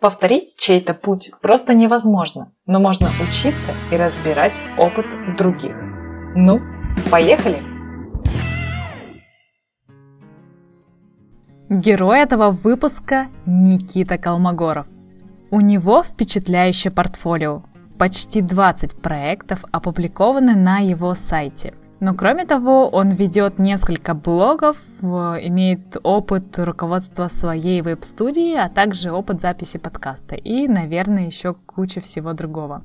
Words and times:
Повторить 0.00 0.56
чей-то 0.56 0.94
путь 0.94 1.32
просто 1.42 1.74
невозможно, 1.74 2.52
но 2.68 2.78
можно 2.78 3.08
учиться 3.20 3.72
и 3.90 3.96
разбирать 3.96 4.62
опыт 4.78 5.06
других. 5.36 5.74
Ну, 6.36 6.60
поехали! 7.10 7.60
Герой 11.68 12.20
этого 12.20 12.50
выпуска 12.50 13.26
Никита 13.44 14.18
Колмогоров. 14.18 14.86
У 15.50 15.60
него 15.60 16.04
впечатляющее 16.04 16.92
портфолио. 16.92 17.64
Почти 17.98 18.40
20 18.40 19.02
проектов 19.02 19.64
опубликованы 19.72 20.54
на 20.54 20.78
его 20.78 21.16
сайте– 21.16 21.74
но 22.00 22.14
кроме 22.14 22.44
того, 22.44 22.88
он 22.88 23.10
ведет 23.10 23.58
несколько 23.58 24.14
блогов, 24.14 24.76
имеет 25.02 25.96
опыт 26.04 26.56
руководства 26.58 27.26
своей 27.26 27.82
веб-студии, 27.82 28.54
а 28.54 28.68
также 28.68 29.10
опыт 29.10 29.40
записи 29.40 29.78
подкаста 29.78 30.36
и, 30.36 30.68
наверное, 30.68 31.26
еще 31.26 31.54
куча 31.54 32.00
всего 32.00 32.34
другого. 32.34 32.84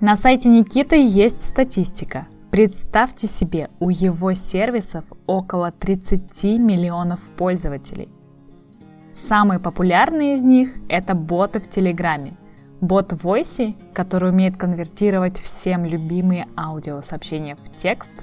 На 0.00 0.16
сайте 0.16 0.50
Никиты 0.50 1.02
есть 1.02 1.40
статистика. 1.40 2.26
Представьте 2.50 3.26
себе, 3.26 3.70
у 3.80 3.88
его 3.88 4.34
сервисов 4.34 5.04
около 5.26 5.72
30 5.72 6.44
миллионов 6.58 7.20
пользователей. 7.38 8.10
Самые 9.12 9.60
популярные 9.60 10.34
из 10.34 10.42
них– 10.42 10.74
это 10.90 11.14
боты 11.14 11.58
в 11.60 11.70
Телеграме. 11.70 12.36
Бот 12.82 13.14
Voice, 13.14 13.74
который 13.94 14.28
умеет 14.28 14.58
конвертировать 14.58 15.38
всем 15.38 15.86
любимые 15.86 16.48
аудиосообщения 16.54 17.56
в 17.56 17.74
текст– 17.78 18.10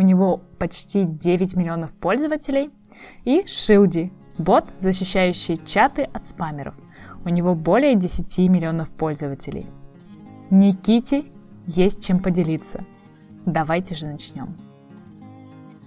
у 0.00 0.02
него 0.02 0.38
почти 0.58 1.04
9 1.04 1.56
миллионов 1.56 1.92
пользователей. 1.92 2.70
И 3.26 3.46
Шилди, 3.46 4.10
бот, 4.38 4.64
защищающий 4.78 5.58
чаты 5.58 6.04
от 6.04 6.26
спамеров. 6.26 6.74
У 7.26 7.28
него 7.28 7.54
более 7.54 7.94
10 7.96 8.38
миллионов 8.48 8.88
пользователей. 8.88 9.66
Никите 10.48 11.26
есть 11.66 12.02
чем 12.02 12.20
поделиться. 12.20 12.86
Давайте 13.44 13.94
же 13.94 14.06
начнем. 14.06 14.56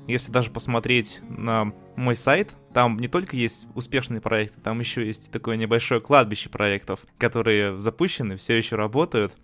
Если 0.08 0.32
даже 0.32 0.52
посмотреть 0.52 1.22
на 1.28 1.74
мой 1.96 2.16
сайт, 2.16 2.54
там 2.72 3.00
не 3.00 3.08
только 3.08 3.36
есть 3.36 3.68
успешные 3.74 4.22
проекты, 4.22 4.62
там 4.62 4.80
еще 4.80 5.04
есть 5.04 5.32
такое 5.32 5.58
небольшое 5.58 6.02
кладбище 6.02 6.50
проектов, 6.50 7.00
которые 7.18 7.80
запущены, 7.80 8.36
все 8.36 8.56
еще 8.56 8.76
работают, 8.76 9.36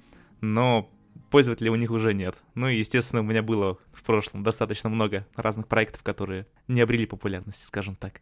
но 0.41 0.87
пользователей 1.29 1.69
у 1.69 1.75
них 1.75 1.91
уже 1.91 2.13
нет. 2.13 2.35
Ну 2.55 2.67
и, 2.67 2.77
естественно, 2.77 3.21
у 3.21 3.25
меня 3.25 3.43
было 3.43 3.77
в 3.93 4.03
прошлом 4.03 4.43
достаточно 4.43 4.89
много 4.89 5.25
разных 5.35 5.67
проектов, 5.67 6.03
которые 6.03 6.47
не 6.67 6.81
обрели 6.81 7.05
популярности, 7.05 7.65
скажем 7.65 7.95
так. 7.95 8.21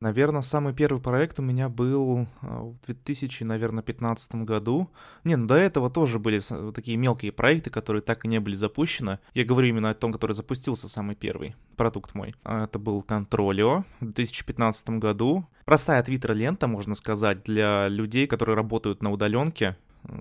Наверное, 0.00 0.42
самый 0.42 0.74
первый 0.74 1.02
проект 1.02 1.40
у 1.40 1.42
меня 1.42 1.68
был 1.68 2.28
а, 2.40 2.60
в 2.60 2.86
2015 2.86 4.34
году. 4.36 4.90
Не, 5.24 5.34
ну 5.34 5.48
до 5.48 5.56
этого 5.56 5.90
тоже 5.90 6.20
были 6.20 6.40
такие 6.72 6.96
мелкие 6.96 7.32
проекты, 7.32 7.70
которые 7.70 8.00
так 8.00 8.24
и 8.24 8.28
не 8.28 8.38
были 8.38 8.54
запущены. 8.54 9.18
Я 9.34 9.44
говорю 9.44 9.68
именно 9.68 9.90
о 9.90 9.94
том, 9.94 10.12
который 10.12 10.32
запустился 10.32 10.88
самый 10.88 11.16
первый 11.16 11.56
продукт 11.76 12.14
мой. 12.14 12.36
А, 12.44 12.66
это 12.66 12.78
был 12.78 13.04
Controlio 13.06 13.84
в 13.98 14.12
2015 14.12 14.90
году. 14.90 15.48
Простая 15.64 16.00
твиттер-лента, 16.04 16.68
можно 16.68 16.94
сказать, 16.94 17.42
для 17.42 17.88
людей, 17.88 18.28
которые 18.28 18.54
работают 18.54 19.02
на 19.02 19.10
удаленке 19.10 19.76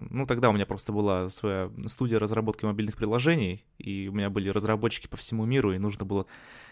ну, 0.10 0.26
тогда 0.26 0.50
у 0.50 0.54
меня 0.54 0.66
просто 0.66 0.92
была 0.92 1.30
своя 1.30 1.72
студия 1.88 2.20
разработки 2.20 2.66
мобильных 2.66 2.98
приложений, 2.98 3.64
и 3.78 4.08
у 4.08 4.14
меня 4.14 4.30
были 4.30 4.50
разработчики 4.50 5.08
по 5.08 5.18
всему 5.18 5.46
миру, 5.46 5.74
и 5.74 5.78
нужно 5.78 6.06
было 6.06 6.26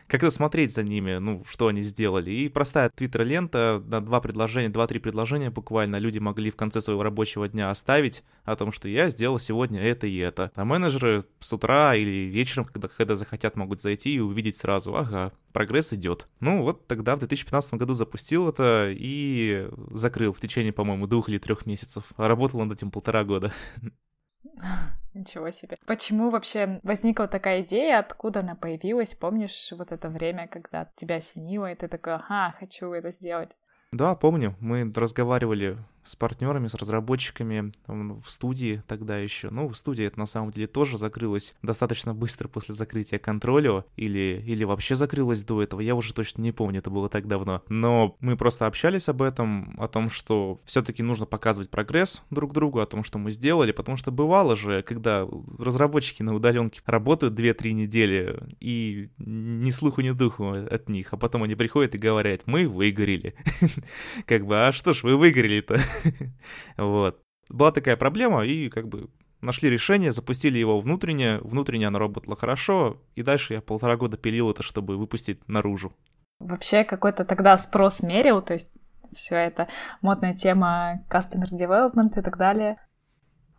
как-то 0.07 0.29
смотреть 0.29 0.73
за 0.73 0.83
ними, 0.83 1.17
ну, 1.17 1.43
что 1.47 1.67
они 1.67 1.81
сделали. 1.81 2.31
И 2.31 2.49
простая 2.49 2.89
твиттер-лента 2.89 3.83
на 3.85 4.01
два 4.01 4.21
предложения, 4.21 4.69
два-три 4.69 4.99
предложения 4.99 5.49
буквально 5.49 5.97
люди 5.97 6.19
могли 6.19 6.51
в 6.51 6.55
конце 6.55 6.81
своего 6.81 7.03
рабочего 7.03 7.47
дня 7.47 7.71
оставить 7.71 8.23
о 8.43 8.55
том, 8.55 8.71
что 8.71 8.87
я 8.87 9.09
сделал 9.09 9.39
сегодня 9.39 9.81
это 9.81 10.07
и 10.07 10.17
это. 10.17 10.51
А 10.55 10.65
менеджеры 10.65 11.25
с 11.39 11.51
утра 11.53 11.95
или 11.95 12.29
вечером, 12.29 12.65
когда, 12.65 12.87
когда 12.87 13.15
захотят, 13.15 13.55
могут 13.55 13.81
зайти 13.81 14.15
и 14.15 14.19
увидеть 14.19 14.57
сразу, 14.57 14.95
ага, 14.95 15.31
прогресс 15.53 15.93
идет. 15.93 16.27
Ну, 16.39 16.61
вот 16.61 16.87
тогда 16.87 17.15
в 17.15 17.19
2015 17.19 17.73
году 17.75 17.93
запустил 17.93 18.49
это 18.49 18.91
и 18.91 19.67
закрыл 19.91 20.33
в 20.33 20.39
течение, 20.39 20.73
по-моему, 20.73 21.07
двух 21.07 21.29
или 21.29 21.37
трех 21.37 21.65
месяцев. 21.65 22.03
А 22.17 22.27
работал 22.27 22.63
над 22.63 22.77
этим 22.77 22.91
полтора 22.91 23.23
года. 23.23 23.53
Ничего 25.15 25.49
себе. 25.49 25.77
Почему 25.85 26.29
вообще 26.29 26.81
возникла 26.83 27.29
такая 27.29 27.61
идея? 27.61 27.99
Откуда 27.99 28.41
она 28.41 28.53
появилась? 28.55 29.13
Помнишь 29.13 29.71
вот 29.71 29.93
это 29.93 30.09
время, 30.09 30.47
когда 30.49 30.91
тебя 30.97 31.15
осенило, 31.15 31.71
и 31.71 31.75
ты 31.75 31.87
такой, 31.87 32.15
ага, 32.15 32.53
хочу 32.59 32.91
это 32.91 33.13
сделать? 33.13 33.51
Да, 33.93 34.15
помню. 34.15 34.57
Мы 34.59 34.91
разговаривали 34.93 35.77
с 36.05 36.15
партнерами, 36.15 36.67
с 36.67 36.75
разработчиками 36.75 37.71
в 37.87 38.29
студии 38.29 38.83
тогда 38.87 39.17
еще. 39.17 39.49
Ну, 39.49 39.67
в 39.67 39.77
студии 39.77 40.05
это 40.05 40.19
на 40.19 40.25
самом 40.25 40.51
деле 40.51 40.67
тоже 40.67 40.97
закрылось 40.97 41.55
достаточно 41.61 42.13
быстро 42.13 42.47
после 42.47 42.75
закрытия 42.75 43.19
контроля 43.19 43.83
или, 43.95 44.43
или 44.45 44.63
вообще 44.63 44.95
закрылось 44.95 45.43
до 45.43 45.61
этого. 45.61 45.81
Я 45.81 45.95
уже 45.95 46.13
точно 46.13 46.41
не 46.41 46.51
помню, 46.51 46.79
это 46.79 46.89
было 46.89 47.09
так 47.09 47.27
давно. 47.27 47.63
Но 47.69 48.15
мы 48.19 48.37
просто 48.37 48.67
общались 48.67 49.09
об 49.09 49.21
этом, 49.21 49.75
о 49.79 49.87
том, 49.87 50.09
что 50.09 50.59
все-таки 50.65 51.03
нужно 51.03 51.25
показывать 51.25 51.69
прогресс 51.69 52.21
друг 52.29 52.53
другу, 52.53 52.79
о 52.79 52.85
том, 52.85 53.03
что 53.03 53.17
мы 53.17 53.31
сделали, 53.31 53.71
потому 53.71 53.97
что 53.97 54.11
бывало 54.11 54.55
же, 54.55 54.83
когда 54.83 55.27
разработчики 55.57 56.21
на 56.21 56.35
удаленке 56.35 56.81
работают 56.85 57.39
2-3 57.39 57.71
недели 57.71 58.39
и 58.59 59.09
ни 59.17 59.71
слуху, 59.71 60.01
ни 60.01 60.11
духу 60.11 60.51
от 60.51 60.89
них, 60.89 61.13
а 61.13 61.17
потом 61.17 61.43
они 61.43 61.55
приходят 61.55 61.95
и 61.95 61.97
говорят, 61.97 62.43
мы 62.45 62.67
выгорели. 62.67 63.35
Как 64.25 64.45
бы, 64.45 64.67
а 64.67 64.71
что 64.71 64.93
ж 64.93 65.03
вы 65.03 65.17
выгорели-то? 65.17 65.79
Вот. 66.77 67.21
Была 67.49 67.71
такая 67.71 67.95
проблема, 67.95 68.43
и 68.45 68.69
как 68.69 68.87
бы 68.87 69.09
нашли 69.41 69.69
решение, 69.69 70.11
запустили 70.11 70.57
его 70.57 70.79
внутренне, 70.79 71.37
внутренне 71.39 71.87
оно 71.87 71.99
работало 71.99 72.35
хорошо, 72.35 73.01
и 73.15 73.21
дальше 73.21 73.53
я 73.53 73.61
полтора 73.61 73.95
года 73.97 74.17
пилил 74.17 74.49
это, 74.49 74.63
чтобы 74.63 74.97
выпустить 74.97 75.47
наружу. 75.47 75.93
Вообще 76.39 76.83
какой-то 76.83 77.23
тогда 77.23 77.57
спрос 77.57 78.01
мерил, 78.01 78.41
то 78.41 78.53
есть 78.53 78.69
все 79.13 79.35
это 79.35 79.67
модная 80.01 80.35
тема 80.35 81.03
customer 81.09 81.45
development 81.51 82.19
и 82.19 82.21
так 82.21 82.37
далее. 82.37 82.77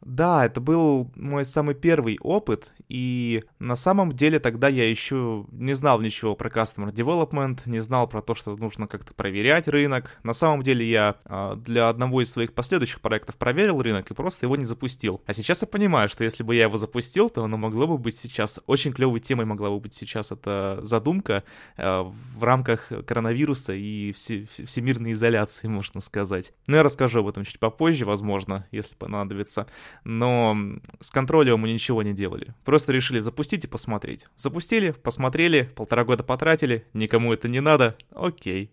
Да, 0.07 0.47
это 0.47 0.61
был 0.61 1.11
мой 1.17 1.45
самый 1.45 1.75
первый 1.75 2.17
опыт, 2.21 2.73
и 2.89 3.43
на 3.59 3.75
самом 3.75 4.13
деле 4.13 4.39
тогда 4.39 4.69
я 4.69 4.89
еще 4.89 5.47
не 5.51 5.75
знал 5.75 6.01
ничего 6.01 6.37
про 6.37 6.49
Customer 6.49 6.93
Development, 6.93 7.59
не 7.67 7.81
знал 7.81 8.07
про 8.07 8.23
то, 8.23 8.37
что 8.37 8.57
нужно 8.57 8.87
как-то 8.87 9.15
проверять 9.15 9.67
рынок. 9.67 10.17
На 10.23 10.33
самом 10.33 10.63
деле 10.63 10.89
я 10.89 11.17
а, 11.25 11.57
для 11.57 11.89
одного 11.89 12.23
из 12.23 12.31
своих 12.31 12.53
последующих 12.53 13.01
проектов 13.01 13.37
проверил 13.37 13.83
рынок 13.83 14.09
и 14.09 14.15
просто 14.15 14.47
его 14.47 14.55
не 14.55 14.65
запустил. 14.65 15.23
А 15.27 15.33
сейчас 15.33 15.63
я 15.63 15.67
понимаю, 15.67 16.09
что 16.09 16.23
если 16.23 16.45
бы 16.45 16.55
я 16.55 16.65
его 16.65 16.77
запустил, 16.77 17.29
то 17.29 17.43
оно 17.43 17.59
могло 17.59 17.89
бы 17.89 17.99
быть 17.99 18.17
сейчас, 18.17 18.61
очень 18.67 18.93
клевой 18.93 19.19
темой 19.19 19.45
могла 19.45 19.71
бы 19.71 19.81
быть 19.81 19.95
сейчас 19.95 20.31
эта 20.31 20.79
задумка 20.83 21.43
а, 21.77 22.05
в 22.05 22.45
рамках 22.45 22.93
коронавируса 23.09 23.73
и 23.73 24.13
все, 24.13 24.47
всемирной 24.47 25.15
изоляции, 25.15 25.67
можно 25.67 25.99
сказать. 25.99 26.53
Но 26.69 26.77
я 26.77 26.85
расскажу 26.85 27.21
об 27.21 27.29
этом 27.29 27.45
чуть 27.45 27.59
попозже, 27.59 28.07
возможно, 28.07 28.69
если 28.71 28.95
понадобится 28.95 29.67
но 30.05 30.57
с 31.01 31.11
контролем 31.11 31.61
мы 31.61 31.73
ничего 31.73 32.03
не 32.03 32.13
делали. 32.13 32.55
Просто 32.65 32.93
решили 32.93 33.21
запустить 33.21 33.65
и 33.65 33.69
посмотреть. 33.69 34.27
Запустили, 34.37 34.91
посмотрели, 34.91 35.63
полтора 35.75 36.05
года 36.05 36.23
потратили, 36.23 36.87
никому 36.93 37.33
это 37.33 37.49
не 37.49 37.61
надо, 37.61 37.97
окей. 38.15 38.71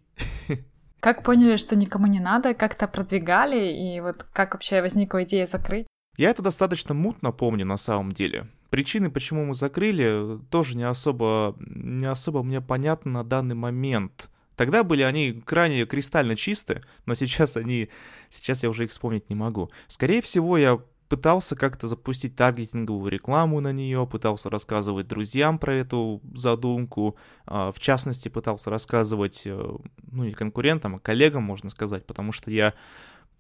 Как 1.00 1.24
поняли, 1.24 1.58
что 1.58 1.76
никому 1.76 2.08
не 2.08 2.22
надо, 2.22 2.54
как-то 2.54 2.88
продвигали, 2.88 3.74
и 3.74 4.00
вот 4.00 4.26
как 4.32 4.54
вообще 4.54 4.82
возникла 4.82 5.24
идея 5.24 5.46
закрыть? 5.46 5.86
Я 6.16 6.30
это 6.30 6.42
достаточно 6.42 6.94
мутно 6.94 7.32
помню 7.32 7.66
на 7.66 7.78
самом 7.78 8.12
деле. 8.12 8.48
Причины, 8.70 9.12
почему 9.12 9.46
мы 9.46 9.54
закрыли, 9.54 10.40
тоже 10.50 10.78
не 10.78 10.84
особо, 10.84 11.56
не 11.60 12.06
особо 12.06 12.42
мне 12.42 12.62
понятны 12.62 13.12
на 13.12 13.24
данный 13.24 13.56
момент. 13.56 14.30
Тогда 14.56 14.84
были 14.84 15.02
они 15.02 15.42
крайне 15.46 15.86
кристально 15.86 16.36
чисты, 16.36 16.84
но 17.06 17.16
сейчас 17.16 17.58
они... 17.58 17.90
Сейчас 18.30 18.64
я 18.64 18.70
уже 18.70 18.86
их 18.86 18.92
вспомнить 18.92 19.30
не 19.30 19.36
могу. 19.36 19.72
Скорее 19.88 20.22
всего, 20.22 20.58
я 20.58 20.80
пытался 21.14 21.56
как-то 21.56 21.86
запустить 21.86 22.36
таргетинговую 22.36 23.12
рекламу 23.12 23.60
на 23.60 23.72
нее, 23.72 24.08
пытался 24.08 24.50
рассказывать 24.50 25.08
друзьям 25.08 25.60
про 25.60 25.76
эту 25.76 26.22
задумку, 26.34 27.18
а, 27.46 27.72
в 27.72 27.80
частности, 27.80 28.30
пытался 28.30 28.72
рассказывать, 28.72 29.44
э, 29.46 29.76
ну, 30.12 30.24
не 30.24 30.32
конкурентам, 30.32 30.96
а 30.96 31.00
коллегам, 31.00 31.44
можно 31.44 31.70
сказать, 31.70 32.08
потому 32.08 32.32
что 32.32 32.50
я 32.50 32.74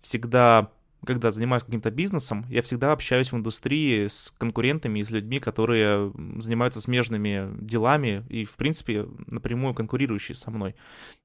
всегда 0.01 0.69
когда 1.05 1.31
занимаюсь 1.31 1.63
каким-то 1.63 1.91
бизнесом, 1.91 2.45
я 2.50 2.61
всегда 2.61 2.91
общаюсь 2.91 3.31
в 3.31 3.35
индустрии 3.35 4.07
с 4.07 4.33
конкурентами 4.38 5.00
и 5.00 5.03
с 5.03 5.11
людьми, 5.11 5.39
которые 5.39 6.11
занимаются 6.39 6.81
смежными 6.81 7.50
делами 7.59 8.25
и, 8.29 8.45
в 8.45 8.55
принципе, 8.55 9.07
напрямую 9.27 9.73
конкурирующие 9.73 10.35
со 10.35 10.51
мной. 10.51 10.75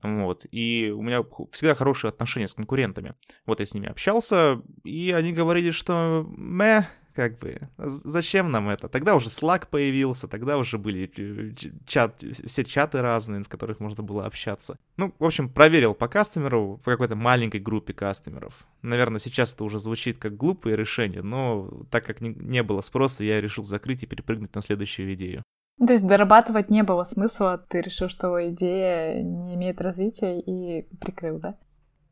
Вот. 0.02 0.46
И 0.50 0.92
у 0.94 1.02
меня 1.02 1.22
всегда 1.52 1.75
хорошие 1.75 2.08
отношения 2.10 2.48
с 2.48 2.54
конкурентами. 2.54 3.14
Вот 3.46 3.60
я 3.60 3.66
с 3.66 3.75
ними 3.75 3.88
общался, 3.88 4.62
и 4.84 5.12
они 5.16 5.32
говорили, 5.32 5.70
что 5.70 6.26
мэ, 6.28 6.88
как 7.18 7.36
бы, 7.40 7.68
зачем 7.78 8.52
нам 8.52 8.68
это? 8.68 8.88
Тогда 8.88 9.16
уже 9.16 9.26
Slack 9.26 9.66
появился, 9.68 10.28
тогда 10.28 10.56
уже 10.56 10.78
были 10.78 11.10
чат, 11.84 12.22
все 12.46 12.64
чаты 12.64 13.02
разные, 13.02 13.42
в 13.42 13.48
которых 13.48 13.80
можно 13.80 14.04
было 14.04 14.24
общаться. 14.24 14.78
Ну, 14.96 15.12
в 15.18 15.24
общем, 15.24 15.48
проверил 15.48 15.94
по 15.94 16.06
кастомеру, 16.06 16.80
по 16.84 16.92
какой-то 16.92 17.16
маленькой 17.16 17.58
группе 17.58 17.92
кастомеров. 17.92 18.64
Наверное, 18.82 19.18
сейчас 19.18 19.52
это 19.52 19.64
уже 19.64 19.80
звучит 19.80 20.18
как 20.18 20.36
глупое 20.36 20.76
решение, 20.76 21.22
но 21.22 21.68
так 21.90 22.06
как 22.06 22.20
не, 22.20 22.28
не 22.28 22.62
было 22.62 22.82
спроса, 22.82 23.24
я 23.24 23.40
решил 23.40 23.64
закрыть 23.64 24.04
и 24.04 24.06
перепрыгнуть 24.06 24.54
на 24.54 24.62
следующую 24.62 25.12
идею. 25.14 25.42
То 25.84 25.92
есть 25.92 26.06
дорабатывать 26.06 26.70
не 26.70 26.84
было 26.84 27.02
смысла, 27.02 27.58
ты 27.68 27.80
решил, 27.80 28.08
что 28.08 28.48
идея 28.50 29.20
не 29.24 29.56
имеет 29.56 29.80
развития 29.80 30.38
и 30.38 30.86
прикрыл, 31.00 31.40
да? 31.40 31.58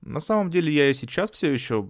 На 0.01 0.19
самом 0.19 0.51
деле 0.51 0.73
я 0.73 0.91
и 0.91 0.95
сейчас 0.95 1.31
все 1.31 1.53
еще 1.53 1.89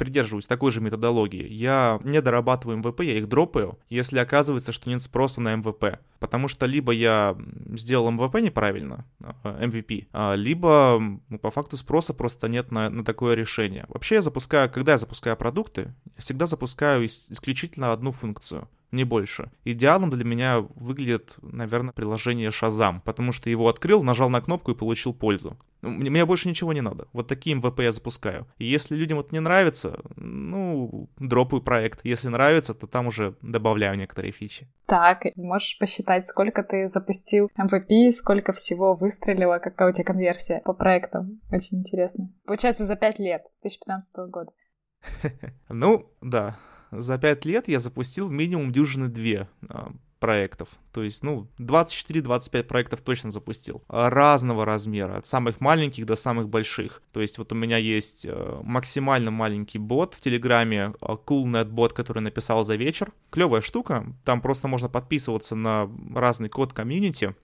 придерживаюсь 0.00 0.46
такой 0.46 0.70
же 0.70 0.80
методологии. 0.80 1.46
Я 1.46 2.00
не 2.04 2.22
дорабатываю 2.22 2.78
MVP, 2.78 3.02
я 3.02 3.18
их 3.18 3.28
дропаю, 3.28 3.78
если 3.90 4.18
оказывается, 4.18 4.72
что 4.72 4.88
нет 4.88 5.02
спроса 5.02 5.42
на 5.42 5.54
MVP. 5.54 6.00
Потому 6.18 6.48
что 6.48 6.64
либо 6.64 6.90
я 6.90 7.36
сделал 7.74 8.10
MVP 8.10 8.36
неправильно, 8.36 9.04
MVP, 9.44 10.06
а, 10.12 10.32
а, 10.32 10.34
либо 10.36 10.98
ну, 11.28 11.38
по 11.38 11.50
факту 11.50 11.76
спроса 11.76 12.14
просто 12.14 12.48
нет 12.48 12.72
на, 12.72 12.88
на 12.88 13.04
такое 13.04 13.34
решение. 13.34 13.84
Вообще 13.88 14.16
я 14.16 14.22
запускаю, 14.22 14.70
когда 14.70 14.92
я 14.92 14.98
запускаю 14.98 15.36
продукты, 15.36 15.92
я 16.16 16.22
всегда 16.22 16.46
запускаю 16.46 17.04
исключительно 17.04 17.92
одну 17.92 18.10
функцию— 18.10 18.66
не 18.92 19.04
больше. 19.04 19.50
Идеалом 19.64 20.10
для 20.10 20.24
меня 20.24 20.60
выглядит, 20.60 21.34
наверное, 21.42 21.92
приложение 21.92 22.50
Shazam, 22.50 23.00
потому 23.04 23.32
что 23.32 23.50
его 23.50 23.68
открыл, 23.68 24.02
нажал 24.02 24.30
на 24.30 24.40
кнопку 24.40 24.72
и 24.72 24.74
получил 24.74 25.14
пользу. 25.14 25.56
Мне, 25.82 26.10
мне 26.10 26.26
больше 26.26 26.48
ничего 26.48 26.72
не 26.72 26.80
надо. 26.80 27.06
Вот 27.12 27.28
такие 27.28 27.56
МВП 27.56 27.80
я 27.80 27.92
запускаю. 27.92 28.46
И 28.58 28.64
если 28.64 28.96
людям 28.96 29.18
вот 29.18 29.32
не 29.32 29.40
нравится, 29.40 30.00
ну, 30.16 31.08
дропаю 31.18 31.62
проект. 31.62 32.00
Если 32.04 32.28
нравится, 32.28 32.74
то 32.74 32.86
там 32.86 33.06
уже 33.06 33.36
добавляю 33.42 33.96
некоторые 33.96 34.32
фичи. 34.32 34.68
Так, 34.86 35.22
можешь 35.36 35.78
посчитать, 35.78 36.26
сколько 36.26 36.62
ты 36.62 36.88
запустил 36.88 37.50
MVP, 37.58 38.12
сколько 38.12 38.52
всего 38.52 38.94
выстрелило, 38.94 39.58
какая 39.58 39.90
у 39.90 39.94
тебя 39.94 40.04
конверсия 40.04 40.60
по 40.64 40.72
проектам? 40.72 41.40
Очень 41.50 41.78
интересно. 41.78 42.30
Получается, 42.44 42.84
за 42.84 42.96
5 42.96 43.18
лет, 43.18 43.42
2015 43.62 44.10
года. 44.30 44.52
Ну, 45.68 46.10
да, 46.20 46.58
за 46.90 47.18
5 47.18 47.44
лет 47.44 47.68
я 47.68 47.80
запустил 47.80 48.28
минимум 48.28 48.72
дюжины 48.72 49.08
две 49.08 49.48
а, 49.68 49.92
проектов. 50.20 50.68
То 50.92 51.02
есть, 51.02 51.24
ну, 51.24 51.48
24-25 51.58 52.62
проектов 52.64 53.00
точно 53.00 53.30
запустил. 53.30 53.82
Разного 53.88 54.64
размера, 54.64 55.16
от 55.16 55.26
самых 55.26 55.60
маленьких 55.60 56.06
до 56.06 56.14
самых 56.14 56.48
больших. 56.48 57.02
То 57.12 57.20
есть, 57.20 57.38
вот 57.38 57.52
у 57.52 57.54
меня 57.56 57.78
есть 57.78 58.26
э, 58.26 58.60
максимально 58.62 59.30
маленький 59.30 59.78
бот 59.78 60.14
в 60.14 60.20
Телеграме, 60.20 60.92
э, 61.00 61.06
CoolNet 61.26 61.70
бот, 61.70 61.94
который 61.94 62.22
написал 62.22 62.62
за 62.64 62.76
вечер. 62.76 63.12
Клевая 63.30 63.62
штука, 63.62 64.06
там 64.24 64.42
просто 64.42 64.68
можно 64.68 64.88
подписываться 64.88 65.56
на 65.56 65.90
разный 66.14 66.50
код 66.50 66.72
комьюнити, 66.72 67.34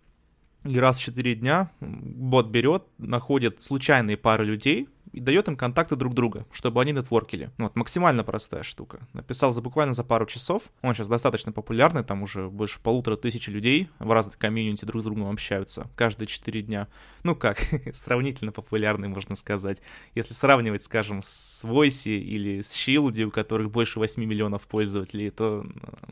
и 0.65 0.79
раз 0.79 0.97
в 0.97 1.01
4 1.01 1.35
дня 1.37 1.71
бот 1.81 2.49
берет, 2.49 2.85
находит 2.99 3.63
случайные 3.63 4.17
пары 4.17 4.45
людей, 4.45 4.89
и 5.17 5.21
дает 5.21 5.49
им 5.49 5.57
контакты 5.57 5.97
друг 5.97 6.13
друга, 6.13 6.45
чтобы 6.53 6.83
они 6.83 6.93
нетворкили. 6.93 7.51
Ну, 7.57 7.65
вот, 7.65 7.75
максимально 7.75 8.23
простая 8.23 8.63
штука. 8.63 9.01
Написал 9.15 9.53
за 9.53 9.63
буквально 9.63 9.95
за 9.95 10.05
пару 10.05 10.27
часов. 10.27 10.65
Он 10.83 10.95
сейчас 10.95 11.09
достаточно 11.09 11.53
популярный, 11.53 12.05
там 12.05 12.23
уже 12.23 12.51
больше 12.51 12.81
полутора 12.81 13.17
тысячи 13.17 13.49
людей 13.49 13.89
в 13.99 14.13
разных 14.13 14.37
комьюнити 14.37 14.85
друг 14.85 15.01
с 15.01 15.05
другом 15.05 15.31
общаются 15.31 15.89
каждые 15.97 16.27
четыре 16.27 16.61
дня. 16.61 16.89
Ну 17.23 17.35
как, 17.35 17.59
сравнительно 17.93 18.53
популярный, 18.53 19.09
можно 19.09 19.37
сказать. 19.37 19.81
Если 20.15 20.35
сравнивать, 20.35 20.83
скажем, 20.83 21.23
с 21.23 21.65
Voice 21.65 22.11
или 22.11 22.61
с 22.61 22.75
Shield, 22.75 23.19
у 23.23 23.31
которых 23.31 23.71
больше 23.71 23.99
8 23.99 24.23
миллионов 24.23 24.67
пользователей, 24.69 25.31
то, 25.31 25.67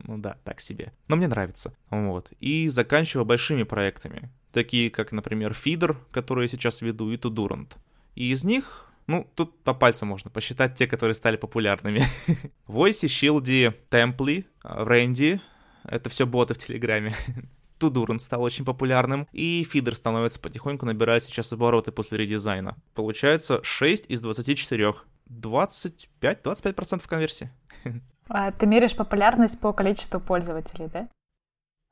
ну 0.04 0.16
да, 0.16 0.38
так 0.44 0.62
себе. 0.62 0.94
Но 1.08 1.16
мне 1.16 1.28
нравится. 1.28 1.74
Вот. 1.90 2.32
И 2.40 2.68
заканчиваю 2.70 3.26
большими 3.26 3.64
проектами 3.64 4.30
такие 4.54 4.88
как, 4.88 5.12
например, 5.12 5.50
Feeder, 5.52 5.96
который 6.10 6.44
я 6.44 6.48
сейчас 6.48 6.80
веду, 6.80 7.10
и 7.10 7.16
Tudurant. 7.16 7.72
И 8.14 8.30
из 8.30 8.44
них 8.44 8.86
ну, 9.06 9.26
тут 9.34 9.62
по 9.62 9.74
пальцам 9.74 10.08
можно 10.08 10.30
посчитать 10.30 10.74
те, 10.74 10.86
которые 10.86 11.14
стали 11.14 11.36
популярными. 11.36 12.02
Войси, 12.66 13.08
Шилди, 13.08 13.72
Темпли, 13.90 14.46
Рэнди. 14.62 15.40
Это 15.84 16.08
все 16.08 16.26
боты 16.26 16.54
в 16.54 16.58
Телеграме. 16.58 17.14
Тудурн 17.78 18.18
стал 18.18 18.42
очень 18.42 18.64
популярным, 18.64 19.26
и 19.32 19.62
фидер 19.64 19.94
становится 19.96 20.40
потихоньку, 20.40 20.86
набирает 20.86 21.24
сейчас 21.24 21.52
обороты 21.52 21.92
после 21.92 22.18
редизайна. 22.18 22.76
Получается 22.94 23.60
6 23.62 24.06
из 24.08 24.20
24. 24.20 24.94
25-25% 25.30 27.02
конверсии. 27.06 27.50
А 28.26 28.52
ты 28.52 28.64
меряешь 28.64 28.96
популярность 28.96 29.60
по 29.60 29.74
количеству 29.74 30.18
пользователей, 30.18 30.88
да? 30.88 31.08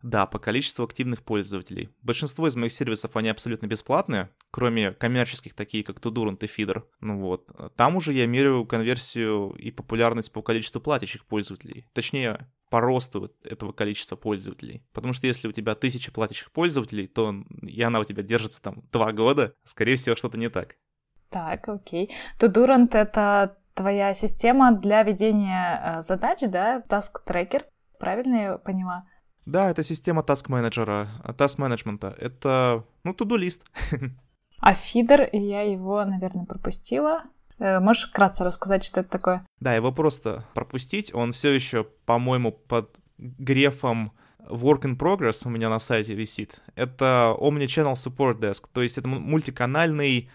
Да, 0.03 0.27
по 0.27 0.39
количеству 0.39 0.85
активных 0.85 1.23
пользователей. 1.23 1.91
Большинство 2.03 2.49
из 2.49 2.57
моих 2.57 2.73
сервисов, 2.73 3.17
они 3.17 3.29
абсолютно 3.29 3.67
бесплатные, 3.67 4.31
кроме 4.51 4.93
коммерческих, 4.93 5.55
такие 5.55 5.85
как 5.85 5.99
Tudorant 5.99 6.39
и 6.45 6.47
Feeder. 6.47 6.83
Ну 7.01 7.21
вот. 7.21 7.49
Там 7.77 7.97
уже 7.97 8.13
я 8.13 8.27
меряю 8.27 8.67
конверсию 8.67 9.51
и 9.51 9.71
популярность 9.71 10.33
по 10.33 10.43
количеству 10.43 10.81
платящих 10.81 11.25
пользователей. 11.25 11.87
Точнее, 11.93 12.51
по 12.69 12.81
росту 12.81 13.31
этого 13.45 13.73
количества 13.73 14.17
пользователей. 14.17 14.83
Потому 14.93 15.13
что 15.13 15.27
если 15.27 15.47
у 15.47 15.53
тебя 15.53 15.75
тысяча 15.75 16.11
платящих 16.11 16.51
пользователей, 16.51 17.07
то 17.07 17.35
и 17.63 17.81
она 17.83 18.01
у 18.01 18.05
тебя 18.05 18.23
держится 18.23 18.61
там 18.61 18.83
два 18.91 19.13
года, 19.13 19.55
скорее 19.65 19.97
всего, 19.97 20.17
что-то 20.17 20.37
не 20.37 20.49
так. 20.49 20.77
Так, 21.31 21.69
окей. 21.69 22.11
Tudorant— 22.41 22.91
это 22.93 23.59
твоя 23.75 24.15
система 24.15 24.73
для 24.73 25.03
ведения 25.03 25.81
э, 25.99 26.03
задач, 26.03 26.41
да? 26.43 26.83
Task 26.89 27.25
Tracker, 27.27 27.63
правильно 27.99 28.37
я 28.37 28.59
поняла? 28.59 29.07
Да, 29.47 29.71
это 29.71 29.83
система 29.83 30.23
task 30.23 30.45
менеджера, 30.49 31.09
task 31.25 31.55
менеджмента. 31.59 32.15
Это, 32.19 32.85
ну, 33.05 33.15
туду-лист. 33.15 33.65
А 34.61 34.75
фидер, 34.75 35.29
я 35.33 35.63
его, 35.63 36.05
наверное, 36.05 36.45
пропустила. 36.45 37.25
Э, 37.59 37.81
можешь 37.81 38.09
вкратце 38.09 38.45
рассказать, 38.45 38.85
что 38.85 39.01
это 39.01 39.11
такое? 39.11 39.47
Да, 39.59 39.75
его 39.75 39.91
просто 39.91 40.45
пропустить. 40.55 41.13
Он 41.13 41.33
все 41.33 41.53
еще, 41.53 41.85
по-моему, 42.07 42.53
под 42.53 42.97
грефом 43.19 44.13
Work 44.49 44.83
in 44.83 44.97
Progress 44.97 45.43
у 45.47 45.51
меня 45.51 45.69
на 45.69 45.79
сайте 45.79 46.15
висит. 46.15 46.61
Это 46.75 47.35
Omnichannel 47.39 47.95
Support 47.95 48.39
Desk, 48.39 48.65
то 48.73 48.83
есть 48.83 48.99
это 48.99 49.09
мультиканальный 49.09 50.31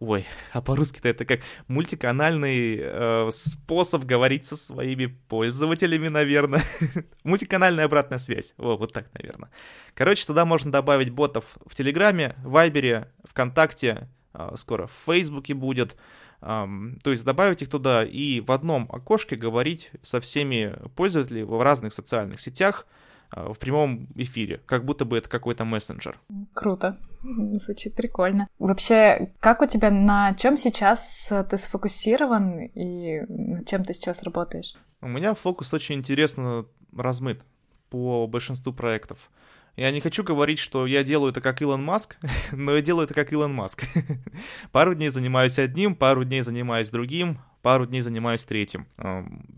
ой, 0.00 0.26
а 0.52 0.60
по-русски-то 0.60 1.08
это 1.08 1.24
как 1.24 1.40
мультиканальный 1.68 2.78
э, 2.80 3.30
способ 3.32 4.04
говорить 4.04 4.44
со 4.44 4.56
своими 4.56 5.06
пользователями, 5.06 6.08
наверное. 6.08 6.62
Мультиканальная 7.24 7.86
обратная 7.86 8.18
связь. 8.18 8.54
О, 8.58 8.76
вот 8.76 8.92
так, 8.92 9.08
наверное. 9.14 9.50
Короче, 9.94 10.26
туда 10.26 10.44
можно 10.44 10.70
добавить 10.70 11.10
ботов 11.10 11.44
в 11.66 11.74
Телеграме, 11.74 12.34
Вайбере, 12.44 13.10
ВКонтакте, 13.24 14.08
э, 14.34 14.52
скоро 14.56 14.86
в 14.86 14.92
Фейсбуке 15.06 15.54
будет. 15.54 15.96
Um, 16.42 16.98
то 17.04 17.10
есть 17.10 17.22
добавить 17.26 17.60
их 17.60 17.68
туда 17.68 18.02
и 18.02 18.40
в 18.40 18.50
одном 18.50 18.88
окошке 18.90 19.36
говорить 19.36 19.90
со 20.00 20.22
всеми 20.22 20.74
пользователями 20.96 21.42
в 21.42 21.62
разных 21.62 21.92
социальных 21.92 22.40
сетях, 22.40 22.86
в 23.32 23.58
прямом 23.58 24.08
эфире, 24.16 24.60
как 24.66 24.84
будто 24.84 25.04
бы 25.04 25.18
это 25.18 25.28
какой-то 25.28 25.64
мессенджер. 25.64 26.18
Круто. 26.52 26.98
Звучит 27.22 27.94
прикольно. 27.94 28.48
Вообще, 28.58 29.32
как 29.40 29.62
у 29.62 29.66
тебя, 29.66 29.90
на 29.90 30.34
чем 30.34 30.56
сейчас 30.56 31.30
ты 31.48 31.58
сфокусирован 31.58 32.60
и 32.60 33.20
над 33.28 33.68
чем 33.68 33.84
ты 33.84 33.94
сейчас 33.94 34.22
работаешь? 34.22 34.74
У 35.00 35.08
меня 35.08 35.34
фокус 35.34 35.72
очень 35.72 35.96
интересно 35.96 36.66
размыт 36.96 37.42
по 37.88 38.26
большинству 38.26 38.72
проектов. 38.72 39.30
Я 39.76 39.90
не 39.92 40.00
хочу 40.00 40.22
говорить, 40.24 40.58
что 40.58 40.86
я 40.86 41.02
делаю 41.02 41.30
это 41.30 41.40
как 41.40 41.62
Илон 41.62 41.82
Маск, 41.82 42.16
но 42.52 42.72
я 42.72 42.82
делаю 42.82 43.04
это 43.04 43.14
как 43.14 43.32
Илон 43.32 43.54
Маск. 43.54 43.84
пару 44.72 44.94
дней 44.94 45.08
занимаюсь 45.10 45.58
одним, 45.58 45.94
пару 45.94 46.24
дней 46.24 46.42
занимаюсь 46.42 46.90
другим, 46.90 47.38
пару 47.62 47.86
дней 47.86 48.00
занимаюсь 48.00 48.44
третьим. 48.44 48.86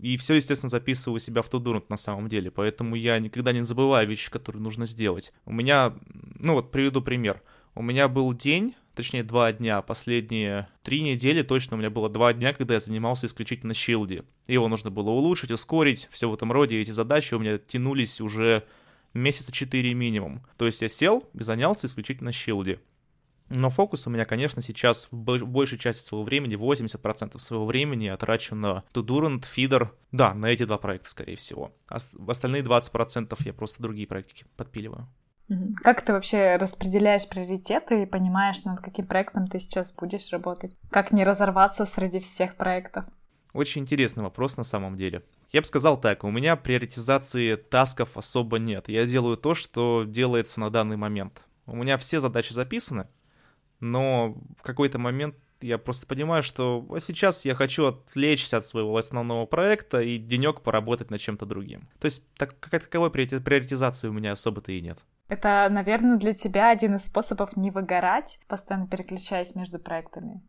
И 0.01 0.17
все, 0.17 0.35
естественно, 0.35 0.69
записываю 0.69 1.19
себя 1.19 1.41
в 1.41 1.49
Тудурнт 1.49 1.89
на 1.89 1.97
самом 1.97 2.27
деле, 2.27 2.51
поэтому 2.51 2.95
я 2.95 3.19
никогда 3.19 3.51
не 3.51 3.61
забываю 3.61 4.07
вещи, 4.07 4.31
которые 4.31 4.61
нужно 4.61 4.85
сделать. 4.85 5.33
У 5.45 5.53
меня, 5.53 5.93
ну 6.39 6.53
вот 6.53 6.71
приведу 6.71 7.01
пример. 7.01 7.41
У 7.75 7.81
меня 7.81 8.07
был 8.07 8.33
день, 8.33 8.75
точнее 8.93 9.23
два 9.23 9.51
дня, 9.51 9.81
последние 9.81 10.67
три 10.83 11.01
недели 11.01 11.41
точно 11.41 11.75
у 11.75 11.79
меня 11.79 11.89
было 11.89 12.09
два 12.09 12.33
дня, 12.33 12.53
когда 12.53 12.75
я 12.75 12.79
занимался 12.79 13.25
исключительно 13.25 13.73
щилди. 13.73 14.23
Его 14.47 14.67
нужно 14.67 14.91
было 14.91 15.09
улучшить, 15.09 15.51
ускорить, 15.51 16.07
все 16.11 16.29
в 16.29 16.33
этом 16.33 16.51
роде, 16.51 16.79
эти 16.79 16.91
задачи 16.91 17.33
у 17.33 17.39
меня 17.39 17.57
тянулись 17.57 18.21
уже 18.21 18.63
месяца 19.13 19.51
четыре 19.51 19.93
минимум. 19.93 20.45
То 20.57 20.65
есть 20.65 20.81
я 20.81 20.89
сел 20.89 21.27
и 21.33 21.43
занялся 21.43 21.87
исключительно 21.87 22.31
щилди. 22.31 22.79
Но 23.49 23.69
фокус 23.69 24.07
у 24.07 24.09
меня, 24.09 24.25
конечно, 24.25 24.61
сейчас 24.61 25.07
в 25.11 25.15
большей 25.15 25.77
части 25.77 26.01
своего 26.01 26.23
времени, 26.23 26.55
80% 26.55 27.39
своего 27.39 27.65
времени 27.65 28.05
я 28.05 28.17
трачу 28.17 28.55
на 28.55 28.83
Tudurant, 28.93 29.43
Feeder, 29.43 29.89
да, 30.11 30.33
на 30.33 30.47
эти 30.47 30.65
два 30.65 30.77
проекта, 30.77 31.09
скорее 31.09 31.35
всего. 31.35 31.71
А 31.87 31.97
остальные 32.27 32.63
20% 32.63 33.37
я 33.45 33.53
просто 33.53 33.81
другие 33.81 34.07
проектики 34.07 34.45
подпиливаю. 34.55 35.07
Как 35.83 36.01
ты 36.01 36.13
вообще 36.13 36.55
распределяешь 36.55 37.27
приоритеты 37.27 38.03
и 38.03 38.05
понимаешь, 38.05 38.63
над 38.63 38.79
каким 38.79 39.05
проектом 39.05 39.45
ты 39.45 39.59
сейчас 39.59 39.93
будешь 39.93 40.31
работать? 40.31 40.75
Как 40.89 41.11
не 41.11 41.23
разорваться 41.23 41.85
среди 41.85 42.19
всех 42.19 42.55
проектов? 42.55 43.05
Очень 43.53 43.83
интересный 43.83 44.23
вопрос 44.23 44.57
на 44.57 44.63
самом 44.63 44.95
деле. 44.95 45.21
Я 45.51 45.61
бы 45.61 45.67
сказал 45.67 45.99
так, 45.99 46.23
у 46.23 46.31
меня 46.31 46.55
приоритизации 46.55 47.55
тасков 47.55 48.17
особо 48.17 48.57
нет. 48.57 48.89
Я 48.89 49.05
делаю 49.05 49.37
то, 49.37 49.53
что 49.53 50.05
делается 50.07 50.59
на 50.59 50.71
данный 50.71 50.97
момент. 50.97 51.41
У 51.67 51.75
меня 51.75 51.97
все 51.97 52.19
задачи 52.19 52.51
записаны, 52.51 53.07
но 53.83 54.37
в 54.57 54.63
какой-то 54.63 54.97
момент 54.97 55.35
я 55.59 55.77
просто 55.77 56.07
понимаю, 56.07 56.41
что 56.41 56.87
сейчас 56.99 57.45
я 57.45 57.53
хочу 57.53 57.85
отвлечься 57.85 58.57
от 58.57 58.65
своего 58.65 58.95
основного 58.95 59.45
проекта 59.45 60.01
и 60.01 60.17
денек 60.17 60.61
поработать 60.61 61.11
над 61.11 61.19
чем-то 61.19 61.45
другим. 61.45 61.89
То 61.99 62.05
есть 62.05 62.23
так, 62.35 62.57
какая 62.59 62.79
таковой 62.79 63.11
приоритизации 63.11 64.07
у 64.07 64.13
меня 64.13 64.31
особо-то 64.31 64.71
и 64.71 64.81
нет. 64.81 64.99
Это, 65.27 65.67
наверное, 65.69 66.17
для 66.17 66.33
тебя 66.33 66.69
один 66.69 66.95
из 66.95 67.05
способов 67.05 67.57
не 67.57 67.71
выгорать, 67.71 68.39
постоянно 68.47 68.87
переключаясь 68.87 69.55
между 69.55 69.79
проектами. 69.79 70.41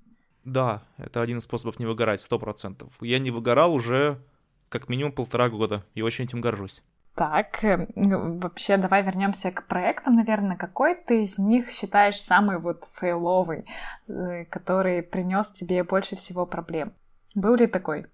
Да, 0.44 0.84
это 0.96 1.20
один 1.20 1.38
из 1.38 1.44
способов 1.44 1.78
не 1.78 1.86
выгорать, 1.86 2.20
сто 2.20 2.38
процентов. 2.38 2.92
Я 3.00 3.18
не 3.18 3.30
выгорал 3.30 3.74
уже 3.74 4.20
как 4.68 4.88
минимум 4.88 5.12
полтора 5.12 5.48
года, 5.48 5.84
и 5.94 6.02
очень 6.02 6.24
этим 6.24 6.40
горжусь. 6.40 6.82
Так, 7.14 7.62
э, 7.62 7.86
вообще 7.94 8.76
давай 8.76 9.04
вернемся 9.04 9.52
к 9.52 9.66
проектам, 9.66 10.16
наверное. 10.16 10.56
Какой 10.56 10.96
ты 10.96 11.22
из 11.22 11.38
них 11.38 11.70
считаешь 11.70 12.20
самый 12.20 12.58
вот 12.58 12.88
фейловый, 12.94 13.66
э, 14.08 14.44
который 14.46 15.02
принес 15.02 15.48
тебе 15.48 15.84
больше 15.84 16.16
всего 16.16 16.44
проблем? 16.44 16.92
Был 17.34 17.54
ли 17.54 17.68
такой? 17.68 18.06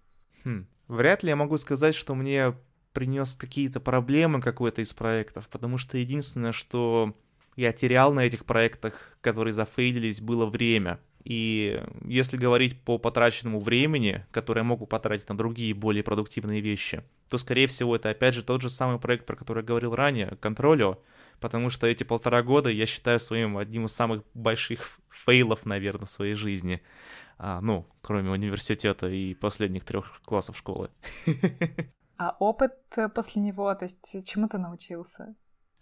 Хм. 0.45 0.67
Вряд 0.89 1.23
ли 1.23 1.31
я 1.31 1.37
могу 1.37 1.57
сказать, 1.57 1.95
что 1.95 2.15
мне 2.15 2.55
принес 2.93 3.35
какие-то 3.35 3.81
проблемы 3.81 4.43
какой-то 4.43 4.83
из 4.83 4.93
проектов, 4.93 5.49
потому 5.49 5.79
что 5.79 5.97
единственное, 5.97 6.53
что 6.53 7.17
я 7.57 7.73
терял 7.73 8.13
на 8.13 8.21
этих 8.21 8.45
проектах, 8.45 9.17
которые 9.23 9.55
зафейлились, 9.55 10.21
было 10.21 10.47
время. 10.47 10.99
И 11.25 11.83
если 12.05 12.37
говорить 12.37 12.81
по 12.83 12.99
потраченному 12.99 13.61
времени, 13.61 14.25
которое 14.31 14.61
я 14.61 14.65
могу 14.65 14.87
потратить 14.87 15.29
на 15.29 15.37
другие 15.37 15.75
более 15.75 16.03
продуктивные 16.03 16.61
вещи, 16.61 17.03
то, 17.29 17.39
скорее 17.39 17.67
всего, 17.67 17.95
это 17.95 18.11
опять 18.11 18.35
же 18.35 18.43
тот 18.43 18.63
же 18.63 18.71
самый 18.71 18.99
проект, 18.99 19.27
про 19.27 19.37
который 19.37 19.59
я 19.59 19.67
говорил 19.67 19.95
ранее, 19.95 20.37
Контролио, 20.41 20.99
потому 21.39 21.71
что 21.71 21.87
эти 21.87 22.05
полтора 22.05 22.43
года 22.43 22.71
я 22.71 22.87
считаю 22.87 23.21
своим 23.21 23.59
одним 23.59 23.85
из 23.87 23.93
самых 23.93 24.23
больших 24.35 24.99
фейлов, 25.09 25.67
наверное, 25.67 26.07
в 26.07 26.11
своей 26.11 26.35
жизни. 26.35 26.83
А, 27.39 27.61
ну, 27.61 27.87
кроме 28.03 28.31
университета 28.31 29.09
и 29.09 29.35
последних 29.35 29.85
трех 29.85 30.21
классов 30.25 30.59
школы. 30.59 30.91
А 32.17 32.37
опыт 32.39 32.75
после 33.15 33.41
него, 33.41 33.75
то 33.75 33.87
есть 33.87 34.27
чему 34.27 34.47
ты 34.47 34.59
научился? 34.59 35.35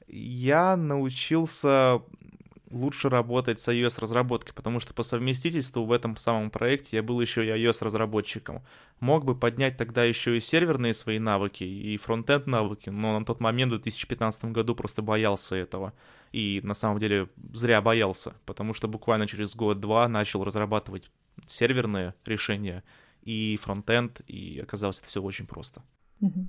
Я 0.06 0.76
научился 0.76 2.00
лучше 2.70 3.08
работать 3.08 3.58
с 3.60 3.68
iOS-разработкой, 3.68 4.54
потому 4.54 4.80
что 4.80 4.94
по 4.94 5.02
совместительству 5.02 5.84
в 5.84 5.92
этом 5.92 6.16
самом 6.16 6.50
проекте 6.50 6.96
я 6.96 7.02
был 7.02 7.20
еще 7.20 7.44
и 7.44 7.50
iOS-разработчиком. 7.50 8.62
Мог 9.00 9.24
бы 9.24 9.34
поднять 9.34 9.76
тогда 9.76 10.04
еще 10.04 10.36
и 10.36 10.40
серверные 10.40 10.94
свои 10.94 11.18
навыки, 11.18 11.64
и 11.64 11.96
фронтенд 11.96 12.46
навыки, 12.46 12.90
но 12.90 13.18
на 13.18 13.24
тот 13.24 13.40
момент, 13.40 13.72
в 13.72 13.76
2015 13.76 14.46
году, 14.46 14.74
просто 14.74 15.02
боялся 15.02 15.56
этого. 15.56 15.92
И 16.32 16.60
на 16.62 16.74
самом 16.74 16.98
деле 16.98 17.28
зря 17.52 17.80
боялся, 17.80 18.34
потому 18.44 18.74
что 18.74 18.88
буквально 18.88 19.26
через 19.26 19.56
год-два 19.56 20.08
начал 20.08 20.44
разрабатывать 20.44 21.10
серверные 21.46 22.14
решения 22.26 22.84
и 23.22 23.58
фронтенд, 23.60 24.20
и 24.26 24.60
оказалось 24.62 25.00
это 25.00 25.08
все 25.08 25.22
очень 25.22 25.46
просто. 25.46 25.82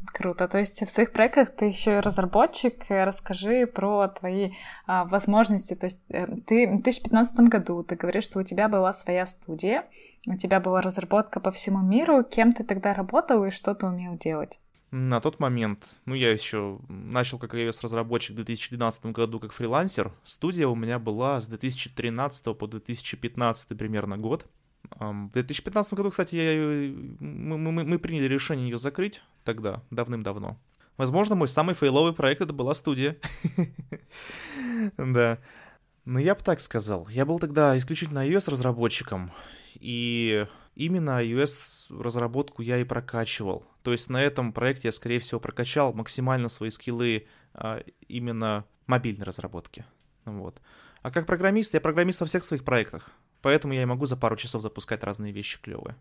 Круто. 0.06 0.48
То 0.48 0.58
есть 0.58 0.82
в 0.82 0.90
своих 0.90 1.12
проектах 1.12 1.52
ты 1.52 1.66
еще 1.66 1.98
и 1.98 2.00
разработчик. 2.00 2.86
Расскажи 2.90 3.68
про 3.68 4.08
твои 4.08 4.52
а, 4.88 5.06
возможности. 5.06 5.76
То 5.76 5.86
есть 5.86 6.02
э, 6.10 6.26
ты 6.48 6.68
в 6.68 6.82
2015 6.82 7.36
году 7.42 7.84
ты 7.84 7.96
говоришь, 7.96 8.24
что 8.24 8.40
у 8.40 8.44
тебя 8.44 8.68
была 8.68 8.94
своя 8.94 9.28
студия, 9.28 9.86
у 10.26 10.36
тебя 10.36 10.60
была 10.60 10.82
разработка 10.82 11.40
по 11.40 11.52
всему 11.52 11.82
миру. 11.82 12.24
Кем 12.24 12.52
ты 12.52 12.64
тогда 12.64 12.94
работал 12.94 13.46
и 13.46 13.52
что 13.52 13.76
ты 13.76 13.86
умел 13.86 14.18
делать? 14.18 14.60
На 14.92 15.22
тот 15.22 15.40
момент, 15.40 15.86
ну, 16.06 16.16
я 16.16 16.32
еще 16.32 16.80
начал 16.88 17.38
как 17.38 17.54
iOS-разработчик 17.54 18.32
в 18.32 18.36
2012 18.38 19.06
году 19.08 19.40
как 19.40 19.52
фрилансер. 19.52 20.12
Студия 20.24 20.68
у 20.68 20.76
меня 20.76 20.98
была 20.98 21.40
с 21.40 21.48
2013 21.48 22.58
по 22.58 22.66
2015 22.68 23.78
примерно 23.78 24.18
год. 24.18 24.48
В 24.92 25.30
2015 25.32 25.94
году, 25.94 26.10
кстати, 26.10 26.36
я, 26.36 26.94
мы, 27.20 27.58
мы, 27.58 27.84
мы 27.84 28.00
приняли 28.00 28.26
решение 28.26 28.70
ее 28.70 28.78
закрыть 28.78 29.22
тогда, 29.44 29.84
давным-давно. 29.92 30.58
Возможно, 30.98 31.36
мой 31.36 31.48
самый 31.48 31.76
фейловый 31.76 32.14
проект 32.14 32.42
это 32.42 32.54
была 32.54 32.74
студия. 32.74 33.18
Да. 34.98 35.40
Но 36.06 36.20
я 36.20 36.36
бы 36.36 36.42
так 36.42 36.62
сказал. 36.62 37.08
Я 37.10 37.26
был 37.26 37.38
тогда 37.38 37.78
исключительно 37.78 38.26
iOS-разработчиком, 38.28 39.32
и 39.76 40.48
именно 40.76 41.22
iOS-разработку 41.24 42.62
я 42.62 42.78
и 42.78 42.86
прокачивал. 42.86 43.66
То 43.84 43.92
есть 43.92 44.10
на 44.10 44.22
этом 44.22 44.54
проекте 44.54 44.88
я, 44.88 44.92
скорее 44.92 45.20
всего, 45.20 45.40
прокачал 45.40 45.94
максимально 45.94 46.48
свои 46.48 46.70
скиллы 46.70 47.28
а, 47.54 47.84
именно 48.08 48.66
мобильной 48.88 49.26
разработки. 49.26 49.86
Вот. 50.26 50.62
А 51.02 51.12
как 51.12 51.26
программист, 51.26 51.74
я 51.74 51.82
программист 51.82 52.22
во 52.22 52.26
всех 52.26 52.44
своих 52.44 52.64
проектах. 52.64 53.12
Поэтому 53.42 53.74
я 53.74 53.84
и 53.84 53.86
могу 53.86 54.06
за 54.06 54.18
пару 54.18 54.36
часов 54.36 54.62
запускать 54.62 55.04
разные 55.04 55.32
вещи 55.32 55.62
клевые. 55.62 55.96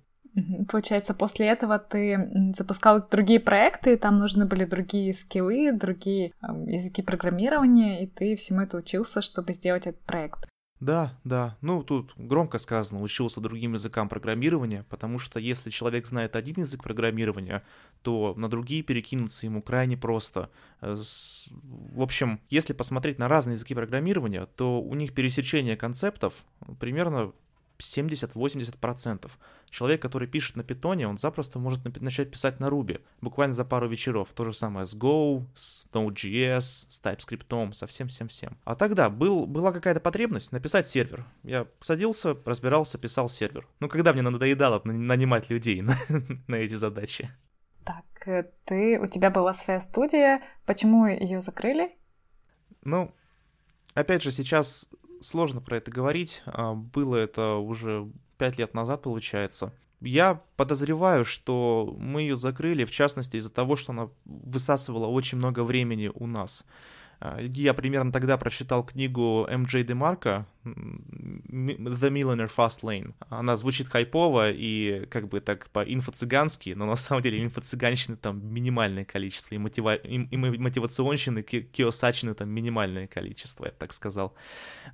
Получается, 0.70 1.14
после 1.14 1.46
этого 1.46 1.78
ты 1.78 2.52
запускал 2.56 3.06
другие 3.10 3.40
проекты, 3.40 3.96
там 3.96 4.18
нужны 4.18 4.44
были 4.44 4.64
другие 4.64 5.12
скиллы, 5.14 5.72
другие 5.72 6.32
языки 6.66 7.02
программирования, 7.02 8.04
и 8.04 8.06
ты 8.06 8.36
всему 8.36 8.60
это 8.60 8.76
учился, 8.76 9.20
чтобы 9.20 9.52
сделать 9.52 9.86
этот 9.86 10.00
проект. 10.02 10.47
Да, 10.80 11.18
да. 11.24 11.56
Ну, 11.60 11.82
тут 11.82 12.12
громко 12.16 12.58
сказано, 12.58 13.02
учился 13.02 13.40
другим 13.40 13.74
языкам 13.74 14.08
программирования, 14.08 14.84
потому 14.88 15.18
что 15.18 15.40
если 15.40 15.70
человек 15.70 16.06
знает 16.06 16.36
один 16.36 16.54
язык 16.58 16.82
программирования, 16.84 17.64
то 18.02 18.34
на 18.36 18.48
другие 18.48 18.82
перекинуться 18.82 19.46
ему 19.46 19.60
крайне 19.60 19.96
просто. 19.96 20.50
Э, 20.80 20.94
в 21.50 22.00
общем, 22.00 22.40
если 22.48 22.74
посмотреть 22.74 23.18
на 23.18 23.26
разные 23.26 23.54
языки 23.54 23.74
программирования, 23.74 24.46
то 24.46 24.80
у 24.80 24.94
них 24.94 25.14
пересечение 25.14 25.76
концептов 25.76 26.44
примерно 26.78 27.32
70-80%. 27.80 29.30
Человек, 29.70 30.02
который 30.02 30.28
пишет 30.28 30.56
на 30.56 30.64
питоне, 30.64 31.06
он 31.08 31.18
запросто 31.18 31.58
может 31.58 31.84
начать 32.00 32.30
писать 32.30 32.60
на 32.60 32.66
Ruby, 32.66 33.00
буквально 33.20 33.54
за 33.54 33.64
пару 33.64 33.88
вечеров. 33.88 34.28
То 34.34 34.44
же 34.44 34.52
самое 34.52 34.86
с 34.86 34.96
Go, 34.96 35.44
с 35.54 35.86
Node.js, 35.92 36.60
с 36.60 37.00
TypeScript, 37.02 37.72
со 37.72 37.86
всем-всем-всем. 37.86 38.58
А 38.64 38.74
тогда 38.74 39.10
был, 39.10 39.46
была 39.46 39.72
какая-то 39.72 40.00
потребность 40.00 40.52
написать 40.52 40.86
сервер. 40.86 41.24
Я 41.42 41.66
садился, 41.80 42.36
разбирался, 42.44 42.98
писал 42.98 43.28
сервер. 43.28 43.68
Ну, 43.80 43.88
когда 43.88 44.12
мне 44.12 44.22
надоедало 44.22 44.80
нанимать 44.84 45.50
людей 45.50 45.82
на, 45.82 45.96
на 46.46 46.54
эти 46.56 46.74
задачи. 46.74 47.30
Так, 47.84 48.04
э, 48.26 48.44
ты, 48.64 48.98
у 49.00 49.06
тебя 49.06 49.30
была 49.30 49.54
своя 49.54 49.80
студия, 49.80 50.42
почему 50.66 51.06
ее 51.06 51.40
закрыли? 51.40 51.96
Ну, 52.82 53.14
опять 53.94 54.22
же, 54.22 54.30
сейчас 54.30 54.88
сложно 55.20 55.60
про 55.60 55.76
это 55.76 55.90
говорить. 55.90 56.42
А, 56.46 56.74
было 56.74 57.16
это 57.16 57.56
уже 57.56 58.08
пять 58.36 58.58
лет 58.58 58.74
назад, 58.74 59.02
получается. 59.02 59.72
Я 60.00 60.42
подозреваю, 60.56 61.24
что 61.24 61.96
мы 61.98 62.22
ее 62.22 62.36
закрыли, 62.36 62.84
в 62.84 62.90
частности, 62.90 63.36
из-за 63.36 63.50
того, 63.50 63.76
что 63.76 63.92
она 63.92 64.10
высасывала 64.24 65.06
очень 65.06 65.38
много 65.38 65.64
времени 65.64 66.10
у 66.14 66.26
нас. 66.26 66.64
А, 67.20 67.40
я 67.40 67.74
примерно 67.74 68.12
тогда 68.12 68.36
прочитал 68.38 68.84
книгу 68.84 69.46
М.Дж. 69.48 69.82
Демарка 69.84 70.46
«The 70.64 72.10
Millionaire 72.10 72.50
Fast 72.54 72.82
Lane». 72.82 73.14
Она 73.28 73.56
звучит 73.56 73.88
хайпово 73.88 74.50
и 74.52 75.06
как 75.06 75.28
бы 75.28 75.40
так 75.40 75.68
по-инфо-цыгански, 75.70 76.74
но 76.74 76.86
на 76.86 76.96
самом 76.96 77.22
деле 77.22 77.44
инфо-цыганщины 77.44 78.16
там 78.16 78.46
минимальное 78.46 79.04
количество, 79.04 79.54
и, 79.54 79.58
мотива... 79.58 79.94
и 79.96 80.36
мотивационщины, 80.36 81.42
киосачины 81.42 82.34
там 82.34 82.50
минимальное 82.50 83.08
количество, 83.08 83.64
я 83.64 83.72
бы 83.72 83.76
так 83.78 83.92
сказал. 83.92 84.34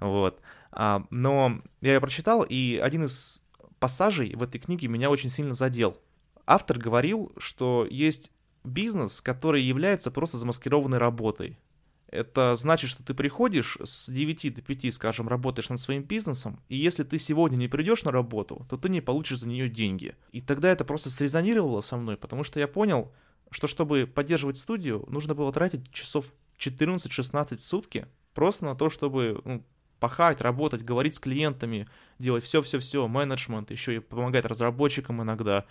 Вот. 0.01 0.41
А, 0.73 1.05
но 1.11 1.61
я 1.83 1.95
ее 1.95 2.01
прочитал, 2.01 2.43
и 2.43 2.81
один 2.83 3.05
из 3.05 3.43
пассажей 3.79 4.35
в 4.35 4.43
этой 4.43 4.59
книге 4.59 4.89
меня 4.89 5.11
очень 5.11 5.29
сильно 5.29 5.53
задел. 5.53 5.99
Автор 6.47 6.79
говорил, 6.79 7.33
что 7.37 7.87
есть 7.91 8.33
бизнес, 8.65 9.21
который 9.21 9.63
является 9.63 10.11
просто 10.11 10.39
замаскированной 10.39 10.97
работой. 10.99 11.59
Это 12.09 12.55
значит, 12.57 12.91
что 12.91 13.03
ты 13.03 13.15
приходишь 13.15 13.79
с 13.83 14.09
9 14.09 14.55
до 14.55 14.63
5, 14.63 14.95
скажем, 14.95 15.29
работаешь 15.29 15.69
над 15.69 15.81
своим 15.81 16.05
бизнесом, 16.05 16.61
и 16.69 16.77
если 16.77 17.03
ты 17.03 17.19
сегодня 17.19 17.57
не 17.57 17.69
придешь 17.69 18.05
на 18.05 18.13
работу, 18.13 18.67
то 18.71 18.77
ты 18.77 18.89
не 18.89 19.01
получишь 19.01 19.41
за 19.41 19.49
нее 19.49 19.69
деньги. 19.69 20.15
И 20.31 20.41
тогда 20.41 20.71
это 20.71 20.85
просто 20.85 21.11
срезонировало 21.11 21.81
со 21.81 21.97
мной, 21.97 22.17
потому 22.17 22.45
что 22.45 22.61
я 22.61 22.69
понял, 22.69 23.13
что 23.51 23.67
чтобы 23.67 24.07
поддерживать 24.07 24.59
студию, 24.59 25.05
нужно 25.09 25.35
было 25.35 25.53
тратить 25.53 25.91
часов 25.93 26.27
14-16 26.59 27.59
в 27.59 27.63
сутки 27.63 28.07
просто 28.35 28.65
на 28.65 28.75
то, 28.75 28.91
чтобы 28.91 29.41
ну, 29.45 29.65
пахать, 30.01 30.41
работать, 30.41 30.83
говорить 30.83 31.15
с 31.15 31.21
клиентами, 31.21 31.89
делать 32.19 32.45
все-все-все, 32.45 33.09
менеджмент, 33.09 33.71
еще 33.71 33.97
и 33.97 34.01
помогать 34.01 34.45
разработчикам 34.45 35.23
иногда. 35.23 35.65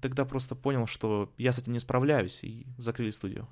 Тогда 0.00 0.24
просто 0.24 0.54
понял, 0.54 0.86
что 0.86 1.32
я 1.36 1.52
с 1.52 1.58
этим 1.58 1.72
не 1.72 1.78
справляюсь, 1.78 2.40
и 2.42 2.66
закрыли 2.78 3.10
студию. 3.10 3.48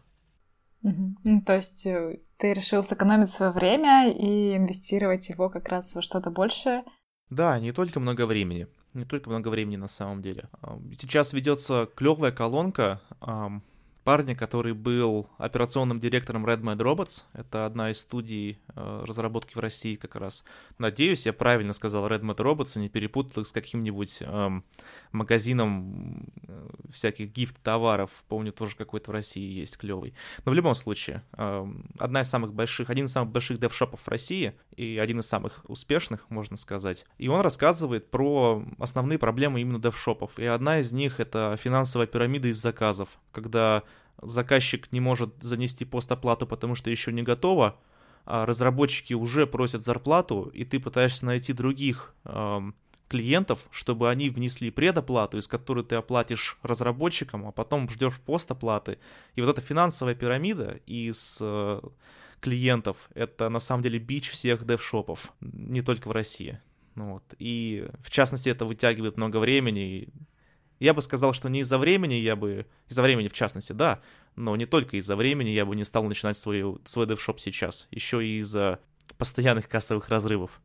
Угу. 0.85 1.43
То 1.47 1.57
есть 1.57 1.87
э, 1.87 2.21
ты 2.37 2.53
решил 2.53 2.85
сэкономить 2.85 3.31
свое 3.31 3.51
время 3.51 4.13
и 4.13 4.57
инвестировать 4.57 5.29
его 5.31 5.49
как 5.49 5.69
раз 5.69 5.95
во 5.95 6.03
что-то 6.03 6.31
большее? 6.31 6.85
Да, 7.31 7.59
не 7.59 7.73
только 7.73 8.01
много 8.01 8.27
времени. 8.27 8.69
не 8.93 9.05
только 9.05 9.31
много 9.31 9.49
времени 9.49 9.77
на 9.77 9.89
самом 9.89 10.23
деле. 10.23 10.49
Сейчас 10.99 11.33
ведется 11.33 11.89
клевая 11.97 12.31
колонка 12.31 13.01
парня, 14.05 14.37
который 14.37 14.75
был 14.75 15.29
операционным 15.39 15.99
директором 15.99 16.47
Red 16.47 16.61
Mad 16.61 16.77
Robots. 16.77 17.25
Это 17.33 17.67
одна 17.67 17.91
из 17.91 18.01
студий 18.01 18.59
э, 18.75 19.05
разработки 19.07 19.55
в 19.55 19.59
России 19.61 19.97
как 19.97 20.17
раз. 20.17 20.45
Надеюсь, 20.79 21.27
я 21.27 21.33
правильно 21.33 21.73
сказал 21.73 22.07
Red 22.09 22.21
Mad 22.21 22.37
Robots, 22.37 22.73
а 22.77 22.81
не 22.81 22.89
перепутал 22.89 23.43
их 23.43 23.49
с 23.49 23.53
каким-нибудь 23.53 24.19
эм, 24.21 24.65
магазином 25.13 26.29
э, 26.47 26.69
всяких 26.93 27.33
гифт-товаров. 27.33 28.11
Помню, 28.29 28.53
тоже 28.53 28.77
какой-то 28.77 29.11
в 29.11 29.15
России 29.15 29.51
есть 29.51 29.79
клевый. 29.79 30.15
Но 30.45 30.53
в 30.53 30.55
любом 30.55 30.75
случае, 30.75 31.23
э, 31.33 31.67
одна 31.99 32.21
из 32.21 32.29
самых 32.29 32.53
больших, 32.53 32.91
один 32.91 33.07
из 33.07 33.13
самых 33.13 33.33
больших 33.33 33.59
девшопов 33.59 34.01
в 34.01 34.09
России 34.09 34.53
и 34.77 34.99
один 34.99 35.21
из 35.21 35.27
самых 35.27 35.65
успешных, 35.69 36.29
можно 36.29 36.57
сказать. 36.57 37.07
И 37.17 37.29
он 37.29 37.41
рассказывает 37.41 38.11
про 38.11 38.63
основные 38.79 39.19
проблемы 39.19 39.63
именно 39.63 39.79
девшопов. 39.79 40.39
И 40.39 40.45
одна 40.45 40.81
из 40.81 40.93
них— 40.93 41.19
это 41.21 41.57
финансовая 41.59 42.07
пирамида 42.07 42.49
из 42.49 42.59
заказов, 42.59 43.09
когда 43.33 43.83
заказчик 44.23 44.93
не 44.93 45.01
может 45.01 45.35
занести 45.41 45.85
постоплату, 45.85 46.47
потому 46.47 46.75
что 46.75 46.91
еще 46.91 47.13
не 47.13 47.23
готово, 47.23 47.79
а 48.27 48.47
разработчики 48.47 49.15
уже 49.15 49.47
просят 49.47 49.83
зарплату, 49.83 50.51
и 50.55 50.65
ты 50.65 50.81
пытаешься 50.81 51.27
найти 51.27 51.53
других 51.53 52.15
э, 52.25 52.61
клиентов, 53.09 53.69
чтобы 53.71 54.11
они 54.11 54.31
внесли 54.31 54.71
предоплату, 54.71 55.39
из 55.39 55.47
которой 55.47 55.85
ты 55.85 55.97
оплатишь 55.97 56.59
разработчикам, 56.63 57.47
а 57.47 57.53
потом 57.53 57.89
ждешь 57.89 58.19
постоплаты. 58.21 58.99
И 59.35 59.41
вот 59.41 59.51
эта 59.51 59.61
финансовая 59.61 60.15
пирамида 60.15 60.81
из 60.87 61.39
э, 61.41 61.81
клиентов— 62.41 62.97
это 63.15 63.49
на 63.51 63.61
самом 63.61 63.83
деле 63.83 63.99
бич 63.99 64.31
всех 64.31 64.65
девшопов, 64.65 65.33
не 65.41 65.83
только 65.83 66.09
в 66.09 66.13
России. 66.13 66.61
Ну 66.95 67.15
вот. 67.15 67.25
И 67.39 67.87
в 68.01 68.11
частности 68.11 68.49
это 68.49 68.65
вытягивает 68.65 69.17
много 69.17 69.39
времени, 69.39 69.99
и 69.99 70.09
я 70.79 70.95
бы 70.95 71.03
сказал, 71.03 71.33
что 71.33 71.49
не 71.49 71.61
из-за 71.61 71.79
времени 71.79 72.15
я 72.15 72.37
бы... 72.37 72.67
Из-за 72.89 73.03
времени, 73.03 73.29
в 73.29 73.33
частности, 73.33 73.73
да, 73.73 74.01
но 74.37 74.57
не 74.57 74.67
только 74.67 74.97
из-за 74.97 75.17
времени 75.17 75.51
я 75.51 75.65
бы 75.65 75.77
не 75.77 75.85
стал 75.85 76.05
начинать 76.05 76.37
свой, 76.37 76.79
свой 76.85 77.07
девшоп 77.07 77.41
сейчас. 77.41 77.89
Еще 77.91 78.27
и 78.27 78.39
из-за 78.39 78.81
постоянных 79.19 79.69
кассовых 79.69 80.09
разрывов. 80.09 80.61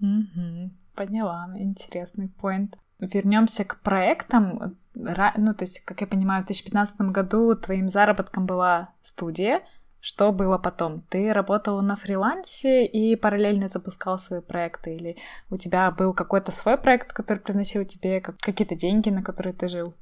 Угу, 0.00 0.70
поняла, 0.94 1.48
интересный 1.56 2.28
поинт. 2.28 2.76
Вернемся 2.98 3.64
к 3.64 3.80
проектам. 3.80 4.76
Ну, 4.94 5.54
то 5.54 5.64
есть, 5.64 5.80
как 5.80 6.00
я 6.00 6.06
понимаю, 6.06 6.42
в 6.42 6.46
2015 6.46 7.00
году 7.00 7.54
твоим 7.56 7.88
заработком 7.88 8.46
была 8.46 8.90
студия, 9.00 9.62
что 10.02 10.32
было 10.32 10.58
потом? 10.58 11.02
Ты 11.08 11.32
работала 11.32 11.80
на 11.80 11.94
фрилансе 11.94 12.84
и 12.84 13.14
параллельно 13.14 13.68
запускал 13.68 14.18
свои 14.18 14.40
проекты? 14.40 14.96
Или 14.96 15.16
у 15.48 15.56
тебя 15.56 15.92
был 15.92 16.12
какой-то 16.12 16.50
свой 16.50 16.76
проект, 16.76 17.12
который 17.12 17.38
приносил 17.38 17.84
тебе 17.84 18.20
какие-то 18.20 18.74
деньги, 18.74 19.10
на 19.10 19.22
которые 19.22 19.52
ты 19.52 19.68
жил? 19.68 19.94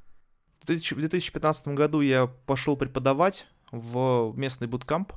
В 0.63 0.67
2015 0.67 1.69
году 1.69 2.01
я 2.01 2.29
пошел 2.47 2.79
преподавать 2.79 3.47
в 3.73 4.33
местный 4.37 4.69
буткамп, 4.69 5.13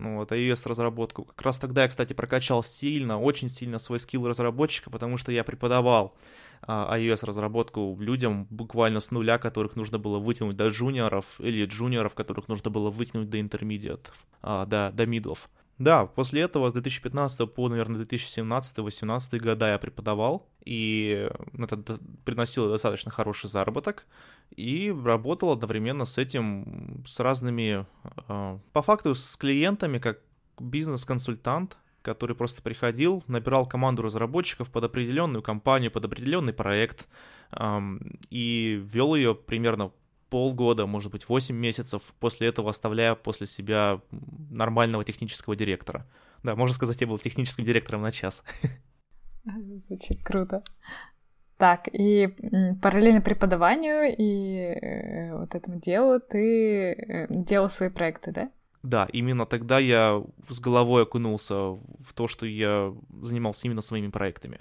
ну, 0.00 0.16
вот, 0.16 0.32
iOS-разработку. 0.32 1.24
Как 1.24 1.42
раз 1.42 1.58
тогда 1.58 1.82
я, 1.82 1.88
кстати, 1.88 2.12
прокачал 2.12 2.62
сильно, 2.62 3.20
очень 3.20 3.48
сильно 3.48 3.78
свой 3.78 4.00
скилл 4.00 4.26
разработчика, 4.26 4.90
потому 4.90 5.16
что 5.16 5.32
я 5.32 5.44
преподавал 5.44 6.14
а, 6.62 6.96
iOS-разработку 6.98 7.96
людям 8.00 8.46
буквально 8.50 9.00
с 9.00 9.10
нуля, 9.10 9.38
которых 9.38 9.76
нужно 9.76 9.98
было 9.98 10.18
вытянуть 10.18 10.56
до 10.56 10.68
джуниоров, 10.68 11.40
или 11.40 11.64
джуниоров, 11.66 12.14
которых 12.14 12.48
нужно 12.48 12.70
было 12.70 12.90
вытянуть 12.90 13.30
до 13.30 13.40
интермедиатов, 13.40 14.26
а, 14.42 14.66
до, 14.66 14.90
до 14.92 15.06
мидлов. 15.06 15.48
Да, 15.78 16.06
после 16.06 16.42
этого 16.42 16.68
с 16.68 16.72
2015 16.72 17.52
по, 17.52 17.68
наверное, 17.68 18.04
2017-2018 18.04 19.38
года 19.38 19.70
я 19.70 19.78
преподавал, 19.78 20.48
и 20.64 21.30
это 21.56 21.98
приносило 22.24 22.68
достаточно 22.68 23.12
хороший 23.12 23.48
заработок, 23.48 24.06
и 24.56 24.94
работал 25.04 25.52
одновременно 25.52 26.04
с 26.04 26.18
этим, 26.18 27.04
с 27.06 27.20
разными, 27.20 27.86
а, 28.26 28.58
по 28.72 28.82
факту, 28.82 29.14
с 29.14 29.36
клиентами, 29.36 29.98
как 29.98 30.18
бизнес-консультант, 30.58 31.76
который 32.02 32.34
просто 32.34 32.62
приходил, 32.62 33.22
набирал 33.28 33.66
команду 33.66 34.02
разработчиков 34.02 34.70
под 34.70 34.84
определенную 34.84 35.42
компанию, 35.42 35.90
под 35.90 36.06
определенный 36.06 36.52
проект, 36.52 37.08
и 38.30 38.82
вел 38.84 39.14
ее 39.14 39.34
примерно 39.34 39.92
полгода, 40.28 40.86
может 40.86 41.12
быть, 41.12 41.28
8 41.28 41.54
месяцев, 41.54 42.02
после 42.20 42.48
этого 42.48 42.70
оставляя 42.70 43.14
после 43.14 43.46
себя 43.46 44.00
нормального 44.50 45.04
технического 45.04 45.56
директора. 45.56 46.06
Да, 46.42 46.56
можно 46.56 46.74
сказать, 46.74 47.00
я 47.00 47.06
был 47.06 47.18
техническим 47.18 47.64
директором 47.64 48.02
на 48.02 48.12
час. 48.12 48.44
Звучит 49.88 50.22
круто. 50.22 50.62
Так, 51.56 51.88
и 51.92 52.28
параллельно 52.80 53.20
преподаванию 53.20 54.14
и 54.16 54.58
э, 54.58 55.36
вот 55.36 55.56
этому 55.56 55.80
делу 55.80 56.20
ты 56.20 56.92
э, 56.92 57.26
делал 57.30 57.68
свои 57.68 57.88
проекты, 57.88 58.30
да? 58.30 58.52
Да, 58.84 59.08
именно 59.12 59.44
тогда 59.44 59.80
я 59.80 60.22
с 60.48 60.60
головой 60.60 61.02
окунулся 61.02 61.54
в 61.54 62.12
то, 62.14 62.28
что 62.28 62.46
я 62.46 62.94
занимался 63.22 63.66
именно 63.66 63.82
своими 63.82 64.06
проектами. 64.08 64.60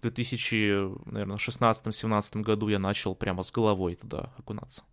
В 0.00 0.06
2016-17 0.06 2.40
году 2.40 2.68
я 2.68 2.78
начал 2.78 3.14
прямо 3.14 3.42
с 3.42 3.52
головой 3.52 3.96
туда 3.96 4.32
окунаться. 4.38 4.84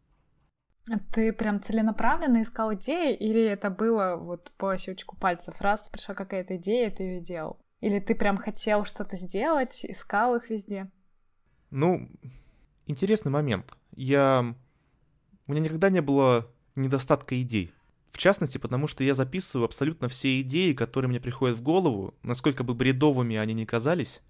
Ты 1.12 1.34
прям 1.34 1.62
целенаправленно 1.64 2.44
искал 2.44 2.74
идеи, 2.76 3.16
или 3.16 3.42
это 3.42 3.70
было 3.70 4.18
вот 4.18 4.52
по 4.58 4.78
щелчку 4.78 5.16
пальцев? 5.16 5.60
Раз 5.60 5.90
пришла 5.90 6.14
какая-то 6.14 6.58
идея, 6.58 6.92
ты 6.92 7.04
ее 7.04 7.22
делал? 7.22 7.60
Или 7.82 8.00
ты 8.00 8.14
прям 8.14 8.38
хотел 8.38 8.86
что-то 8.86 9.18
сделать, 9.18 9.84
искал 9.84 10.36
их 10.36 10.50
везде? 10.50 10.92
Ну, 11.72 12.08
интересный 12.86 13.32
момент. 13.32 13.74
Я... 13.96 14.56
У 15.48 15.52
меня 15.52 15.62
никогда 15.62 15.90
не 15.90 16.02
было 16.02 16.52
недостатка 16.76 17.40
идей. 17.42 17.74
В 18.12 18.18
частности, 18.18 18.58
потому 18.58 18.88
что 18.88 19.04
я 19.04 19.14
записываю 19.14 19.66
абсолютно 19.66 20.08
все 20.08 20.40
идеи, 20.42 20.74
которые 20.74 21.10
мне 21.10 21.20
приходят 21.20 21.58
в 21.58 21.64
голову, 21.64 22.14
насколько 22.24 22.64
бы 22.64 22.74
бредовыми 22.74 23.36
они 23.36 23.54
ни 23.54 23.66
казались. 23.66 24.22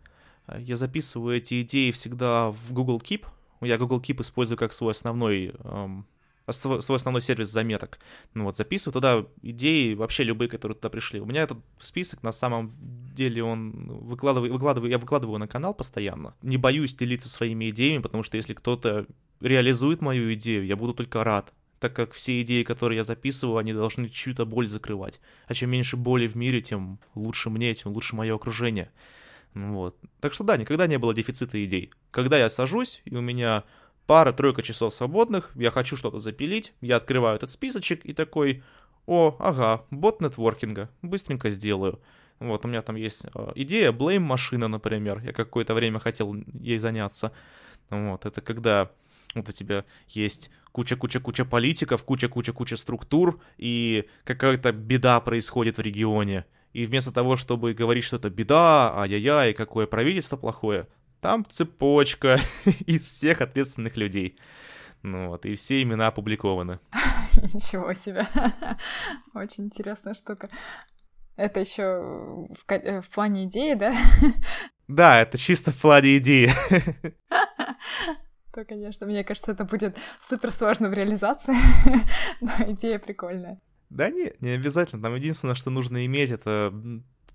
Я 0.57 0.75
записываю 0.75 1.37
эти 1.37 1.61
идеи 1.61 1.91
всегда 1.91 2.49
в 2.51 2.73
Google 2.73 2.99
Keep. 2.99 3.25
Я 3.61 3.77
Google 3.77 3.99
Keep 4.01 4.21
использую 4.21 4.57
как 4.57 4.73
свой 4.73 4.91
основной 4.91 5.55
эм, 5.63 6.07
свой, 6.51 6.81
свой 6.81 6.97
основной 6.97 7.21
сервис 7.21 7.49
заметок. 7.49 7.99
Ну 8.33 8.45
вот, 8.45 8.57
записываю 8.57 8.93
туда 8.93 9.25
идеи, 9.41 9.93
вообще 9.93 10.23
любые, 10.23 10.49
которые 10.49 10.75
туда 10.75 10.89
пришли. 10.89 11.19
У 11.19 11.25
меня 11.25 11.41
этот 11.41 11.57
список, 11.79 12.23
на 12.23 12.31
самом 12.31 12.75
деле, 13.13 13.43
он 13.43 13.87
выкладываю, 13.87 14.53
выкладываю, 14.53 14.89
я 14.89 14.97
выкладываю 14.97 15.39
на 15.39 15.47
канал 15.47 15.73
постоянно. 15.73 16.35
Не 16.41 16.57
боюсь 16.57 16.95
делиться 16.95 17.29
своими 17.29 17.69
идеями, 17.69 18.01
потому 18.01 18.23
что 18.23 18.37
если 18.37 18.53
кто-то 18.53 19.07
реализует 19.41 20.01
мою 20.01 20.33
идею, 20.33 20.65
я 20.65 20.75
буду 20.75 20.93
только 20.93 21.23
рад 21.23 21.53
так 21.79 21.93
как 21.95 22.13
все 22.13 22.41
идеи, 22.41 22.63
которые 22.63 22.97
я 22.97 23.03
записываю, 23.03 23.57
они 23.57 23.71
должны 23.73 24.09
чью-то 24.09 24.45
боль 24.45 24.67
закрывать. 24.67 25.19
А 25.45 25.53
чем 25.53 25.69
меньше 25.69 25.97
боли 25.97 26.27
в 26.27 26.35
мире, 26.35 26.61
тем 26.61 26.99
лучше 27.13 27.51
мне, 27.51 27.75
тем 27.75 27.91
лучше 27.91 28.15
мое 28.15 28.33
окружение. 28.33 28.89
Вот. 29.53 29.97
Так 30.19 30.33
что 30.33 30.43
да, 30.43 30.57
никогда 30.57 30.87
не 30.87 30.97
было 30.97 31.13
дефицита 31.13 31.63
идей. 31.63 31.91
Когда 32.11 32.37
я 32.37 32.49
сажусь, 32.49 33.01
и 33.05 33.15
у 33.15 33.21
меня 33.21 33.63
пара-тройка 34.07 34.61
часов 34.61 34.93
свободных, 34.93 35.51
я 35.55 35.71
хочу 35.71 35.97
что-то 35.97 36.19
запилить, 36.19 36.73
я 36.81 36.97
открываю 36.97 37.35
этот 37.35 37.51
списочек 37.51 38.05
и 38.05 38.13
такой, 38.13 38.63
о, 39.05 39.35
ага, 39.39 39.85
бот 39.91 40.21
нетворкинга, 40.21 40.89
быстренько 41.01 41.49
сделаю. 41.49 41.99
Вот, 42.39 42.65
у 42.65 42.67
меня 42.67 42.81
там 42.81 42.95
есть 42.95 43.25
э, 43.33 43.51
идея 43.55 43.91
Blame 43.91 44.19
машина, 44.19 44.67
например, 44.67 45.21
я 45.23 45.31
какое-то 45.31 45.73
время 45.73 45.99
хотел 45.99 46.35
ей 46.59 46.79
заняться. 46.79 47.31
Вот, 47.89 48.25
это 48.25 48.41
когда 48.41 48.91
вот 49.35 49.49
у 49.49 49.51
тебя 49.51 49.85
есть 50.07 50.49
куча-куча-куча 50.71 51.45
политиков, 51.45 52.03
куча-куча-куча 52.03 52.77
структур, 52.77 53.39
и 53.57 54.05
какая-то 54.23 54.71
беда 54.71 55.19
происходит 55.21 55.77
в 55.77 55.81
регионе. 55.81 56.45
И 56.73 56.85
вместо 56.85 57.11
того, 57.11 57.37
чтобы 57.37 57.73
говорить, 57.73 58.03
что 58.03 58.17
это 58.17 58.29
беда, 58.29 58.93
ай-яй-яй, 58.97 59.53
какое 59.53 59.87
правительство 59.87 60.35
плохое, 60.35 60.87
там 61.25 61.43
цепочка 61.49 62.39
из 62.85 63.03
всех 63.03 63.41
ответственных 63.41 63.97
людей. 63.97 64.37
Ну 65.01 65.29
вот, 65.29 65.47
и 65.47 65.55
все 65.55 65.81
имена 65.81 66.07
опубликованы. 66.07 66.79
Ничего 67.53 67.93
себе. 67.93 68.27
Очень 69.33 69.65
интересная 69.65 70.13
штука. 70.13 70.49
Это 71.35 71.59
еще 71.61 72.47
в, 72.49 72.71
э, 72.71 73.01
в 73.01 73.09
плане 73.09 73.45
идеи, 73.45 73.73
да? 73.73 73.91
Да, 74.87 75.19
это 75.19 75.39
чисто 75.39 75.71
в 75.71 75.81
плане 75.81 76.17
идеи 76.17 76.53
то, 78.53 78.63
конечно, 78.63 79.05
мне 79.05 79.25
кажется, 79.25 79.51
это 79.51 79.65
будет 79.65 79.97
супер 80.21 80.49
сложно 80.49 80.87
в 80.87 80.93
реализации, 80.93 81.55
но 82.39 82.51
идея 82.71 82.99
прикольная. 82.99 83.59
Да 83.89 84.09
не, 84.09 84.31
не 84.39 84.51
обязательно. 84.51 85.01
Там 85.01 85.15
единственное, 85.15 85.55
что 85.55 85.71
нужно 85.71 86.05
иметь, 86.05 86.31
это 86.31 86.73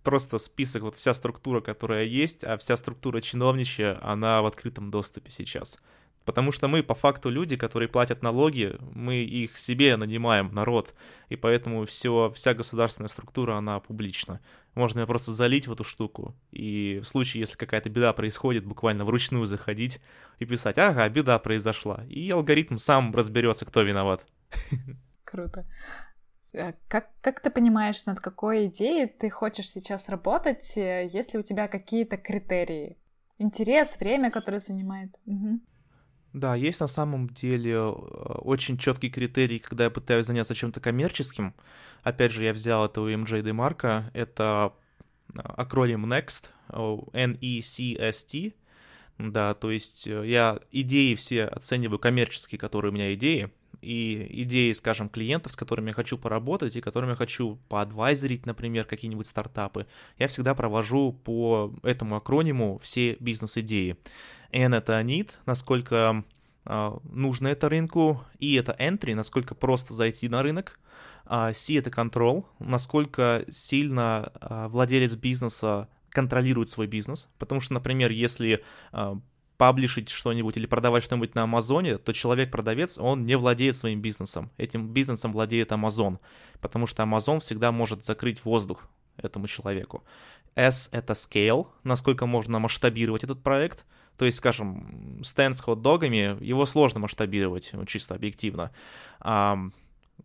просто 0.02 0.38
список, 0.38 0.82
вот 0.82 0.96
вся 0.96 1.14
структура, 1.14 1.60
которая 1.60 2.04
есть, 2.04 2.44
а 2.44 2.56
вся 2.56 2.76
структура 2.76 3.20
чиновничья, 3.20 3.98
она 4.02 4.42
в 4.42 4.46
открытом 4.46 4.90
доступе 4.90 5.30
сейчас. 5.30 5.78
Потому 6.24 6.52
что 6.52 6.68
мы 6.68 6.82
по 6.82 6.94
факту 6.94 7.30
люди, 7.30 7.56
которые 7.56 7.88
платят 7.88 8.22
налоги, 8.22 8.76
мы 8.92 9.16
их 9.16 9.56
себе 9.56 9.96
нанимаем, 9.96 10.52
народ, 10.52 10.94
и 11.28 11.36
поэтому 11.36 11.84
все, 11.86 12.30
вся 12.34 12.52
государственная 12.54 13.08
структура, 13.08 13.54
она 13.54 13.80
публична. 13.80 14.40
Можно 14.74 15.00
ее 15.00 15.06
просто 15.06 15.32
залить 15.32 15.66
в 15.66 15.72
эту 15.72 15.82
штуку, 15.82 16.36
и 16.52 17.00
в 17.02 17.08
случае, 17.08 17.40
если 17.40 17.56
какая-то 17.56 17.88
беда 17.88 18.12
происходит, 18.12 18.64
буквально 18.64 19.04
вручную 19.04 19.46
заходить 19.46 20.00
и 20.38 20.44
писать, 20.44 20.78
ага, 20.78 21.08
беда 21.08 21.38
произошла, 21.38 22.04
и 22.08 22.30
алгоритм 22.30 22.76
сам 22.76 23.14
разберется, 23.14 23.64
кто 23.64 23.82
виноват. 23.82 24.26
Круто. 25.24 25.66
Э, 26.52 26.72
как, 26.88 27.10
как 27.20 27.40
ты 27.40 27.50
понимаешь, 27.50 28.04
над 28.06 28.20
какой 28.20 28.66
идеей 28.66 29.06
ты 29.06 29.30
хочешь 29.30 29.70
сейчас 29.70 30.08
работать? 30.08 30.76
Э, 30.76 31.08
есть 31.12 31.32
ли 31.32 31.38
у 31.38 31.42
тебя 31.42 31.68
какие-то 31.68 32.16
критерии? 32.16 32.96
Интерес, 33.38 33.96
время, 33.98 34.30
которое 34.30 34.60
занимает? 34.60 35.18
Угу. 35.26 35.60
Да, 36.32 36.54
есть 36.54 36.80
на 36.80 36.86
самом 36.86 37.28
деле 37.30 37.72
э, 37.72 37.80
очень 37.80 38.78
четкий 38.78 39.10
критерий, 39.10 39.58
когда 39.58 39.84
я 39.84 39.90
пытаюсь 39.90 40.26
заняться 40.26 40.54
чем-то 40.54 40.80
коммерческим. 40.80 41.54
Опять 42.02 42.32
же, 42.32 42.44
я 42.44 42.52
взял 42.52 42.84
это 42.84 43.00
у 43.00 43.08
MJ 43.08 43.42
DeMarco. 43.42 44.04
Это 44.14 44.72
акроним 45.34 46.12
NEXT, 46.12 46.48
N-E-C-S-T. 47.12 48.54
Да, 49.18 49.52
то 49.54 49.70
есть 49.70 50.06
я 50.06 50.58
идеи 50.72 51.14
все 51.14 51.44
оцениваю 51.44 51.98
коммерческие, 51.98 52.58
которые 52.58 52.90
у 52.90 52.94
меня 52.94 53.12
идеи 53.14 53.50
и 53.82 54.42
идеи, 54.42 54.72
скажем, 54.72 55.08
клиентов, 55.08 55.52
с 55.52 55.56
которыми 55.56 55.88
я 55.88 55.94
хочу 55.94 56.18
поработать 56.18 56.76
и 56.76 56.80
которыми 56.80 57.10
я 57.10 57.16
хочу 57.16 57.58
поадвайзерить, 57.68 58.46
например, 58.46 58.84
какие-нибудь 58.84 59.26
стартапы, 59.26 59.86
я 60.18 60.28
всегда 60.28 60.54
провожу 60.54 61.12
по 61.12 61.72
этому 61.82 62.16
акрониму 62.16 62.78
все 62.78 63.16
бизнес-идеи. 63.20 63.96
N— 64.52 64.74
это 64.74 65.00
need, 65.00 65.30
насколько 65.46 66.24
э, 66.64 66.98
нужно 67.04 67.48
это 67.48 67.68
рынку, 67.68 68.24
и 68.38 68.54
это 68.54 68.76
entry, 68.78 69.14
насколько 69.14 69.54
просто 69.54 69.94
зайти 69.94 70.28
на 70.28 70.42
рынок, 70.42 70.78
а 71.24 71.52
C— 71.52 71.74
это 71.78 71.90
control, 71.90 72.44
насколько 72.58 73.44
сильно 73.50 74.32
э, 74.40 74.66
владелец 74.68 75.14
бизнеса 75.14 75.88
контролирует 76.10 76.68
свой 76.68 76.88
бизнес, 76.88 77.28
потому 77.38 77.60
что, 77.60 77.74
например, 77.74 78.10
если 78.10 78.64
паблишить 79.60 80.08
что-нибудь 80.08 80.56
или 80.56 80.64
продавать 80.64 81.04
что-нибудь 81.04 81.34
на 81.34 81.42
Амазоне, 81.42 81.98
то 81.98 82.14
человек-продавец, 82.14 82.96
он 82.96 83.24
не 83.24 83.36
владеет 83.36 83.76
своим 83.76 84.00
бизнесом. 84.00 84.50
Этим 84.56 84.88
бизнесом 84.88 85.32
владеет 85.32 85.70
Амазон, 85.70 86.18
потому 86.62 86.86
что 86.86 87.02
Амазон 87.02 87.40
всегда 87.40 87.70
может 87.70 88.02
закрыть 88.02 88.42
воздух 88.42 88.88
этому 89.18 89.46
человеку. 89.48 90.02
S— 90.54 90.88
это 90.92 91.12
scale, 91.12 91.66
насколько 91.84 92.24
можно 92.24 92.58
масштабировать 92.58 93.22
этот 93.22 93.42
проект. 93.42 93.84
То 94.16 94.24
есть, 94.24 94.38
скажем, 94.38 95.20
стенд 95.22 95.58
с 95.58 95.60
хот-догами, 95.60 96.42
его 96.42 96.64
сложно 96.64 97.00
масштабировать, 97.00 97.68
ну, 97.74 97.84
чисто 97.84 98.14
объективно. 98.14 98.70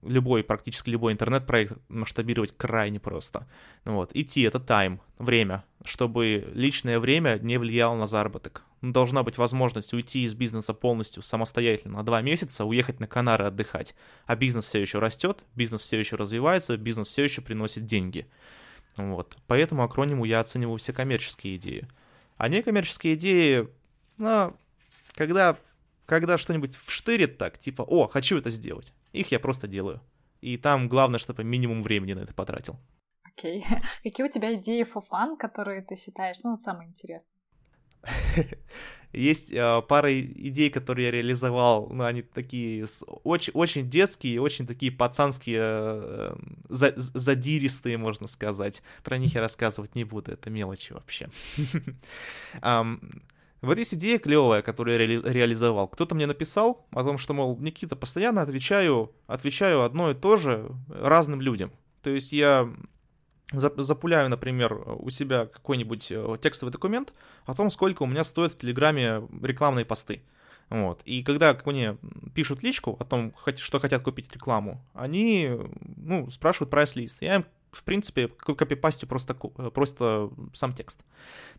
Любой, 0.06 0.44
практически 0.44 0.89
любой 0.89 1.13
интернет-проект 1.13 1.74
масштабировать 1.89 2.56
крайне 2.56 3.00
просто. 3.00 3.48
Вот. 3.86 4.12
И 4.13 4.24
T— 4.24 4.41
это 4.44 4.60
time, 4.60 5.00
время, 5.18 5.63
чтобы 5.84 6.48
личное 6.54 7.00
время 7.00 7.39
не 7.41 7.58
влияло 7.58 7.96
на 7.96 8.08
заработок 8.08 8.63
должна 8.91 9.24
быть 9.24 9.38
возможность 9.38 9.94
уйти 9.94 10.24
из 10.24 10.34
бизнеса 10.34 10.74
полностью 10.74 11.24
самостоятельно 11.24 11.98
на 11.98 12.04
два 12.04 12.22
месяца, 12.22 12.65
уехать 12.65 13.00
на 13.00 13.08
Канары 13.08 13.46
отдыхать. 13.46 13.96
А 14.26 14.36
бизнес 14.36 14.65
все 14.65 14.82
еще 14.82 15.00
растет, 15.00 15.44
бизнес 15.56 15.82
все 15.82 16.00
еще 16.00 16.15
развивается, 16.15 16.78
бизнес 16.78 17.08
все 17.08 17.24
еще 17.24 17.41
приносит 17.41 17.86
деньги. 17.86 18.28
Вот. 18.98 19.38
Поэтому 19.48 19.84
акрониму 19.84 20.26
я 20.26 20.39
оцениваю 20.39 20.78
все 20.78 20.94
коммерческие 20.94 21.56
идеи. 21.58 21.88
А 22.38 22.48
некоммерческие 22.48 23.15
идеи, 23.15 23.68
ну, 24.18 24.56
когда, 25.13 25.58
когда 26.06 26.38
что-нибудь 26.38 26.76
вштырит 26.76 27.38
так, 27.38 27.58
типа, 27.58 27.82
о, 27.82 28.08
хочу 28.08 28.38
это 28.38 28.50
сделать, 28.50 28.94
их 29.15 29.32
я 29.32 29.39
просто 29.39 29.67
делаю. 29.67 30.01
И 30.41 30.58
там 30.58 30.88
главное, 30.88 31.19
чтобы 31.19 31.43
минимум 31.43 31.84
времени 31.84 32.13
на 32.13 32.19
это 32.19 32.34
потратил. 32.34 32.78
Окей. 33.23 33.65
Okay. 33.67 33.82
Какие 34.04 34.25
у 34.28 34.32
тебя 34.32 34.54
идеи 34.56 34.84
for 34.84 35.04
fun, 35.12 35.38
которые 35.38 35.82
ты 35.82 35.95
считаешь, 35.95 36.38
ну, 36.43 36.51
вот 36.51 36.62
самые 36.62 36.89
интересные? 36.89 37.36
Есть 39.13 39.54
э, 39.54 39.82
пара 39.88 40.13
идей, 40.19 40.69
которые 40.69 41.06
я 41.06 41.12
реализовал, 41.12 41.88
но 41.89 42.04
они 42.06 42.21
такие 42.21 42.86
очень, 43.23 43.54
очень 43.54 43.89
детские, 43.89 44.41
очень 44.41 44.67
такие 44.67 44.91
пацанские, 44.91 45.60
э, 45.62 46.36
за, 46.69 46.93
задиристые, 46.95 47.97
можно 47.97 48.28
сказать. 48.28 48.84
Про 49.04 49.17
них 49.17 49.34
я 49.36 49.41
рассказывать 49.41 49.95
не 49.95 50.04
буду, 50.04 50.34
это 50.34 50.49
мелочи 50.49 50.91
вообще. 50.91 51.30
um, 52.62 52.99
вот 53.62 53.78
есть 53.78 53.94
идея 53.94 54.20
клевая, 54.20 54.62
которую 54.62 55.00
я 55.00 55.08
ре- 55.08 55.22
реализовал. 55.34 55.88
Кто-то 55.88 56.15
мне 56.15 56.28
написал 56.28 56.86
о 56.91 57.04
том, 57.04 57.18
что, 57.18 57.34
мол, 57.34 57.58
Никита, 57.58 57.96
постоянно 57.96 58.41
отвечаю, 58.41 59.12
отвечаю 59.28 59.84
одно 59.84 60.12
и 60.12 60.13
то 60.13 60.38
же 60.38 60.70
разным 60.89 61.41
людям. 61.41 61.72
То 62.02 62.10
есть 62.10 62.32
я 62.32 62.70
запуляю, 63.52 64.30
например, 64.30 64.82
у 64.98 65.10
себя 65.10 65.46
какой-нибудь 65.46 66.12
э, 66.12 66.38
текстовый 66.41 66.72
документ 66.72 67.13
о 67.46 67.54
том, 67.54 67.70
сколько 67.70 68.04
у 68.04 68.08
меня 68.08 68.24
стоят 68.24 68.54
в 68.54 68.58
Телеграме 68.58 69.28
рекламные 69.41 69.86
посты. 69.86 70.22
Вот. 70.70 71.02
И 71.06 71.24
когда 71.24 71.58
мне 71.65 71.98
пишут 72.34 72.63
личку 72.63 72.98
о 73.00 73.06
том, 73.06 73.34
что 73.58 73.80
хотят 73.80 74.02
купить 74.02 74.34
рекламу, 74.34 74.84
они 74.94 75.52
ну, 75.98 76.30
спрашивают 76.32 76.72
прайс-лист. 76.72 77.22
Я 77.22 77.36
им, 77.36 77.46
в 77.75 77.83
принципе, 77.83 78.27
копипастю 78.27 79.07
просто, 79.07 79.35
э, 79.57 79.69
просто 79.69 80.29
сам 80.53 80.73
текст. 80.73 81.03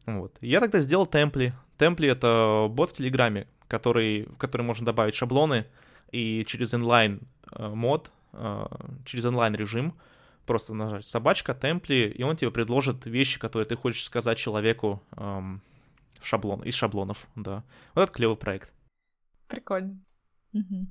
Вот. 0.07 0.37
я 0.41 0.61
тогда 0.61 0.81
сделал 0.81 1.07
темпли. 1.07 1.55
Темпли— 1.79 2.09
это 2.11 2.69
бот 2.71 2.91
в 2.91 2.93
Телеграме, 2.95 3.47
который, 3.69 4.25
в 4.25 4.37
который 4.37 4.63
можно 4.63 4.87
добавить 4.87 5.15
шаблоны, 5.15 5.67
и 6.13 6.45
через 6.47 6.75
inline 6.75 7.23
э, 7.53 7.69
мод, 7.69 8.11
через 9.05 9.25
inline 9.25 9.57
режим— 9.57 9.95
просто 10.47 10.75
нажать 10.75 11.05
собачка, 11.05 11.55
темпли, 11.55 12.13
и 12.17 12.23
он 12.23 12.37
тебе 12.37 12.51
предложит 12.51 13.05
вещи, 13.05 13.39
которые 13.39 13.67
ты 13.67 13.77
хочешь 13.77 14.05
сказать 14.05 14.39
человеку 14.39 15.03
эм, 15.17 15.61
в 16.19 16.27
шаблон, 16.27 16.63
из 16.63 16.75
шаблонов, 16.75 17.27
да. 17.35 17.65
Вот 17.95 18.03
это 18.03 18.13
клевый 18.13 18.37
проект. 18.37 18.73
Прикольно. 19.49 20.01
Угу. 20.55 20.87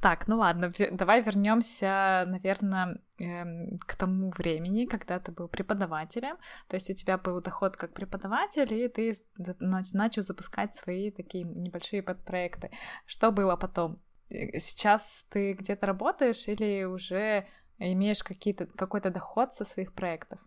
Так, 0.00 0.28
ну 0.28 0.38
ладно, 0.38 0.72
давай 0.92 1.22
вернемся, 1.22 2.24
наверное, 2.26 3.02
эм, 3.18 3.78
к 3.86 3.96
тому 3.96 4.30
времени, 4.30 4.86
когда 4.86 5.20
ты 5.20 5.30
был 5.30 5.46
преподавателем. 5.46 6.38
То 6.68 6.76
есть 6.76 6.88
у 6.88 6.94
тебя 6.94 7.18
был 7.18 7.42
доход 7.42 7.76
как 7.76 7.92
преподаватель, 7.92 8.72
и 8.72 8.88
ты 8.88 9.14
начал 9.58 10.22
запускать 10.22 10.74
свои 10.74 11.10
такие 11.10 11.44
небольшие 11.44 12.02
подпроекты. 12.02 12.70
Что 13.04 13.30
было 13.30 13.56
потом? 13.56 14.00
Э, 14.30 14.58
сейчас 14.58 15.26
ты 15.28 15.52
где-то 15.52 15.86
работаешь 15.86 16.48
или 16.48 16.84
уже 16.84 17.46
имеешь 17.78 18.22
какой-то 18.22 19.10
доход 19.10 19.52
со 19.52 19.66
своих 19.66 19.92
проектов? 19.92 20.38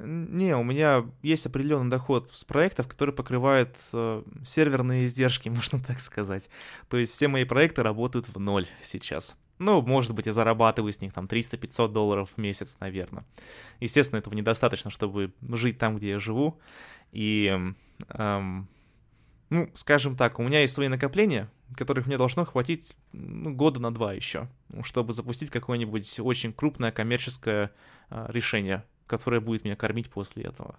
Не, 0.00 0.54
у 0.54 0.62
меня 0.62 1.04
есть 1.22 1.46
определенный 1.46 1.90
доход 1.90 2.30
с 2.32 2.44
проектов, 2.44 2.86
который 2.86 3.12
покрывает 3.12 3.76
э, 3.92 4.22
серверные 4.44 5.06
издержки, 5.06 5.48
можно 5.48 5.80
так 5.80 5.98
сказать. 5.98 6.48
То 6.88 6.96
есть 6.96 7.12
все 7.12 7.26
мои 7.26 7.44
проекты 7.44 7.82
работают 7.82 8.28
в 8.28 8.38
ноль 8.38 8.66
сейчас. 8.80 9.36
Ну, 9.58 9.82
может 9.82 10.14
быть, 10.14 10.26
я 10.26 10.32
зарабатываю 10.32 10.92
с 10.92 11.00
них 11.00 11.12
там 11.12 11.24
300-500 11.24 11.88
долларов 11.88 12.30
в 12.36 12.38
месяц, 12.38 12.76
наверное. 12.78 13.24
Естественно, 13.80 14.20
этого 14.20 14.34
недостаточно, 14.34 14.92
чтобы 14.92 15.32
жить 15.42 15.78
там, 15.78 15.96
где 15.96 16.10
я 16.10 16.20
живу. 16.20 16.60
И, 17.10 17.52
эм, 18.10 18.68
ну, 19.50 19.68
скажем 19.74 20.14
так, 20.14 20.38
у 20.38 20.44
меня 20.44 20.60
есть 20.60 20.74
свои 20.74 20.86
накопления, 20.86 21.50
которых 21.74 22.06
мне 22.06 22.18
должно 22.18 22.44
хватить 22.44 22.94
ну, 23.12 23.52
года 23.52 23.80
на 23.80 23.92
два 23.92 24.12
еще, 24.12 24.48
чтобы 24.84 25.12
запустить 25.12 25.50
какое-нибудь 25.50 26.20
очень 26.20 26.52
крупное 26.52 26.92
коммерческое 26.92 27.72
а, 28.10 28.30
решение, 28.30 28.84
которое 29.08 29.40
будет 29.40 29.64
меня 29.64 29.74
кормить 29.74 30.08
после 30.10 30.44
этого. 30.44 30.78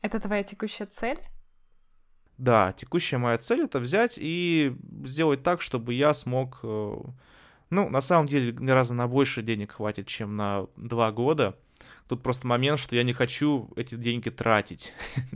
Это 0.00 0.20
твоя 0.20 0.42
текущая 0.42 0.86
цель? 0.86 1.18
Да, 2.38 2.72
текущая 2.72 3.18
моя 3.18 3.38
цель 3.38 3.62
это 3.62 3.80
взять 3.80 4.14
и 4.16 4.74
сделать 5.04 5.42
так, 5.42 5.60
чтобы 5.60 5.94
я 5.94 6.14
смог... 6.14 6.60
Э, 6.62 6.96
ну, 7.70 7.88
на 7.88 8.00
самом 8.00 8.28
деле, 8.28 8.52
гораздо 8.52 8.94
на 8.94 9.08
больше 9.08 9.42
денег 9.42 9.72
хватит, 9.72 10.06
чем 10.06 10.36
на 10.36 10.66
два 10.76 11.12
года. 11.12 11.58
Тут 12.08 12.22
просто 12.22 12.46
момент, 12.46 12.78
что 12.78 12.94
я 12.94 13.02
не 13.02 13.12
хочу 13.12 13.70
эти 13.74 13.96
деньги 13.96 14.30
тратить. 14.30 14.92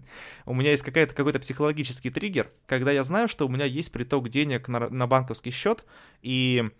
у 0.46 0.54
меня 0.54 0.70
есть 0.70 0.84
какая-то, 0.84 1.14
какой-то 1.14 1.40
психологический 1.40 2.10
триггер, 2.10 2.52
когда 2.66 2.92
я 2.92 3.02
знаю, 3.02 3.28
что 3.28 3.46
у 3.46 3.50
меня 3.50 3.64
есть 3.64 3.90
приток 3.90 4.28
денег 4.28 4.68
на, 4.68 4.88
на 4.88 5.06
банковский 5.06 5.50
счет, 5.50 5.84
и 6.22 6.70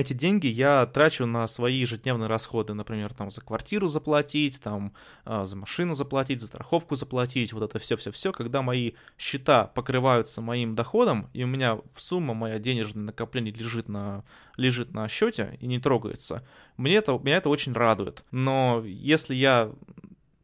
эти 0.00 0.12
деньги 0.12 0.46
я 0.46 0.86
трачу 0.86 1.26
на 1.26 1.46
свои 1.46 1.76
ежедневные 1.76 2.28
расходы, 2.28 2.74
например, 2.74 3.12
там 3.14 3.30
за 3.30 3.40
квартиру 3.40 3.88
заплатить, 3.88 4.60
там 4.60 4.92
а, 5.24 5.44
за 5.44 5.56
машину 5.56 5.94
заплатить, 5.94 6.40
за 6.40 6.46
страховку 6.46 6.94
заплатить, 6.96 7.52
вот 7.52 7.62
это 7.62 7.78
все-все-все, 7.78 8.32
когда 8.32 8.62
мои 8.62 8.92
счета 9.18 9.66
покрываются 9.66 10.40
моим 10.40 10.74
доходом, 10.74 11.28
и 11.32 11.44
у 11.44 11.46
меня 11.46 11.78
сумма 11.96 12.34
моя 12.34 12.58
денежное 12.58 13.04
накопление 13.04 13.52
лежит 13.52 13.88
на, 13.88 14.24
лежит 14.56 14.94
на 14.94 15.08
счете 15.08 15.56
и 15.60 15.66
не 15.66 15.78
трогается, 15.78 16.46
мне 16.76 16.96
это, 16.96 17.18
меня 17.18 17.36
это 17.36 17.48
очень 17.48 17.72
радует. 17.72 18.24
Но 18.30 18.82
если 18.84 19.34
я 19.34 19.72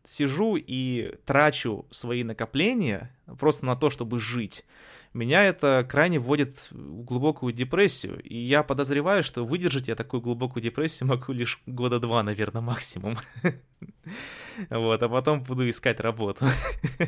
сижу 0.04 0.56
и 0.56 1.16
трачу 1.24 1.86
свои 1.90 2.24
накопления 2.24 3.14
просто 3.38 3.64
на 3.66 3.76
то, 3.76 3.90
чтобы 3.90 4.20
жить, 4.20 4.64
меня 5.14 5.44
это 5.44 5.86
крайне 5.88 6.18
вводит 6.18 6.70
в 6.70 7.04
глубокую 7.04 7.52
депрессию, 7.52 8.20
и 8.22 8.36
я 8.36 8.62
подозреваю, 8.62 9.22
что 9.22 9.44
выдержать 9.44 9.88
я 9.88 9.94
такую 9.94 10.20
глубокую 10.20 10.62
депрессию 10.62 11.08
могу 11.08 11.32
лишь 11.32 11.62
года 11.66 12.00
два, 12.00 12.22
наверное, 12.22 12.62
максимум. 12.62 13.16
Вот, 14.70 15.02
а 15.02 15.08
потом 15.08 15.42
буду 15.42 15.68
искать 15.68 15.98
работу. 15.98 16.44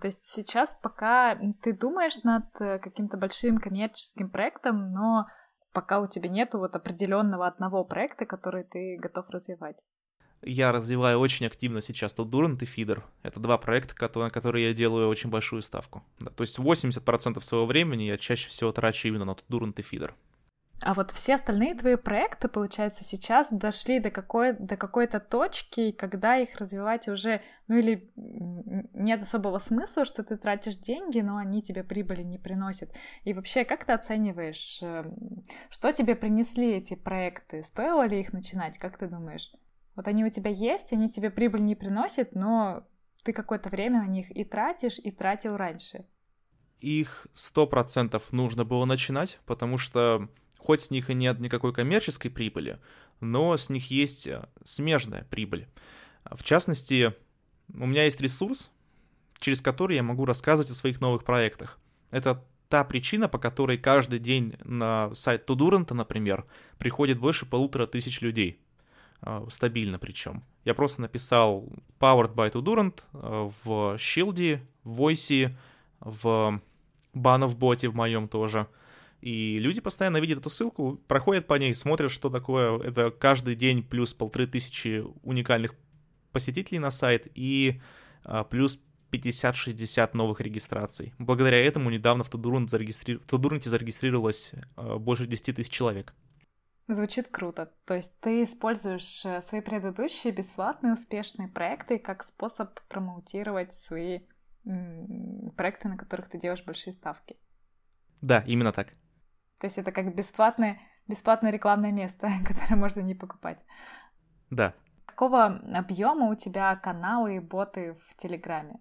То 0.00 0.06
есть 0.06 0.24
сейчас 0.24 0.76
пока 0.76 1.36
ты 1.60 1.72
думаешь 1.72 2.22
над 2.22 2.44
э, 2.60 2.78
каким-то 2.78 3.16
большим 3.16 3.58
коммерческим 3.58 4.30
проектом, 4.30 4.92
но 4.92 5.26
пока 5.72 6.00
у 6.00 6.06
тебя 6.06 6.28
нету 6.28 6.58
вот 6.58 6.76
определенного 6.76 7.48
одного 7.48 7.84
проекта, 7.84 8.26
который 8.26 8.62
ты 8.62 8.96
готов 9.00 9.28
развивать. 9.30 9.76
Я 10.42 10.72
развиваю 10.72 11.18
очень 11.18 11.46
активно 11.46 11.82
сейчас 11.82 12.14
Tudurant 12.14 12.58
и 12.62 12.64
Feeder. 12.64 13.02
Это 13.22 13.40
два 13.40 13.58
проекта, 13.58 13.94
на 14.18 14.30
которые 14.30 14.68
я 14.68 14.74
делаю 14.74 15.08
очень 15.08 15.28
большую 15.30 15.62
ставку. 15.62 16.02
Да, 16.18 16.30
то 16.30 16.42
есть 16.42 16.58
80% 16.58 17.40
своего 17.40 17.66
времени 17.66 18.04
я 18.04 18.16
чаще 18.16 18.48
всего 18.48 18.72
трачу 18.72 19.08
именно 19.08 19.26
на 19.26 19.32
Tudurant 19.32 19.74
и 19.76 19.82
Feeder. 19.82 20.12
А 20.82 20.94
вот 20.94 21.10
все 21.10 21.34
остальные 21.34 21.74
твои 21.74 21.96
проекты, 21.96 22.48
получается, 22.48 23.04
сейчас 23.04 23.48
дошли 23.50 24.00
до, 24.00 24.10
какой, 24.10 24.54
до 24.54 24.78
какой-то 24.78 25.20
точки, 25.20 25.90
когда 25.90 26.38
их 26.38 26.56
развивать 26.56 27.06
уже, 27.06 27.42
ну 27.68 27.76
или 27.76 28.10
нет 28.16 29.22
особого 29.22 29.58
смысла, 29.58 30.06
что 30.06 30.22
ты 30.22 30.38
тратишь 30.38 30.76
деньги, 30.76 31.20
но 31.20 31.36
они 31.36 31.62
тебе 31.62 31.84
прибыли 31.84 32.22
не 32.22 32.38
приносят. 32.38 32.90
И 33.24 33.34
вообще, 33.34 33.66
как 33.66 33.84
ты 33.84 33.92
оцениваешь, 33.92 34.78
эм, 34.80 35.44
что 35.68 35.92
тебе 35.92 36.14
принесли 36.14 36.72
эти 36.72 36.94
проекты? 36.94 37.62
Стоило 37.62 38.06
ли 38.06 38.18
их 38.18 38.32
начинать, 38.32 38.78
как 38.78 38.96
ты 38.96 39.06
думаешь? 39.06 39.52
Вот 39.96 40.08
они 40.08 40.24
у 40.24 40.30
тебя 40.30 40.50
есть, 40.50 40.92
они 40.92 41.10
тебе 41.10 41.30
прибыль 41.30 41.64
не 41.64 41.74
приносят, 41.74 42.34
но 42.34 42.86
ты 43.22 43.32
какое-то 43.32 43.68
время 43.68 44.02
на 44.02 44.06
них 44.06 44.30
и 44.30 44.44
тратишь, 44.44 44.98
и 44.98 45.10
тратил 45.10 45.56
раньше. 45.56 46.06
Их 46.80 47.26
сто 47.34 47.66
процентов 47.66 48.32
нужно 48.32 48.64
было 48.64 48.86
начинать, 48.86 49.38
потому 49.44 49.76
что 49.76 50.30
Хоть 50.60 50.82
с 50.82 50.90
них 50.90 51.08
и 51.08 51.14
нет 51.14 51.40
никакой 51.40 51.72
коммерческой 51.72 52.28
прибыли, 52.28 52.78
но 53.20 53.56
с 53.56 53.70
них 53.70 53.90
есть 53.90 54.26
э, 54.26 54.46
смежная 54.62 55.24
прибыль. 55.24 55.66
В 56.30 56.42
частности, 56.44 57.14
у 57.72 57.86
меня 57.86 58.04
есть 58.04 58.20
ресурс, 58.20 58.70
через 59.38 59.62
который 59.62 59.96
я 59.96 60.02
могу 60.02 60.26
рассказывать 60.26 60.70
о 60.70 60.74
своих 60.74 61.00
новых 61.00 61.24
проектах. 61.24 61.78
Это 62.10 62.44
та 62.68 62.84
причина, 62.84 63.26
по 63.26 63.38
которой 63.38 63.78
каждый 63.78 64.18
день 64.18 64.54
на 64.62 65.14
сайт 65.14 65.46
Тудуранта, 65.46 65.94
например, 65.94 66.44
приходит 66.76 67.18
больше 67.18 67.46
полутора 67.46 67.86
тысяч 67.86 68.20
людей. 68.20 68.60
Э, 69.22 69.46
стабильно 69.48 69.98
причем. 69.98 70.44
Я 70.64 70.74
просто 70.74 71.00
написал 71.00 71.68
Powered 71.98 72.34
by 72.34 72.52
Tudurant 72.52 73.00
э, 73.12 73.50
в 73.64 73.96
Shield, 73.96 74.60
в 74.84 75.00
Voice, 75.00 75.54
в 76.00 76.60
Банов-боте 77.12 77.88
в 77.88 77.94
моем 77.94 78.28
тоже— 78.28 78.66
и 79.20 79.58
люди 79.58 79.80
постоянно 79.80 80.16
видят 80.18 80.38
эту 80.38 80.48
ссылку, 80.48 80.98
проходят 81.06 81.46
по 81.46 81.54
ней, 81.54 81.74
смотрят, 81.74 82.10
что 82.10 82.30
такое. 82.30 82.78
Это 82.78 83.10
каждый 83.10 83.54
день 83.54 83.82
плюс 83.82 84.14
полторы 84.14 84.46
тысячи 84.46 85.04
уникальных 85.22 85.74
посетителей 86.32 86.78
на 86.78 86.90
сайт 86.90 87.28
и 87.34 87.80
а, 88.24 88.44
плюс 88.44 88.78
50-60 89.12 90.10
новых 90.14 90.40
регистраций. 90.40 91.12
Благодаря 91.18 91.58
этому 91.58 91.90
недавно 91.90 92.24
в 92.24 92.30
Тудурунте 92.30 92.70
зарегистри... 92.70 93.20
зарегистрировалось 93.64 94.52
а, 94.76 94.96
больше 94.96 95.26
10 95.26 95.56
тысяч 95.56 95.70
человек. 95.70 96.14
Звучит 96.90 97.28
круто. 97.28 97.72
То 97.84 97.94
есть 97.94 98.18
ты 98.18 98.42
используешь 98.42 99.24
э, 99.24 99.42
свои 99.42 99.60
предыдущие 99.60 100.32
бесплатные 100.32 100.94
успешные 100.94 101.46
проекты 101.46 102.00
как 102.00 102.24
способ 102.24 102.80
промоутировать 102.88 103.72
свои 103.74 104.22
проекты, 105.56 105.88
на 105.88 105.96
которых 105.96 106.28
ты 106.28 106.38
делаешь 106.38 106.64
большие 106.64 106.92
ставки. 106.92 107.36
Да, 108.20 108.42
именно 108.44 108.72
так. 108.72 108.88
То 109.58 109.66
есть 109.66 109.78
это 109.78 109.92
как 109.92 110.14
бесплатное, 110.16 110.80
бесплатное 111.06 111.52
рекламное 111.52 111.92
место, 111.92 112.28
которое 112.44 112.74
можно 112.74 113.00
не 113.00 113.14
покупать. 113.14 113.58
Да. 114.50 114.74
Какого 115.06 115.60
объема 115.72 116.26
у 116.26 116.34
тебя 116.34 116.74
каналы 116.74 117.36
и 117.36 117.40
боты 117.40 117.96
в 118.08 118.16
Телеграме? 118.16 118.80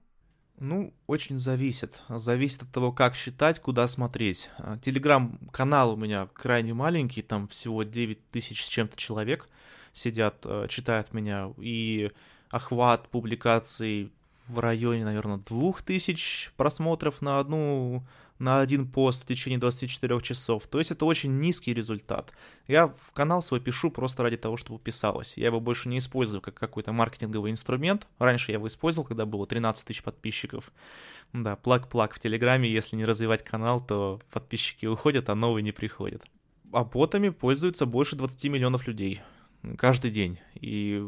Ну, 0.62 0.94
очень 1.08 1.40
зависит. 1.40 2.02
Зависит 2.10 2.64
от 2.64 2.72
того, 2.72 2.92
как 2.92 3.16
считать, 3.16 3.62
куда 3.62 3.88
смотреть. 3.88 4.50
А, 4.58 4.78
телеграм-канал 4.78 5.94
у 5.94 5.96
меня 5.96 6.28
крайне 6.34 6.74
маленький, 6.74 7.22
там 7.22 7.48
всего 7.48 7.84
9 7.84 8.30
тысяч 8.30 8.66
с 8.66 8.68
чем-то 8.68 8.98
человек 8.98 9.48
сидят, 9.94 10.42
э, 10.44 10.68
читают 10.70 11.14
меня, 11.14 11.54
и 11.58 12.12
охват 12.50 13.08
публикаций 13.08 14.12
в 14.50 14.60
районе, 14.60 15.06
наверное, 15.06 15.38
двух 15.38 15.82
тысяч 15.82 16.52
просмотров 16.58 17.22
на 17.22 17.40
одну 17.40 18.04
на 18.40 18.62
один 18.62 18.88
пост 18.88 19.24
в 19.24 19.26
течение 19.26 19.60
24 19.60 20.22
часов. 20.22 20.68
То 20.68 20.80
есть 20.80 20.92
это 20.92 21.06
очень 21.06 21.38
низкий 21.40 21.74
результат. 21.74 22.34
Я 22.68 22.88
в 22.88 23.12
канал 23.14 23.42
свой 23.42 23.60
пишу 23.60 23.92
просто 23.92 24.24
ради 24.24 24.38
того, 24.38 24.58
чтобы 24.58 24.80
писалось. 24.80 25.38
Я 25.38 25.48
его 25.48 25.60
больше 25.60 25.90
не 25.90 26.00
использую 26.00 26.42
как 26.42 26.56
какой-то 26.56 26.94
маркетинговый 26.94 27.52
инструмент. 27.52 28.08
Раньше 28.18 28.52
я 28.52 28.58
его 28.58 28.68
использовал, 28.68 29.06
когда 29.06 29.26
было 29.26 29.46
13 29.46 29.86
тысяч 29.86 30.02
подписчиков. 30.02 30.72
Да, 31.34 31.58
плаг-плаг 31.58 32.14
в 32.14 32.20
Телеграме, 32.20 32.70
если 32.70 32.96
не 32.96 33.06
развивать 33.06 33.44
канал, 33.44 33.86
то 33.86 34.22
подписчики 34.32 34.86
уходят, 34.86 35.30
а 35.30 35.36
новые 35.36 35.62
не 35.62 35.74
приходят. 35.74 36.24
А 36.72 36.84
ботами 36.86 37.30
пользуются 37.30 37.86
больше 37.86 38.16
20 38.16 38.46
миллионов 38.46 38.88
людей 38.88 39.22
каждый 39.78 40.12
день. 40.12 40.40
И 40.56 41.04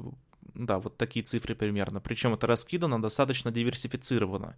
да, 0.54 0.80
вот 0.80 0.98
такие 0.98 1.24
цифры 1.24 1.56
примерно. 1.56 2.02
Причем 2.02 2.34
это 2.34 2.48
раскидано 2.48 3.02
достаточно 3.02 3.52
диверсифицированно. 3.52 4.58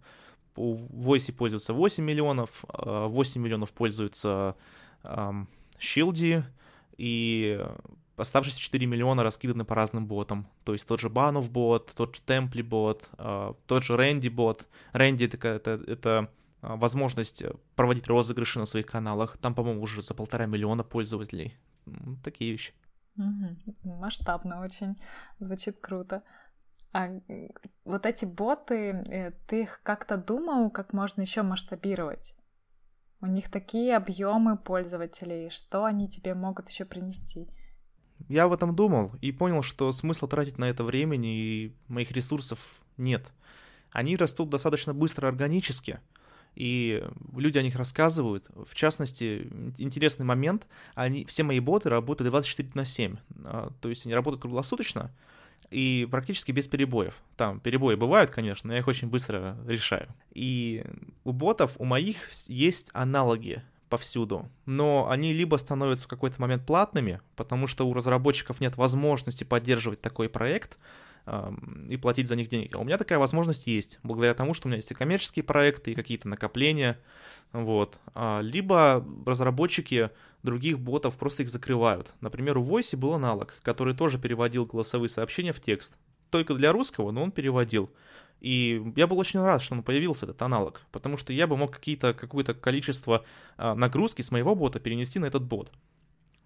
У 0.56 0.74
Voice 0.74 1.32
пользуется 1.32 1.72
8 1.72 2.04
миллионов, 2.04 2.64
8 2.68 3.40
а 3.40 3.44
миллионов 3.44 3.72
пользуются 3.72 4.56
эм, 5.02 5.48
Shield, 5.78 6.44
и 6.96 7.64
оставшиеся 8.16 8.60
4 8.60 8.86
миллиона 8.86 9.22
раскиданы 9.22 9.64
по 9.64 9.74
разным 9.74 10.06
ботам. 10.06 10.46
То 10.64 10.72
есть 10.72 10.86
тот 10.86 11.00
же 11.00 11.10
Банов 11.10 11.50
бот, 11.50 11.92
тот 11.96 12.16
же 12.16 12.22
Темпли 12.22 12.62
бот, 12.62 13.08
э, 13.18 13.54
тот 13.66 13.82
же 13.82 13.96
Рэнди 13.96 14.28
бот. 14.28 14.68
Рэнди 14.92 15.24
это, 15.24 15.48
это, 15.48 15.70
это 15.86 16.30
возможность 16.60 17.42
проводить 17.76 18.06
розыгрыши 18.06 18.58
на 18.58 18.66
своих 18.66 18.86
каналах. 18.86 19.36
Там, 19.38 19.54
по-моему, 19.54 19.82
уже 19.82 20.02
за 20.02 20.14
полтора 20.14 20.46
миллиона 20.46 20.84
пользователей. 20.84 21.56
Такие 22.22 22.52
вещи. 22.52 22.72
Масштабно 23.84 24.60
очень. 24.60 24.96
Звучит 25.38 25.78
круто. 25.78 26.22
А 26.94 27.10
вот 27.84 28.06
эти 28.06 28.24
боты, 28.24 29.02
э, 29.08 29.32
ты 29.48 29.62
их 29.62 29.80
как-то 29.82 30.16
думал, 30.16 30.70
как 30.70 30.92
можно 30.92 31.22
еще 31.22 31.42
масштабировать? 31.42 32.36
У 33.20 33.26
них 33.26 33.50
такие 33.50 33.96
объемы 33.96 34.56
пользователей, 34.56 35.50
что 35.50 35.84
они 35.86 36.08
тебе 36.08 36.34
могут 36.34 36.68
еще 36.68 36.84
принести? 36.84 37.48
Я 38.28 38.44
об 38.44 38.52
этом 38.52 38.76
думал 38.76 39.10
и 39.20 39.32
понял, 39.32 39.62
что 39.62 39.90
смысла 39.90 40.28
тратить 40.28 40.56
на 40.56 40.66
это 40.66 40.84
времени 40.84 41.36
и 41.36 41.76
моих 41.88 42.12
ресурсов 42.12 42.80
нет. 42.96 43.32
Они 43.90 44.16
растут 44.16 44.50
достаточно 44.50 44.94
быстро 44.94 45.26
органически, 45.26 45.98
и 46.54 47.04
люди 47.36 47.58
о 47.58 47.62
них 47.62 47.74
рассказывают. 47.74 48.48
В 48.54 48.76
частности, 48.76 49.50
интересный 49.78 50.26
момент, 50.26 50.68
они, 50.94 51.24
все 51.24 51.42
мои 51.42 51.58
боты 51.58 51.88
работают 51.88 52.30
24 52.30 52.70
на 52.74 52.84
7, 52.84 53.16
а, 53.46 53.72
то 53.80 53.88
есть 53.88 54.06
они 54.06 54.14
работают 54.14 54.42
круглосуточно 54.42 55.10
и 55.70 56.06
практически 56.10 56.52
без 56.52 56.68
перебоев. 56.68 57.14
Там 57.36 57.60
перебои 57.60 57.94
бывают, 57.94 58.30
конечно, 58.30 58.68
но 58.68 58.74
я 58.74 58.80
их 58.80 58.88
очень 58.88 59.08
быстро 59.08 59.56
решаю. 59.66 60.08
И 60.32 60.84
у 61.24 61.32
ботов, 61.32 61.72
у 61.78 61.84
моих 61.84 62.30
есть 62.48 62.90
аналоги 62.92 63.62
повсюду, 63.88 64.50
но 64.66 65.08
они 65.08 65.32
либо 65.32 65.56
становятся 65.56 66.06
в 66.06 66.08
какой-то 66.08 66.40
момент 66.40 66.66
платными, 66.66 67.20
потому 67.36 67.66
что 67.66 67.86
у 67.86 67.94
разработчиков 67.94 68.60
нет 68.60 68.76
возможности 68.76 69.44
поддерживать 69.44 70.00
такой 70.00 70.28
проект, 70.28 70.78
и 71.88 71.96
платить 71.96 72.28
за 72.28 72.36
них 72.36 72.48
денег. 72.48 72.74
А 72.74 72.78
у 72.78 72.84
меня 72.84 72.98
такая 72.98 73.18
возможность 73.18 73.66
есть, 73.66 73.98
благодаря 74.02 74.34
тому, 74.34 74.52
что 74.52 74.66
у 74.66 74.68
меня 74.68 74.76
есть 74.76 74.90
и 74.90 74.94
коммерческие 74.94 75.42
проекты, 75.42 75.92
и 75.92 75.94
какие-то 75.94 76.28
накопления, 76.28 76.98
вот. 77.52 77.98
А, 78.14 78.40
либо 78.40 79.06
разработчики 79.24 80.10
других 80.42 80.78
ботов 80.78 81.16
просто 81.16 81.44
их 81.44 81.48
закрывают. 81.48 82.12
Например, 82.20 82.58
у 82.58 82.62
Voice 82.62 82.96
был 82.96 83.14
аналог, 83.14 83.54
который 83.62 83.94
тоже 83.94 84.18
переводил 84.18 84.66
голосовые 84.66 85.08
сообщения 85.08 85.52
в 85.52 85.60
текст. 85.60 85.94
Только 86.30 86.54
для 86.54 86.72
русского, 86.72 87.10
но 87.12 87.22
он 87.22 87.30
переводил. 87.30 87.90
И 88.40 88.92
я 88.96 89.06
был 89.06 89.18
очень 89.18 89.40
рад, 89.40 89.62
что 89.62 89.74
он 89.74 89.82
появился, 89.82 90.26
этот 90.26 90.42
аналог, 90.42 90.82
потому 90.92 91.16
что 91.16 91.32
я 91.32 91.46
бы 91.46 91.56
мог 91.56 91.72
какие-то, 91.72 92.12
какое-то 92.12 92.52
количество 92.52 93.24
а, 93.56 93.74
нагрузки 93.74 94.20
с 94.20 94.30
моего 94.30 94.54
бота 94.54 94.80
перенести 94.80 95.18
на 95.18 95.26
этот 95.26 95.44
бот. 95.44 95.72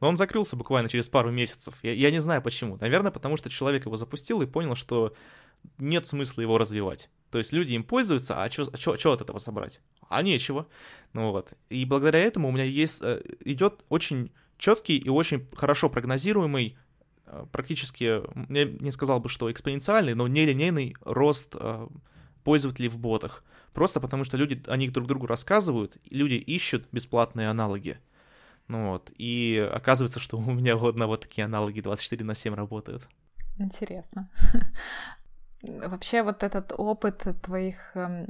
Но 0.01 0.09
он 0.09 0.17
закрылся 0.17 0.57
буквально 0.57 0.89
через 0.89 1.09
пару 1.09 1.31
месяцев. 1.31 1.75
Я, 1.83 1.93
я 1.93 2.11
не 2.11 2.21
знаю 2.21 2.43
почему. 2.43 2.77
Наверное, 2.81 3.11
потому 3.11 3.37
что 3.37 3.51
человек 3.51 3.87
его 3.87 3.97
запустил 3.97 4.43
и 4.43 4.47
понял, 4.47 4.75
что 4.75 5.15
нет 5.79 6.07
смысла 6.07 6.43
его 6.43 6.59
развивать. 6.59 7.11
То 7.31 7.39
есть 7.39 7.53
люди 7.53 7.73
им 7.73 7.85
пользуются, 7.85 8.43
а 8.43 8.51
что 8.51 8.71
а 8.73 9.13
от 9.13 9.21
этого 9.21 9.39
собрать? 9.39 9.81
А 10.09 10.23
нечего. 10.23 10.67
Ну 11.13 11.31
вот. 11.31 11.53
И 11.69 11.85
благодаря 11.85 12.21
этому 12.21 12.49
у 12.49 12.53
меня 12.53 12.65
есть, 12.65 13.01
э, 13.03 13.23
идет 13.45 13.85
очень 13.89 14.31
четкий 14.57 14.97
и 14.97 15.09
очень 15.09 15.47
хорошо 15.55 15.91
прогнозируемый, 15.91 16.77
э, 17.27 17.47
практически, 17.53 18.05
я 18.05 18.65
не 18.65 18.91
сказал 18.91 19.21
бы, 19.21 19.29
что 19.29 19.51
экспоненциальный, 19.51 20.15
но 20.15 20.27
нелинейный 20.27 20.97
рост 21.03 21.55
э, 21.55 21.89
пользователей 22.45 22.89
в 22.89 22.99
ботах. 22.99 23.45
Просто 23.75 24.01
потому 24.01 24.25
что 24.25 24.37
люди 24.37 24.63
о 24.67 24.77
них 24.77 24.93
друг 24.93 25.07
другу 25.07 25.27
рассказывают, 25.27 25.99
люди 26.09 26.35
ищут 26.35 26.87
бесплатные 26.91 27.51
аналоги. 27.51 27.99
Ну 28.69 28.91
вот, 28.91 29.11
и 29.17 29.69
оказывается, 29.75 30.21
что 30.21 30.37
у 30.39 30.53
меня 30.53 30.77
на 30.77 31.07
вот 31.07 31.23
такие 31.23 31.45
аналоги 31.45 31.81
24 31.81 32.25
на 32.25 32.35
7 32.35 32.55
работают. 32.55 33.09
Интересно. 33.59 34.31
Вообще 35.63 36.23
вот 36.23 36.45
этот 36.45 36.73
опыт 36.77 37.27
твоих, 37.43 37.91
эм, 37.97 38.27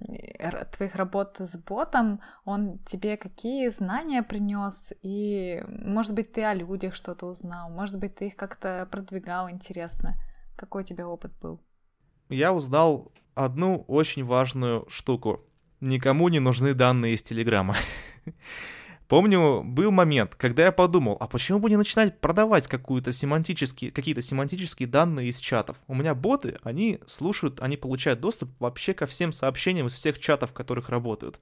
твоих 0.73 0.95
работ 0.95 1.37
с 1.41 1.59
ботом, 1.59 2.21
он 2.47 2.79
тебе 2.87 3.19
какие 3.19 3.69
знания 3.69 4.23
принес? 4.23 4.95
И, 5.03 5.63
может 5.69 6.15
быть, 6.15 6.33
ты 6.33 6.45
о 6.45 6.55
людях 6.55 6.95
что-то 6.95 7.27
узнал? 7.27 7.69
Может 7.69 7.99
быть, 7.99 8.15
ты 8.15 8.29
их 8.29 8.37
как-то 8.37 8.89
продвигал, 8.91 9.51
интересно? 9.51 10.15
Какой 10.57 10.85
у 10.85 10.87
тебя 10.87 11.07
опыт 11.07 11.33
был? 11.43 11.61
Я 12.31 12.55
узнал 12.55 13.13
одну 13.35 13.85
очень 13.89 14.25
важную 14.25 14.89
штуку. 14.89 15.45
Никому 15.81 16.31
не 16.31 16.41
нужны 16.41 16.73
данные 16.73 17.13
из 17.13 17.23
Телеграма. 17.23 17.77
Помню, 19.09 19.63
был 19.65 19.91
момент, 19.91 20.35
когда 20.35 20.65
я 20.65 20.73
подумал, 20.73 21.17
а 21.19 21.29
почему 21.29 21.59
бы 21.59 21.71
не 21.71 21.79
начинать 21.79 22.21
продавать 22.21 22.69
какую-то 22.69 23.11
семантические, 23.11 23.91
какие-то 23.91 24.21
семантические 24.21 24.87
данные 24.87 25.31
из 25.31 25.39
чатов? 25.39 25.81
У 25.89 25.95
меня 25.95 26.15
боты, 26.15 26.59
они 26.63 27.01
слушают, 27.07 27.59
они 27.61 27.79
получают 27.79 28.21
доступ 28.21 28.51
вообще 28.61 28.93
ко 28.93 29.07
всем 29.07 29.33
сообщениям 29.33 29.87
из 29.87 29.95
всех 29.95 30.19
чатов, 30.19 30.51
в 30.51 30.53
которых 30.53 30.91
работают. 30.91 31.41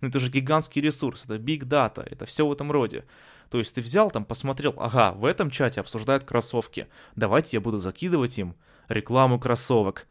Ну 0.00 0.06
это 0.06 0.20
же 0.20 0.30
гигантский 0.30 0.80
ресурс, 0.80 1.24
это 1.24 1.34
big 1.34 1.64
data, 1.64 2.06
это 2.08 2.26
все 2.26 2.46
в 2.46 2.52
этом 2.52 2.70
роде. 2.70 3.04
То 3.50 3.58
есть 3.58 3.74
ты 3.74 3.80
взял 3.80 4.12
там, 4.12 4.24
посмотрел, 4.24 4.74
ага, 4.78 5.10
в 5.10 5.24
этом 5.24 5.50
чате 5.50 5.80
обсуждают 5.80 6.22
кроссовки, 6.22 6.86
давайте 7.16 7.56
я 7.56 7.60
буду 7.60 7.80
закидывать 7.80 8.38
им 8.38 8.54
рекламу 8.88 9.40
кроссовок. 9.40 10.06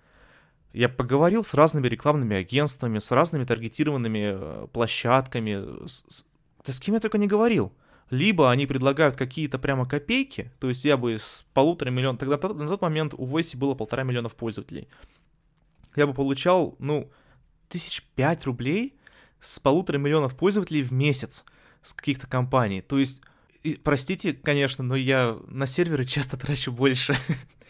Я 0.73 0.89
поговорил 0.89 1.45
с 1.45 1.53
разными 1.53 1.87
рекламными 1.87 2.35
агентствами, 2.35 2.99
с 2.99 3.09
разными 3.11 3.45
таргетированными 3.45 4.33
э, 4.33 4.67
площадками, 4.73 5.87
с, 5.87 6.25
да 6.65 6.73
с 6.73 6.79
кем 6.79 6.95
я 6.95 6.99
только 6.99 7.17
не 7.17 7.27
говорил. 7.27 7.73
Либо 8.09 8.49
они 8.49 8.65
предлагают 8.65 9.15
какие-то 9.15 9.59
прямо 9.59 9.87
копейки, 9.87 10.51
то 10.59 10.67
есть 10.67 10.83
я 10.83 10.97
бы 10.97 11.13
с 11.13 11.45
полутора 11.53 11.91
миллионов, 11.91 12.19
тогда 12.19 12.37
на 12.37 12.67
тот 12.67 12.81
момент 12.81 13.13
у 13.15 13.25
Voice 13.25 13.55
было 13.55 13.75
полтора 13.75 14.03
миллионов 14.03 14.35
пользователей. 14.35 14.87
Я 15.95 16.07
бы 16.07 16.13
получал, 16.13 16.75
ну, 16.79 17.11
тысяч 17.67 18.03
пять 18.15 18.45
рублей 18.45 18.95
с 19.39 19.59
полутора 19.59 19.97
миллионов 19.99 20.35
пользователей 20.35 20.81
в 20.81 20.91
месяц 20.91 21.45
с 21.83 21.93
каких-то 21.93 22.25
компаний. 22.25 22.81
То 22.81 22.97
есть, 22.97 23.21
и, 23.61 23.75
простите, 23.75 24.33
конечно, 24.33 24.83
но 24.83 24.95
я 24.95 25.37
на 25.47 25.67
серверы 25.67 26.05
часто 26.05 26.35
трачу 26.35 26.71
больше. 26.71 27.15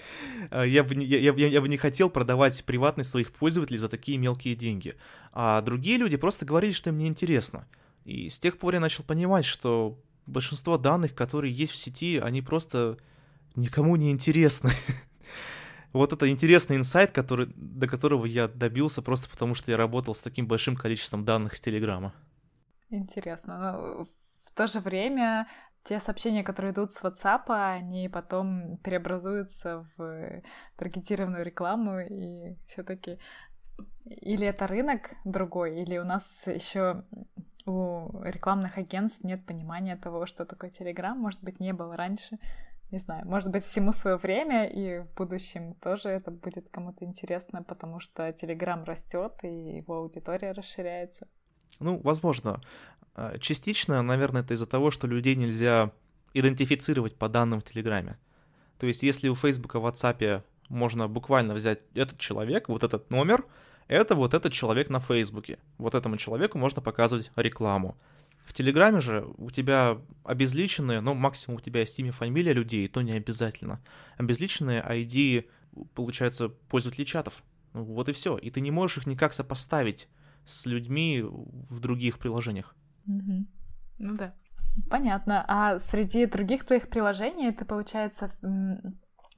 я, 0.52 0.86
бы 0.86 0.96
я, 1.04 1.20
я, 1.20 1.34
я 1.34 1.62
бы 1.62 1.68
не 1.68 1.78
хотел 1.78 2.10
продавать 2.10 2.64
приватность 2.64 3.10
своих 3.10 3.34
пользователей 3.34 3.78
за 3.78 3.90
такие 3.90 4.18
мелкие 4.18 4.56
деньги. 4.56 4.96
А 5.34 5.62
другие 5.62 5.98
люди 5.98 6.16
просто 6.16 6.46
говорили, 6.46 6.72
что 6.72 6.92
им 6.92 6.98
неинтересно. 6.98 7.60
интересно. 7.60 7.80
И 8.10 8.28
с 8.28 8.40
тех 8.40 8.58
пор 8.58 8.74
я 8.74 8.80
начал 8.80 9.04
понимать, 9.04 9.46
что 9.46 10.02
большинство 10.26 10.80
данных, 10.80 11.14
которые 11.14 11.54
есть 11.54 11.74
в 11.74 11.76
сети, 11.76 12.18
они 12.18 12.42
просто 12.42 12.98
никому 13.56 13.96
не 13.96 14.12
интересны. 14.12 14.72
Вот 15.92 16.14
это 16.14 16.30
интересный 16.30 16.76
инсайт, 16.76 17.12
который, 17.12 17.48
до 17.56 17.88
которого 17.88 18.28
я 18.28 18.48
добился 18.48 19.02
просто 19.02 19.28
потому, 19.28 19.56
что 19.56 19.72
я 19.72 19.78
работал 19.78 20.14
с 20.14 20.22
таким 20.22 20.48
большим 20.48 20.76
количеством 20.76 21.26
данных 21.26 21.56
с 21.56 21.62
Телеграма. 21.62 22.14
Интересно. 22.92 23.58
Но 23.58 24.06
в 24.46 24.52
то 24.54 24.68
же 24.68 24.82
время 24.82 25.48
те 25.84 26.00
сообщения, 26.00 26.44
которые 26.44 26.74
идут 26.74 26.94
с 26.94 27.02
WhatsApp, 27.02 27.46
они 27.48 28.08
потом 28.08 28.78
преобразуются 28.84 29.90
в 29.98 30.44
таргетированную 30.78 31.44
рекламу, 31.44 32.02
и 32.02 32.56
все-таки 32.68 33.18
или 34.06 34.46
это 34.46 34.68
рынок 34.68 35.12
другой, 35.26 35.82
или 35.82 35.98
у 35.98 36.04
нас 36.04 36.44
еще 36.46 37.04
у 37.70 38.24
рекламных 38.24 38.78
агентств 38.78 39.24
нет 39.24 39.46
понимания 39.46 39.96
того, 39.96 40.26
что 40.26 40.46
такое 40.46 40.70
Телеграм, 40.72 41.18
может 41.18 41.42
быть, 41.44 41.60
не 41.60 41.74
было 41.74 41.96
раньше. 41.96 42.38
Не 42.92 42.98
знаю, 42.98 43.28
может 43.28 43.52
быть, 43.52 43.64
всему 43.64 43.94
свое 43.94 44.18
время, 44.18 44.66
и 44.66 45.00
в 45.00 45.14
будущем 45.16 45.76
тоже 45.76 46.10
это 46.10 46.32
будет 46.32 46.70
кому-то 46.72 47.06
интересно, 47.06 47.62
потому 47.62 48.00
что 48.00 48.34
Телеграм 48.34 48.84
растет, 48.84 49.34
и 49.44 49.76
его 49.78 49.98
аудитория 49.98 50.54
расширяется. 50.54 51.28
Ну, 51.80 52.00
возможно. 52.04 52.62
А, 53.14 53.38
частично, 53.38 54.02
наверное, 54.02 54.42
это 54.42 54.56
из-за 54.56 54.66
того, 54.66 54.90
что 54.90 55.06
людей 55.06 55.36
нельзя 55.36 55.92
идентифицировать 56.34 57.16
по 57.16 57.30
данным 57.30 57.62
в 57.62 57.64
Телеграме. 57.64 58.18
То 58.80 58.88
есть, 58.88 59.04
если 59.04 59.30
у 59.30 59.36
Фейсбука, 59.36 59.80
в 59.80 59.86
WhatsApp 59.86 60.44
можно 60.70 61.08
буквально 61.08 61.54
взять 61.54 61.82
этот 61.94 62.18
человек, 62.18 62.70
вот 62.70 62.84
этот 62.84 63.12
номер, 63.12 63.46
это 63.90 64.16
вот 64.16 64.34
этот 64.34 64.54
человек 64.54 64.90
на 64.90 65.00
Фейсбуке. 65.00 65.58
Вот 65.78 65.96
этому 65.96 66.16
человеку 66.18 66.58
можно 66.58 66.82
показывать 66.82 67.32
рекламу. 67.36 67.98
В 68.46 68.54
Телеграме 68.54 69.00
же 69.00 69.28
у 69.38 69.50
тебя 69.52 69.98
обезличенные, 70.24 71.02
ну, 71.02 71.14
максимум 71.14 71.58
у 71.58 71.62
тебя 71.62 71.82
есть 71.82 72.00
имя, 72.00 72.12
фамилия 72.12 72.54
людей, 72.54 72.88
то 72.88 73.02
не 73.02 73.12
обязательно. 73.12 73.82
Обезличенные 74.18 74.82
ID, 74.82 75.50
получается, 75.94 76.50
пользователей 76.50 77.06
чатов. 77.06 77.44
Ну, 77.74 77.84
вот 77.84 78.10
и 78.10 78.14
все. 78.14 78.38
И 78.38 78.50
ты 78.50 78.62
не 78.62 78.72
можешь 78.72 79.00
их 79.00 79.08
никак 79.08 79.34
сопоставить 79.34 80.08
с 80.46 80.66
людьми 80.66 81.24
в 81.24 81.80
других 81.80 82.18
приложениях. 82.18 82.76
Угу. 83.08 83.46
Ну 84.00 84.16
да. 84.16 84.34
Понятно. 84.90 85.44
А 85.48 85.80
среди 85.80 86.26
других 86.26 86.66
твоих 86.66 86.90
приложений 86.90 87.54
ты, 87.54 87.66
получается, 87.66 88.32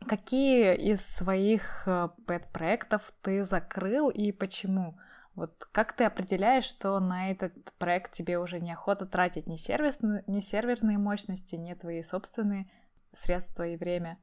Какие 0.07 0.75
из 0.75 1.05
своих 1.05 1.83
э, 1.85 2.09
пэт-проектов 2.25 3.13
ты 3.21 3.45
закрыл 3.45 4.09
и 4.09 4.31
почему? 4.31 4.97
Вот 5.35 5.67
как 5.71 5.95
ты 5.95 6.03
определяешь, 6.03 6.65
что 6.65 6.99
на 6.99 7.31
этот 7.31 7.53
проект 7.77 8.11
тебе 8.11 8.37
уже 8.39 8.59
неохота 8.59 9.05
тратить 9.05 9.47
ни, 9.47 9.55
сервис, 9.55 9.99
ни 10.01 10.39
серверные 10.39 10.97
мощности, 10.97 11.55
ни 11.55 11.73
твои 11.73 12.03
собственные 12.03 12.69
средства 13.13 13.67
и 13.67 13.77
время? 13.77 14.17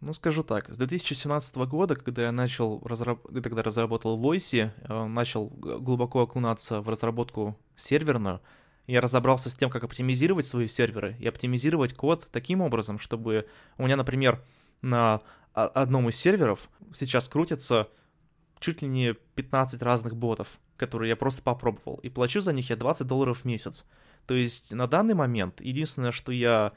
Ну, 0.00 0.14
скажу 0.14 0.42
так, 0.42 0.70
с 0.70 0.78
2017 0.78 1.56
года, 1.56 1.94
когда 1.94 2.22
я 2.22 2.32
начал 2.32 2.80
разраб... 2.84 3.22
тогда 3.42 3.62
разработал 3.62 4.18
Voice, 4.18 4.70
э, 4.88 5.04
начал 5.04 5.48
глубоко 5.48 6.22
окунаться 6.22 6.80
в 6.80 6.88
разработку 6.88 7.58
серверную, 7.76 8.40
я 8.86 9.00
разобрался 9.00 9.50
с 9.50 9.54
тем, 9.54 9.70
как 9.70 9.84
оптимизировать 9.84 10.46
свои 10.46 10.66
серверы 10.66 11.16
и 11.20 11.28
оптимизировать 11.28 11.92
код 11.92 12.28
таким 12.32 12.60
образом, 12.62 12.98
чтобы 12.98 13.46
у 13.78 13.84
меня, 13.84 13.96
например, 13.96 14.42
на 14.82 15.20
одном 15.52 16.08
из 16.08 16.16
серверов 16.16 16.70
сейчас 16.94 17.28
крутится 17.28 17.88
чуть 18.58 18.82
ли 18.82 18.88
не 18.88 19.14
15 19.14 19.82
разных 19.82 20.16
ботов, 20.16 20.58
которые 20.76 21.08
я 21.08 21.16
просто 21.16 21.42
попробовал, 21.42 21.96
и 22.02 22.08
плачу 22.08 22.40
за 22.40 22.52
них 22.52 22.70
я 22.70 22.76
20 22.76 23.06
долларов 23.06 23.40
в 23.40 23.44
месяц. 23.44 23.84
То 24.26 24.34
есть 24.34 24.72
на 24.72 24.86
данный 24.86 25.14
момент 25.14 25.60
единственное, 25.60 26.12
что 26.12 26.32
я 26.32 26.72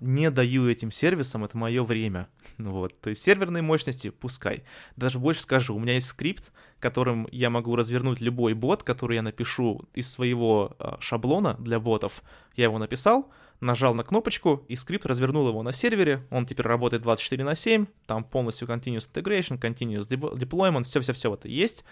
не 0.00 0.30
даю 0.30 0.68
этим 0.68 0.90
сервисам, 0.90 1.44
это 1.44 1.56
мое 1.56 1.82
время. 1.82 2.28
Вот. 2.58 3.00
То 3.00 3.08
есть 3.08 3.22
серверные 3.22 3.62
мощности 3.62 4.10
пускай. 4.10 4.64
Даже 4.96 5.18
больше 5.18 5.42
скажу, 5.42 5.74
у 5.74 5.78
меня 5.78 5.94
есть 5.94 6.08
скрипт, 6.08 6.52
которым 6.78 7.26
я 7.32 7.48
могу 7.50 7.74
развернуть 7.74 8.20
любой 8.20 8.54
бот, 8.54 8.82
который 8.82 9.16
я 9.16 9.22
напишу 9.22 9.88
из 9.94 10.10
своего 10.10 10.76
а, 10.78 10.98
шаблона 11.00 11.54
для 11.58 11.80
ботов. 11.80 12.22
Я 12.56 12.64
его 12.64 12.78
написал, 12.78 13.30
нажал 13.60 13.94
на 13.94 14.02
кнопочку, 14.02 14.64
и 14.68 14.76
скрипт 14.76 15.06
развернул 15.06 15.48
его 15.48 15.62
на 15.62 15.72
сервере, 15.72 16.26
он 16.30 16.46
теперь 16.46 16.66
работает 16.66 17.02
24 17.02 17.44
на 17.44 17.54
7, 17.54 17.86
там 18.06 18.24
полностью 18.24 18.68
continuous 18.68 19.10
integration, 19.12 19.60
continuous 19.60 20.08
deployment, 20.08 20.84
все-все-все 20.84 21.30
вот 21.30 21.44
есть, 21.44 21.84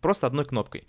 просто 0.00 0.26
одной 0.26 0.44
кнопкой. 0.44 0.86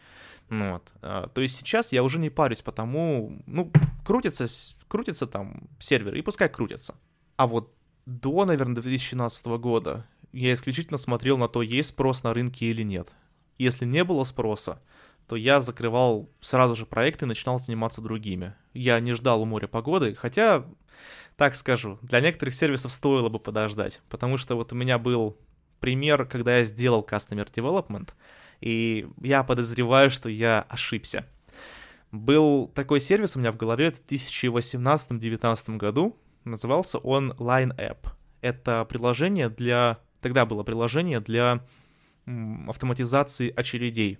Ну 0.49 0.73
вот. 0.73 0.91
А, 1.01 1.27
то 1.27 1.41
есть 1.41 1.57
сейчас 1.57 1.91
я 1.91 2.03
уже 2.03 2.19
не 2.19 2.29
парюсь, 2.29 2.61
потому, 2.61 3.41
ну, 3.45 3.71
крутится, 4.05 4.47
крутится 4.87 5.27
там 5.27 5.69
сервер, 5.79 6.15
и 6.15 6.21
пускай 6.21 6.49
крутится. 6.49 6.95
А 7.35 7.47
вот 7.47 7.73
до, 8.05 8.45
наверное, 8.45 8.75
2017 8.75 9.45
года 9.59 10.05
я 10.31 10.53
исключительно 10.53 10.97
смотрел 10.97 11.37
на 11.37 11.47
то, 11.47 11.61
есть 11.61 11.89
спрос 11.89 12.23
на 12.23 12.33
рынке 12.33 12.67
или 12.67 12.83
нет. 12.83 13.09
Если 13.57 13.85
не 13.85 14.03
было 14.03 14.23
спроса, 14.23 14.81
то 15.27 15.35
я 15.35 15.59
закрывал 15.59 16.29
сразу 16.39 16.75
же 16.75 16.85
проекты 16.85 17.25
и 17.25 17.27
начинал 17.27 17.59
заниматься 17.59 18.01
другими. 18.01 18.55
Я 18.73 18.99
не 18.99 19.13
ждал 19.13 19.41
у 19.41 19.45
моря 19.45 19.67
погоды, 19.67 20.15
хотя, 20.15 20.65
так 21.35 21.55
скажу, 21.55 21.99
для 22.01 22.21
некоторых 22.21 22.53
сервисов 22.53 22.93
стоило 22.93 23.27
бы 23.29 23.39
подождать, 23.39 23.99
потому 24.09 24.37
что 24.37 24.55
вот 24.55 24.71
у 24.71 24.75
меня 24.75 24.97
был 24.97 25.37
пример, 25.79 26.25
когда 26.25 26.57
я 26.57 26.63
сделал 26.63 27.05
Customer 27.07 27.51
Development, 27.51 28.09
и 28.61 29.07
я 29.21 29.43
подозреваю, 29.43 30.09
что 30.09 30.29
я 30.29 30.65
ошибся. 30.69 31.25
Был 32.11 32.67
такой 32.73 32.99
сервис 32.99 33.35
у 33.35 33.39
меня 33.39 33.51
в 33.51 33.57
голове 33.57 33.91
в 33.91 34.01
2018-2019 34.07 35.77
году, 35.77 36.17
назывался 36.43 36.97
он 36.99 37.31
Line 37.33 37.75
App. 37.77 38.09
Это 38.41 38.85
приложение 38.85 39.49
для... 39.49 39.99
Тогда 40.21 40.45
было 40.45 40.63
приложение 40.63 41.19
для 41.19 41.63
автоматизации 42.67 43.53
очередей 43.55 44.19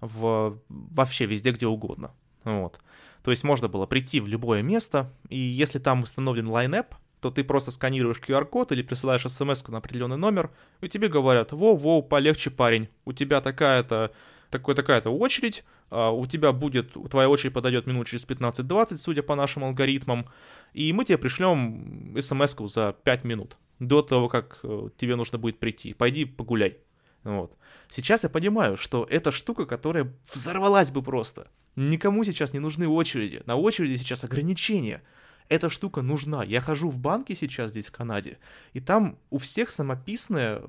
в, 0.00 0.58
вообще 0.68 1.26
везде, 1.26 1.50
где 1.50 1.66
угодно. 1.66 2.12
Вот. 2.44 2.78
То 3.22 3.30
есть 3.30 3.42
можно 3.42 3.68
было 3.68 3.86
прийти 3.86 4.20
в 4.20 4.28
любое 4.28 4.62
место, 4.62 5.12
и 5.28 5.38
если 5.38 5.78
там 5.78 6.02
установлен 6.02 6.46
line 6.46 6.84
то 7.24 7.30
ты 7.30 7.42
просто 7.42 7.70
сканируешь 7.70 8.20
QR-код 8.20 8.72
или 8.72 8.82
присылаешь 8.82 9.22
смс 9.22 9.66
на 9.68 9.78
определенный 9.78 10.18
номер, 10.18 10.50
и 10.82 10.90
тебе 10.90 11.08
говорят, 11.08 11.52
воу-воу, 11.52 12.02
полегче, 12.02 12.50
парень, 12.50 12.88
у 13.06 13.14
тебя 13.14 13.40
такая-то 13.40 14.12
такой, 14.50 14.74
такая-то 14.74 15.10
очередь, 15.10 15.64
а, 15.88 16.10
у 16.10 16.26
тебя 16.26 16.52
будет, 16.52 16.92
твоя 17.10 17.30
очередь 17.30 17.54
подойдет 17.54 17.86
минут 17.86 18.08
через 18.08 18.26
15-20, 18.26 18.98
судя 18.98 19.22
по 19.22 19.36
нашим 19.36 19.64
алгоритмам, 19.64 20.28
и 20.74 20.92
мы 20.92 21.06
тебе 21.06 21.16
пришлем 21.16 22.14
смс 22.20 22.56
за 22.70 22.94
5 23.02 23.24
минут 23.24 23.56
до 23.78 24.02
того, 24.02 24.28
как 24.28 24.58
э, 24.62 24.88
тебе 24.98 25.16
нужно 25.16 25.38
будет 25.38 25.58
прийти. 25.58 25.94
Пойди 25.94 26.26
погуляй. 26.26 26.76
Вот. 27.22 27.56
Сейчас 27.88 28.22
я 28.22 28.28
понимаю, 28.28 28.76
что 28.76 29.06
это 29.08 29.32
штука, 29.32 29.64
которая 29.64 30.12
взорвалась 30.30 30.90
бы 30.90 31.02
просто. 31.02 31.48
Никому 31.74 32.22
сейчас 32.24 32.52
не 32.52 32.58
нужны 32.58 32.86
очереди. 32.86 33.42
На 33.46 33.56
очереди 33.56 33.96
сейчас 33.96 34.24
ограничения. 34.24 35.02
Эта 35.48 35.68
штука 35.68 36.02
нужна. 36.02 36.42
Я 36.42 36.60
хожу 36.60 36.90
в 36.90 36.98
банки 36.98 37.34
сейчас 37.34 37.72
здесь, 37.72 37.88
в 37.88 37.92
Канаде, 37.92 38.38
и 38.72 38.80
там 38.80 39.18
у 39.30 39.38
всех 39.38 39.70
самописное 39.70 40.62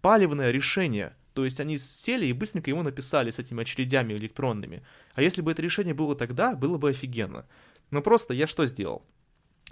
палевное 0.00 0.50
решение. 0.50 1.14
То 1.34 1.44
есть 1.44 1.60
они 1.60 1.78
сели 1.78 2.26
и 2.26 2.32
быстренько 2.32 2.70
ему 2.70 2.82
написали 2.82 3.30
с 3.30 3.38
этими 3.38 3.62
очередями 3.62 4.14
электронными. 4.14 4.82
А 5.14 5.22
если 5.22 5.42
бы 5.42 5.50
это 5.50 5.62
решение 5.62 5.92
было 5.92 6.14
тогда, 6.14 6.54
было 6.54 6.78
бы 6.78 6.90
офигенно. 6.90 7.46
Но 7.90 8.02
просто 8.02 8.34
я 8.34 8.46
что 8.46 8.66
сделал? 8.66 9.02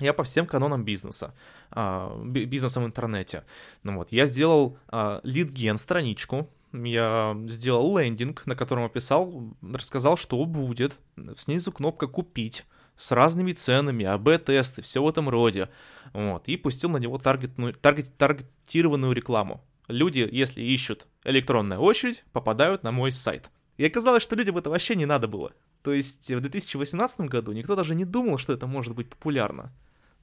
Я 0.01 0.13
по 0.13 0.25
всем 0.25 0.47
канонам 0.47 0.85
бизнеса, 0.85 1.35
а, 1.71 2.21
бизнеса 2.25 2.81
в 2.81 2.87
интернете. 2.87 3.45
Ну 3.83 3.97
вот, 3.97 4.11
я 4.11 4.27
сделал 4.27 4.79
а, 4.89 5.21
лид-ген 5.23 5.79
страничку, 5.79 6.49
я 6.73 7.37
сделал 7.49 7.99
лендинг, 7.99 8.47
на 8.47 8.55
котором 8.55 8.85
описал, 8.85 9.55
рассказал, 9.61 10.17
что 10.17 10.43
будет. 10.47 10.99
Снизу 11.37 11.71
кнопка 11.73 12.07
«Купить» 12.07 12.65
с 13.03 13.11
разными 13.11 13.53
ценами, 13.53 14.05
АБ-тесты, 14.05 14.81
все 14.81 15.03
в 15.03 15.09
этом 15.09 15.29
роде. 15.29 15.69
Вот, 16.13 16.47
и 16.47 16.57
пустил 16.57 16.89
на 16.89 16.99
него 16.99 17.19
таргетную, 17.19 17.75
таргет, 17.75 18.17
таргетированную 18.17 19.13
рекламу. 19.13 19.65
Люди, 19.89 20.29
если 20.31 20.63
ищут 20.63 21.09
электронная 21.25 21.79
очередь, 21.79 22.23
попадают 22.33 22.85
на 22.85 22.93
мой 22.93 23.11
сайт. 23.11 23.51
И 23.77 23.85
оказалось, 23.85 24.23
что 24.23 24.37
людям 24.37 24.57
это 24.57 24.71
вообще 24.71 24.95
не 24.95 25.07
надо 25.07 25.27
было. 25.27 25.53
То 25.83 25.93
есть 25.93 26.31
в 26.31 26.41
2018 26.41 27.23
году 27.23 27.51
никто 27.51 27.75
даже 27.75 27.97
не 27.97 28.05
думал, 28.05 28.39
что 28.39 28.53
это 28.53 28.69
может 28.69 28.95
быть 28.95 29.11
популярно. 29.11 29.73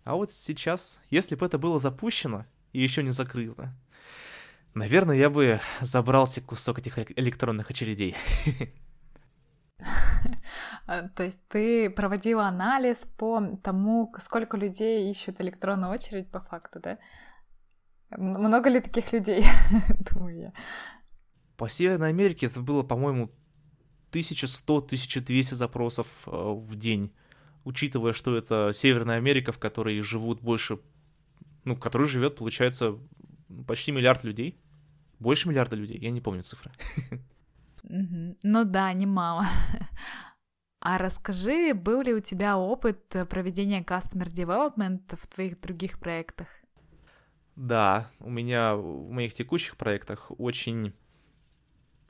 А 0.06 0.16
вот 0.16 0.32
сейчас, 0.32 1.02
если 1.10 1.36
бы 1.36 1.46
это 1.46 1.58
было 1.58 1.80
запущено 1.80 2.46
и 2.72 2.82
еще 2.82 3.04
не 3.04 3.12
закрыто, 3.12 3.76
наверное, 4.74 5.18
я 5.18 5.30
бы 5.30 5.60
забрался 5.82 6.40
кусок 6.40 6.80
этих 6.80 6.98
электронных 7.18 7.72
очередей. 7.72 8.16
А, 10.90 11.08
то 11.08 11.24
есть 11.24 11.40
ты 11.50 11.92
проводила 11.92 12.48
анализ 12.48 12.98
по 13.16 13.40
тому, 13.62 14.12
сколько 14.20 14.58
людей 14.58 15.12
ищут 15.12 15.40
электронную 15.40 15.92
очередь 15.92 16.32
по 16.32 16.40
факту, 16.40 16.80
да? 16.80 16.98
Много 18.18 18.72
ли 18.72 18.80
таких 18.80 19.14
людей, 19.14 19.44
думаю 20.12 20.40
я? 20.40 20.54
По 21.58 21.70
Северной 21.70 22.10
Америке 22.10 22.48
это 22.48 22.62
было, 22.62 22.82
по-моему, 22.82 23.30
1100-1200 24.14 25.54
запросов 25.54 26.08
э, 26.26 26.32
в 26.32 26.76
день, 26.76 27.14
учитывая, 27.66 28.14
что 28.14 28.36
это 28.36 28.72
Северная 28.74 29.18
Америка, 29.18 29.52
в 29.52 29.60
которой 29.60 30.02
живут 30.02 30.42
больше, 30.42 30.80
ну, 31.66 31.76
в 31.76 31.80
которой 31.80 32.08
живет, 32.08 32.36
получается, 32.36 32.98
почти 33.68 33.92
миллиард 33.92 34.24
людей. 34.24 34.60
Больше 35.20 35.50
миллиарда 35.50 35.76
людей, 35.76 36.00
я 36.00 36.10
не 36.10 36.22
помню 36.22 36.42
цифры. 36.42 36.72
Ну 37.84 38.66
да, 38.66 38.92
немало. 38.94 39.48
А 40.82 40.98
расскажи, 40.98 41.74
был 41.74 42.02
ли 42.02 42.14
у 42.14 42.22
тебя 42.22 42.58
опыт 42.58 43.16
проведения 43.30 43.82
Customer 43.82 44.28
Development 44.28 45.02
в 45.16 45.28
твоих 45.28 45.60
других 45.60 46.00
проектах? 46.00 46.48
Да, 47.56 48.10
у 48.20 48.30
меня 48.30 48.76
в 48.76 49.12
моих 49.12 49.34
текущих 49.34 49.76
проектах 49.76 50.32
очень 50.38 50.94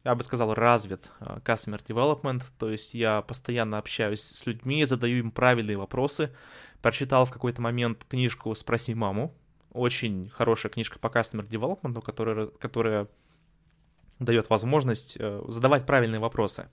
я 0.03 0.15
бы 0.15 0.23
сказал, 0.23 0.53
развит 0.53 1.11
а, 1.19 1.39
customer 1.39 1.83
development, 1.83 2.43
то 2.57 2.69
есть 2.69 2.93
я 2.93 3.21
постоянно 3.21 3.77
общаюсь 3.77 4.21
с 4.21 4.45
людьми, 4.45 4.85
задаю 4.85 5.17
им 5.17 5.31
правильные 5.31 5.77
вопросы. 5.77 6.33
Прочитал 6.81 7.25
в 7.25 7.31
какой-то 7.31 7.61
момент 7.61 8.05
книжку 8.07 8.55
«Спроси 8.55 8.95
маму», 8.95 9.33
очень 9.71 10.29
хорошая 10.29 10.71
книжка 10.71 10.99
по 10.99 11.07
customer 11.07 11.47
development, 11.47 12.01
которая, 12.01 12.47
которая 12.47 13.07
дает 14.19 14.49
возможность 14.49 15.17
э, 15.19 15.43
задавать 15.47 15.85
правильные 15.85 16.19
вопросы. 16.19 16.69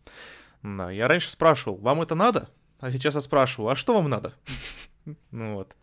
Да, 0.63 0.91
я 0.91 1.09
раньше 1.09 1.31
спрашивал, 1.31 1.77
вам 1.79 2.03
это 2.03 2.15
надо? 2.15 2.49
А 2.81 2.91
сейчас 2.91 3.15
я 3.15 3.21
спрашиваю, 3.21 3.71
а 3.71 3.77
что 3.77 3.95
вам 3.95 4.09
надо? 4.09 4.35
Ну 5.31 5.55
вот. 5.55 5.77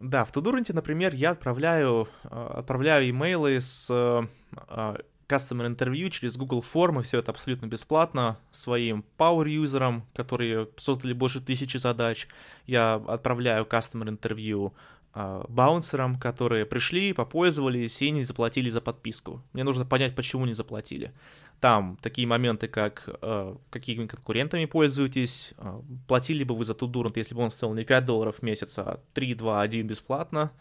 Да, 0.00 0.26
в 0.26 0.32
Тудуренте, 0.32 0.74
например, 0.74 1.14
я 1.14 1.30
отправляю, 1.30 2.08
э, 2.24 2.50
отправляю 2.58 3.08
имейлы 3.08 3.62
с 3.62 3.86
э, 3.88 4.96
customer 5.28 5.66
интервью 5.66 6.10
через 6.10 6.36
Google 6.36 6.60
формы, 6.60 7.02
все 7.02 7.18
это 7.18 7.30
абсолютно 7.30 7.66
бесплатно 7.66 8.38
своим 8.52 9.04
power-юзерам, 9.18 10.02
которые 10.14 10.68
создали 10.76 11.12
больше 11.12 11.40
тысячи 11.40 11.76
задач. 11.78 12.28
Я 12.66 12.94
отправляю 12.94 13.64
customer 13.64 14.08
интервью 14.08 14.74
э, 15.14 15.44
баунсерам, 15.48 16.18
которые 16.18 16.66
пришли, 16.66 17.12
попользовались 17.12 18.00
и 18.02 18.10
не 18.10 18.24
заплатили 18.24 18.70
за 18.70 18.80
подписку. 18.80 19.42
Мне 19.52 19.64
нужно 19.64 19.84
понять, 19.84 20.14
почему 20.14 20.46
не 20.46 20.54
заплатили. 20.54 21.12
Там 21.60 21.96
такие 22.02 22.26
моменты, 22.26 22.68
как 22.68 23.08
э, 23.22 23.56
какими 23.70 24.06
конкурентами 24.06 24.66
пользуетесь, 24.66 25.54
э, 25.56 25.80
платили 26.06 26.44
бы 26.44 26.54
вы 26.54 26.64
за 26.64 26.74
Tudurant, 26.74 27.12
если 27.16 27.34
бы 27.34 27.42
он 27.42 27.50
стоил 27.50 27.74
не 27.74 27.84
5 27.84 28.04
долларов 28.04 28.36
в 28.38 28.42
месяц, 28.42 28.78
а 28.78 29.00
3, 29.14 29.34
2, 29.34 29.60
1 29.62 29.86
бесплатно. 29.86 30.52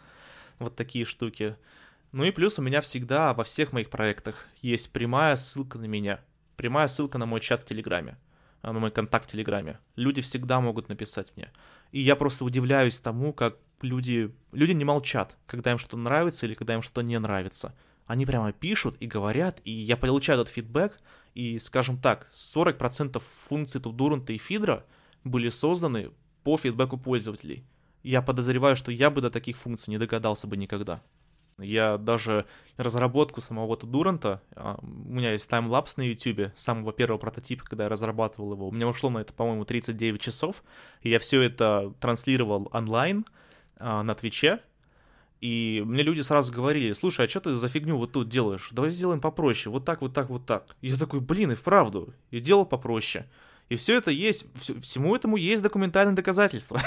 Вот 0.60 0.76
такие 0.76 1.06
штуки. 1.06 1.56
Ну 2.16 2.24
и 2.24 2.32
плюс 2.32 2.58
у 2.60 2.62
меня 2.62 2.80
всегда 2.80 3.34
во 3.34 3.44
всех 3.44 3.74
моих 3.74 3.90
проектах 3.90 4.46
есть 4.62 4.94
прямая 4.94 5.36
ссылка 5.36 5.78
на 5.78 5.86
меня, 5.86 6.22
прямая 6.56 6.88
ссылка 6.88 7.18
на 7.18 7.26
мой 7.26 7.42
чат 7.42 7.64
в 7.64 7.66
Телеграме, 7.66 8.18
а, 8.62 8.72
на 8.72 8.80
мой 8.80 8.90
контакт 8.90 9.28
в 9.28 9.32
Телеграме. 9.34 9.80
Люди 9.98 10.22
всегда 10.22 10.62
могут 10.62 10.88
написать 10.88 11.34
мне. 11.36 11.52
И 11.92 12.00
я 12.00 12.16
просто 12.16 12.46
удивляюсь 12.46 13.00
тому, 13.00 13.34
как 13.34 13.58
люди, 13.82 14.34
люди 14.54 14.72
не 14.72 14.86
молчат, 14.86 15.36
когда 15.46 15.72
им 15.72 15.78
что-то 15.78 15.98
нравится 15.98 16.46
или 16.46 16.54
когда 16.54 16.76
им 16.76 16.82
что-то 16.82 17.02
не 17.02 17.20
нравится. 17.20 17.76
Они 18.06 18.26
прямо 18.26 18.52
пишут 18.52 18.96
и 19.00 19.08
говорят, 19.08 19.60
и 19.64 19.72
я 19.72 19.98
получаю 19.98 20.42
этот 20.42 20.54
фидбэк, 20.54 21.00
и, 21.34 21.60
скажем 21.60 21.98
так, 21.98 22.28
40% 22.34 23.22
функций 23.48 23.82
Тудуранта 23.82 24.34
и 24.34 24.38
Фидра 24.38 24.86
были 25.24 25.50
созданы 25.50 26.12
по 26.44 26.58
фидбэку 26.58 26.98
пользователей. 26.98 27.66
Я 28.04 28.22
подозреваю, 28.22 28.76
что 28.76 28.92
я 28.92 29.10
бы 29.10 29.22
до 29.22 29.32
таких 29.32 29.58
функций 29.58 29.92
не 29.92 29.98
догадался 29.98 30.48
бы 30.48 30.56
никогда. 30.56 31.02
Я 31.58 31.98
даже 31.98 32.46
разработку 32.78 33.40
самого 33.42 33.78
Дуранта, 33.78 34.42
а, 34.56 34.78
у 34.82 35.14
меня 35.14 35.32
есть 35.32 35.50
таймлапс 35.50 35.96
на 35.96 36.02
YouTube 36.02 36.52
самого 36.56 36.92
первого 36.92 37.18
прототипа, 37.18 37.64
когда 37.64 37.86
я 37.86 37.90
разрабатывал 37.90 38.54
его, 38.54 38.68
у 38.68 38.72
меня 38.72 38.88
ушло 38.88 39.10
на 39.10 39.20
это, 39.20 39.32
по-моему, 39.32 39.64
39 39.64 40.20
часов, 40.20 40.64
и 41.02 41.10
я 41.10 41.20
все 41.20 41.42
это 41.42 41.94
транслировал 42.02 42.70
онлайн 42.74 43.26
а, 43.80 44.04
на 44.04 44.16
Твиче, 44.16 44.60
и 45.42 45.84
мне 45.86 46.04
люди 46.04 46.22
сразу 46.22 46.54
говорили, 46.54 46.94
слушай, 46.94 47.26
а 47.26 47.30
что 47.30 47.40
ты 47.42 47.56
за 47.56 47.68
фигню 47.68 47.98
вот 47.98 48.12
тут 48.14 48.30
делаешь? 48.30 48.70
Давай 48.72 48.92
сделаем 48.92 49.22
попроще, 49.22 49.72
вот 49.72 49.86
так, 49.86 50.02
вот 50.02 50.14
так, 50.14 50.30
вот 50.30 50.46
так. 50.46 50.76
И 50.82 50.90
я 50.90 50.98
такой, 50.98 51.20
блин, 51.20 51.52
и 51.52 51.56
вправду, 51.56 52.14
и 52.32 52.40
делал 52.40 52.66
попроще. 52.66 53.26
И 53.70 53.76
все 53.76 53.98
это 53.98 54.12
есть, 54.12 54.46
всему 54.82 55.16
этому 55.16 55.38
есть 55.38 55.64
документальные 55.64 56.16
доказательства. 56.16 56.80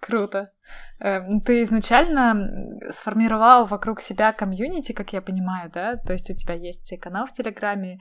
Круто. 0.00 0.52
Эм, 1.00 1.40
ты 1.40 1.62
изначально 1.62 2.90
сформировал 2.90 3.64
вокруг 3.64 4.00
себя 4.00 4.32
комьюнити, 4.32 4.92
как 4.92 5.12
я 5.14 5.22
понимаю, 5.22 5.70
да? 5.72 5.96
То 5.96 6.12
есть 6.12 6.28
у 6.30 6.34
тебя 6.34 6.54
есть 6.54 6.92
канал 7.00 7.26
в 7.26 7.32
Телеграме, 7.32 8.00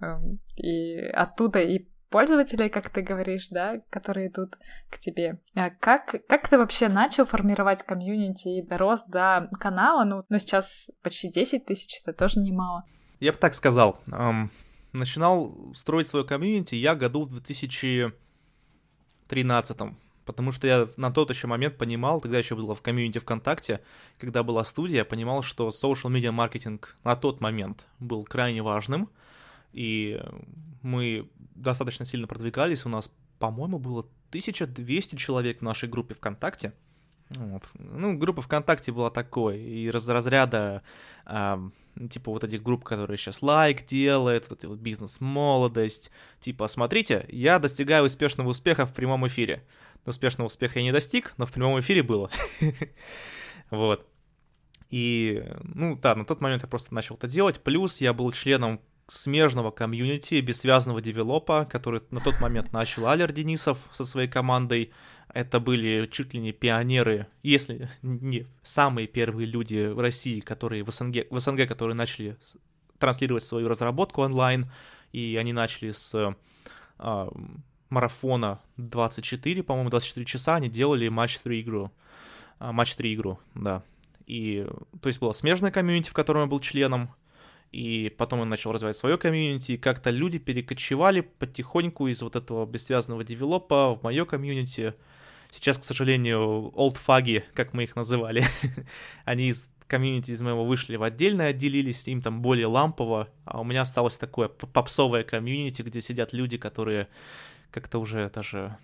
эм, 0.00 0.38
и 0.56 0.98
оттуда 1.06 1.60
и 1.60 1.88
пользователей, 2.10 2.68
как 2.68 2.90
ты 2.90 3.02
говоришь, 3.02 3.48
да, 3.48 3.80
которые 3.88 4.28
идут 4.28 4.58
к 4.90 4.98
тебе. 4.98 5.38
А 5.54 5.70
как, 5.70 6.16
как 6.28 6.48
ты 6.48 6.58
вообще 6.58 6.88
начал 6.88 7.24
формировать 7.24 7.82
комьюнити 7.82 8.48
и 8.48 8.62
дорос 8.62 9.04
до 9.04 9.48
канала? 9.58 10.04
Ну, 10.04 10.24
ну, 10.28 10.38
сейчас 10.38 10.90
почти 11.02 11.30
10 11.30 11.64
тысяч, 11.64 12.02
это 12.04 12.12
тоже 12.12 12.40
немало. 12.40 12.84
Я 13.20 13.32
бы 13.32 13.38
так 13.38 13.54
сказал. 13.54 13.98
Эм, 14.12 14.50
начинал 14.92 15.72
строить 15.74 16.08
свое 16.08 16.24
комьюнити 16.24 16.74
я 16.74 16.94
году 16.94 17.24
в 17.24 17.30
2013 17.30 19.78
потому 20.26 20.52
что 20.52 20.66
я 20.68 20.86
на 20.96 21.10
тот 21.10 21.30
еще 21.30 21.48
момент 21.48 21.76
понимал, 21.76 22.20
тогда 22.20 22.38
еще 22.38 22.54
было 22.54 22.76
в 22.76 22.82
комьюнити 22.82 23.18
ВКонтакте, 23.18 23.80
когда 24.16 24.44
была 24.44 24.64
студия, 24.64 25.04
понимал, 25.04 25.42
что 25.42 25.70
social 25.70 26.08
media 26.08 26.30
маркетинг 26.30 26.96
на 27.02 27.16
тот 27.16 27.40
момент 27.40 27.84
был 27.98 28.24
крайне 28.24 28.62
важным, 28.62 29.10
и 29.72 30.20
мы 30.82 31.28
достаточно 31.60 32.04
сильно 32.04 32.26
продвигались, 32.26 32.86
у 32.86 32.88
нас, 32.88 33.12
по-моему, 33.38 33.78
было 33.78 34.00
1200 34.30 35.16
человек 35.16 35.60
в 35.60 35.62
нашей 35.62 35.88
группе 35.88 36.14
ВКонтакте, 36.14 36.72
вот. 37.30 37.62
Ну, 37.74 38.16
группа 38.16 38.42
ВКонтакте 38.42 38.90
была 38.92 39.10
такой, 39.10 39.60
и 39.60 39.88
из 39.88 40.08
разряда, 40.08 40.82
э, 41.26 41.58
типа, 42.10 42.32
вот 42.32 42.42
этих 42.42 42.62
групп, 42.62 42.82
которые 42.82 43.18
сейчас 43.18 43.40
лайк 43.40 43.86
делает, 43.86 44.46
вот 44.50 44.64
вот 44.64 44.78
бизнес-молодость, 44.80 46.10
типа, 46.40 46.66
смотрите, 46.66 47.24
я 47.28 47.60
достигаю 47.60 48.06
успешного 48.06 48.48
успеха 48.48 48.84
в 48.84 48.92
прямом 48.92 49.28
эфире 49.28 49.62
успешного 50.06 50.46
успеха 50.46 50.78
я 50.78 50.84
не 50.84 50.92
достиг, 50.92 51.34
но 51.36 51.46
в 51.46 51.52
прямом 51.52 51.80
эфире 51.80 52.02
было. 52.02 52.30
Вот. 53.70 54.04
И, 54.88 55.44
ну 55.62 55.94
да, 55.94 56.16
на 56.16 56.24
тот 56.24 56.40
момент 56.40 56.62
я 56.62 56.68
просто 56.68 56.92
начал 56.92 57.14
это 57.14 57.28
делать. 57.28 57.60
Плюс 57.62 58.00
я 58.00 58.12
был 58.12 58.32
членом 58.32 58.80
смежного 59.10 59.72
комьюнити, 59.72 60.40
бессвязного 60.40 61.02
девелопа, 61.02 61.64
который 61.64 62.02
на 62.10 62.20
тот 62.20 62.40
момент 62.40 62.72
начал 62.72 63.08
Алер 63.08 63.32
Денисов 63.32 63.78
со 63.90 64.04
своей 64.04 64.28
командой. 64.28 64.92
Это 65.32 65.58
были 65.58 66.08
чуть 66.10 66.32
ли 66.32 66.40
не 66.40 66.52
пионеры, 66.52 67.26
если 67.42 67.88
не 68.02 68.46
самые 68.62 69.08
первые 69.08 69.46
люди 69.46 69.88
в 69.88 69.98
России, 69.98 70.40
которые 70.40 70.84
в 70.84 70.90
СНГ, 70.90 71.26
в 71.30 71.40
СНГ 71.40 71.66
которые 71.66 71.96
начали 71.96 72.36
транслировать 72.98 73.42
свою 73.42 73.68
разработку 73.68 74.22
онлайн, 74.22 74.70
и 75.12 75.36
они 75.40 75.52
начали 75.52 75.90
с 75.90 76.34
э, 76.98 77.28
марафона 77.88 78.60
24, 78.76 79.62
по-моему, 79.64 79.90
24 79.90 80.24
часа, 80.24 80.54
они 80.54 80.68
делали 80.68 81.08
матч 81.08 81.38
3 81.38 81.60
игру, 81.62 81.90
э, 82.60 82.70
матч 82.70 82.94
3 82.94 83.14
игру, 83.14 83.40
да. 83.54 83.82
И, 84.26 84.64
то 85.00 85.08
есть, 85.08 85.18
было 85.18 85.32
смежное 85.32 85.72
комьюнити, 85.72 86.10
в 86.10 86.12
котором 86.12 86.42
я 86.42 86.46
был 86.46 86.60
членом, 86.60 87.10
и 87.72 88.12
потом 88.16 88.40
он 88.40 88.48
начал 88.48 88.72
развивать 88.72 88.96
свое 88.96 89.16
комьюнити, 89.16 89.72
и 89.72 89.76
как-то 89.76 90.10
люди 90.10 90.38
перекочевали 90.38 91.20
потихоньку 91.20 92.08
из 92.08 92.20
вот 92.22 92.36
этого 92.36 92.66
бессвязного 92.66 93.24
девелопа 93.24 93.94
в 93.94 94.02
мое 94.02 94.24
комьюнити. 94.24 94.94
Сейчас, 95.52 95.78
к 95.78 95.84
сожалению, 95.84 96.72
олдфаги, 96.74 97.44
как 97.54 97.72
мы 97.72 97.84
их 97.84 97.96
называли, 97.96 98.44
они 99.24 99.48
из 99.48 99.68
комьюнити 99.86 100.30
из 100.30 100.40
моего 100.40 100.64
вышли 100.64 100.96
в 100.96 101.02
отдельное, 101.02 101.48
отделились, 101.48 102.06
им 102.08 102.22
там 102.22 102.42
более 102.42 102.66
лампово, 102.66 103.28
а 103.44 103.60
у 103.60 103.64
меня 103.64 103.82
осталось 103.82 104.16
такое 104.16 104.48
попсовое 104.48 105.24
комьюнити, 105.24 105.82
где 105.82 106.00
сидят 106.00 106.32
люди, 106.32 106.56
которые 106.56 107.08
как-то 107.70 107.98
уже 107.98 108.30
даже, 108.30 108.78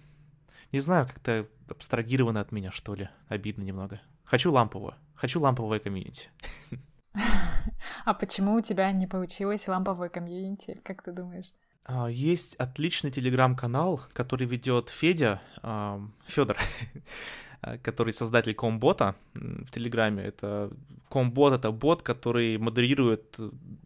не 0.73 0.81
знаю, 0.81 1.07
как-то 1.07 1.47
абстрагированы 1.69 2.39
от 2.39 2.53
меня, 2.53 2.73
что 2.73 2.95
ли, 2.95 3.09
обидно 3.29 3.63
немного. 3.63 4.01
Хочу 4.25 4.53
лампового, 4.53 4.97
хочу 5.15 5.41
ламповое 5.41 5.79
комьюнити. 5.79 6.29
А 8.05 8.15
почему 8.15 8.55
у 8.55 8.61
тебя 8.61 8.93
не 8.93 9.07
получилось 9.07 9.69
ламповое 9.69 10.09
комьюнити, 10.09 10.81
как 10.85 11.03
ты 11.03 11.13
думаешь? 11.13 11.53
А, 11.85 12.09
есть 12.09 12.57
отличный 12.57 13.11
телеграм-канал, 13.11 14.03
который 14.13 14.47
ведет 14.47 14.91
Федя, 14.91 15.41
Федор, 16.27 16.57
который 17.83 18.13
создатель 18.13 18.55
комбота 18.55 19.15
в 19.35 19.71
Телеграме. 19.71 20.25
Это 20.25 20.71
комбот 21.09 21.53
это 21.53 21.71
бот, 21.71 22.03
который 22.03 22.59
модерирует 22.59 23.37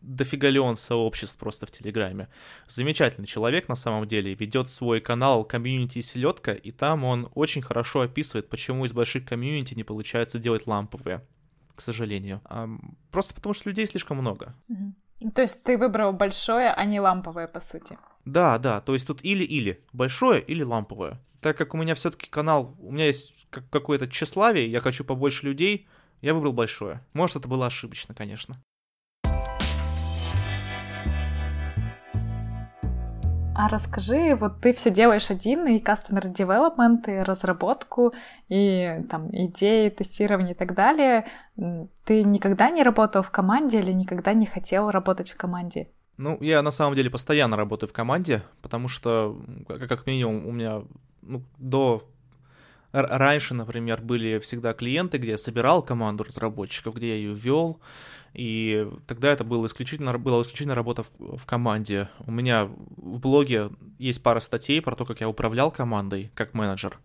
дофигалион 0.01 0.77
сообществ 0.77 1.39
просто 1.39 1.67
в 1.67 1.71
Телеграме. 1.71 2.29
Замечательный 2.67 3.27
человек 3.27 3.69
на 3.69 3.75
самом 3.75 4.09
деле, 4.09 4.35
ведет 4.35 4.69
свой 4.69 5.01
канал 5.01 5.45
комьюнити 5.45 6.01
селедка, 6.01 6.53
и 6.53 6.73
там 6.73 7.05
он 7.05 7.29
очень 7.35 7.63
хорошо 7.63 8.01
описывает, 8.01 8.49
почему 8.49 8.87
из 8.87 8.93
больших 8.95 9.27
комьюнити 9.27 9.75
не 9.75 9.85
получается 9.85 10.39
делать 10.39 10.67
ламповые 10.67 11.21
к 11.81 11.83
сожалению. 11.83 12.43
Просто 13.11 13.35
потому 13.35 13.55
что 13.55 13.71
людей 13.71 13.87
слишком 13.87 14.19
много. 14.19 14.55
Угу. 14.69 15.31
То 15.35 15.43
есть 15.43 15.63
ты 15.63 15.79
выбрал 15.79 16.13
большое, 16.13 16.69
а 16.69 16.85
не 16.85 17.01
ламповое, 17.01 17.47
по 17.49 17.61
сути. 17.61 17.99
Да, 18.27 18.59
да, 18.59 18.83
то 18.83 18.93
есть 18.93 19.07
тут 19.07 19.25
или-или, 19.25 19.83
большое 19.95 20.43
или 20.43 20.63
ламповое. 20.63 21.19
Так 21.41 21.57
как 21.57 21.73
у 21.73 21.79
меня 21.79 21.95
все-таки 21.95 22.29
канал, 22.29 22.77
у 22.81 22.93
меня 22.93 23.07
есть 23.07 23.47
какое-то 23.71 24.07
тщеславие, 24.09 24.71
я 24.71 24.81
хочу 24.81 25.05
побольше 25.05 25.47
людей, 25.47 25.89
я 26.21 26.35
выбрал 26.35 26.53
большое. 26.53 27.01
Может, 27.15 27.37
это 27.37 27.49
было 27.49 27.67
ошибочно, 27.67 28.15
конечно. 28.15 28.55
А 33.61 33.69
расскажи, 33.69 34.35
вот 34.37 34.63
ты 34.63 34.73
все 34.73 34.91
делаешь 34.91 35.31
один, 35.31 35.67
и 35.67 35.83
customer 35.83 36.23
development, 36.23 37.11
и 37.11 37.23
разработку, 37.23 38.15
и 38.49 39.05
там 39.11 39.29
идеи, 39.33 39.91
тестирование 39.91 40.53
и 40.53 40.57
так 40.57 40.75
далее. 40.75 41.27
Ты 42.07 42.23
никогда 42.25 42.71
не 42.71 42.83
работал 42.83 43.23
в 43.23 43.31
команде 43.31 43.81
или 43.81 43.93
никогда 43.93 44.33
не 44.33 44.47
хотел 44.47 44.91
работать 44.91 45.31
в 45.31 45.37
команде? 45.37 45.89
Ну, 46.17 46.39
я 46.41 46.63
на 46.63 46.71
самом 46.71 46.97
деле 46.97 47.11
постоянно 47.11 47.59
работаю 47.59 47.91
в 47.91 47.93
команде, 47.93 48.43
потому 48.63 48.89
что, 48.89 49.39
как 49.69 50.07
минимум, 50.07 50.47
у 50.47 50.53
меня 50.53 50.81
ну, 51.21 51.43
до 51.59 52.09
Раньше, 52.93 53.55
например, 53.55 54.03
были 54.03 54.39
всегда 54.41 54.73
клиенты, 54.73 55.19
где 55.19 55.33
я 55.33 55.39
собирал 55.39 55.83
команду 55.83 56.25
разработчиков, 56.25 56.97
где 56.97 57.11
я 57.11 57.15
ее 57.15 57.35
вел, 57.35 57.81
и 58.33 58.89
тогда 59.07 59.33
это 59.33 59.45
было 59.45 59.67
исключительно, 59.67 60.17
была 60.19 60.43
исключительно 60.43 60.75
работа 60.75 61.05
в, 61.05 61.37
в 61.37 61.47
команде. 61.47 62.09
У 62.27 62.31
меня 62.31 62.67
в 62.67 63.21
блоге 63.21 63.71
есть 63.99 64.23
пара 64.23 64.41
статей 64.41 64.81
про 64.81 64.95
то, 64.95 65.05
как 65.05 65.21
я 65.21 65.29
управлял 65.29 65.71
командой 65.71 66.31
как 66.35 66.55
менеджер. 66.55 66.99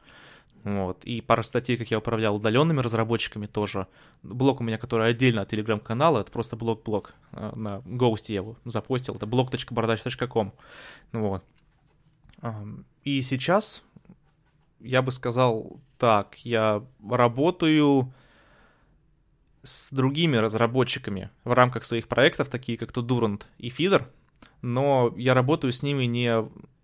Вот. 0.63 1.03
И 1.03 1.21
пара 1.21 1.43
статей, 1.43 1.77
как 1.77 1.91
я 1.91 1.99
управлял 1.99 2.35
удаленными 2.35 2.79
разработчиками 2.79 3.45
тоже. 3.45 3.87
Блог 4.23 4.61
у 4.61 4.63
меня, 4.63 4.79
который 4.79 5.09
отдельно 5.09 5.41
от 5.41 5.49
телеграм-канала, 5.49 6.21
это 6.21 6.31
просто 6.31 6.55
блог-блог. 6.55 7.13
Э, 7.33 7.51
на 7.55 7.81
Гоусте 7.85 8.33
я 8.33 8.39
его 8.39 8.57
запостил. 8.65 9.15
Это 9.15 9.27
blog.bardach.com. 9.27 10.53
Вот. 11.11 11.43
И 13.03 13.21
сейчас 13.21 13.83
я 14.79 15.01
бы 15.01 15.11
сказал 15.11 15.79
так, 15.97 16.37
я 16.43 16.83
работаю 17.09 18.13
с 19.63 19.91
другими 19.91 20.37
разработчиками 20.37 21.31
в 21.43 21.53
рамках 21.53 21.85
своих 21.85 22.07
проектов, 22.07 22.49
такие 22.49 22.77
как 22.77 22.91
Tudurant 22.91 23.43
и 23.57 23.69
Feeder, 23.69 24.05
но 24.61 25.13
я 25.17 25.33
работаю 25.33 25.73
с 25.73 25.81
ними 25.81 26.05
не, 26.05 26.31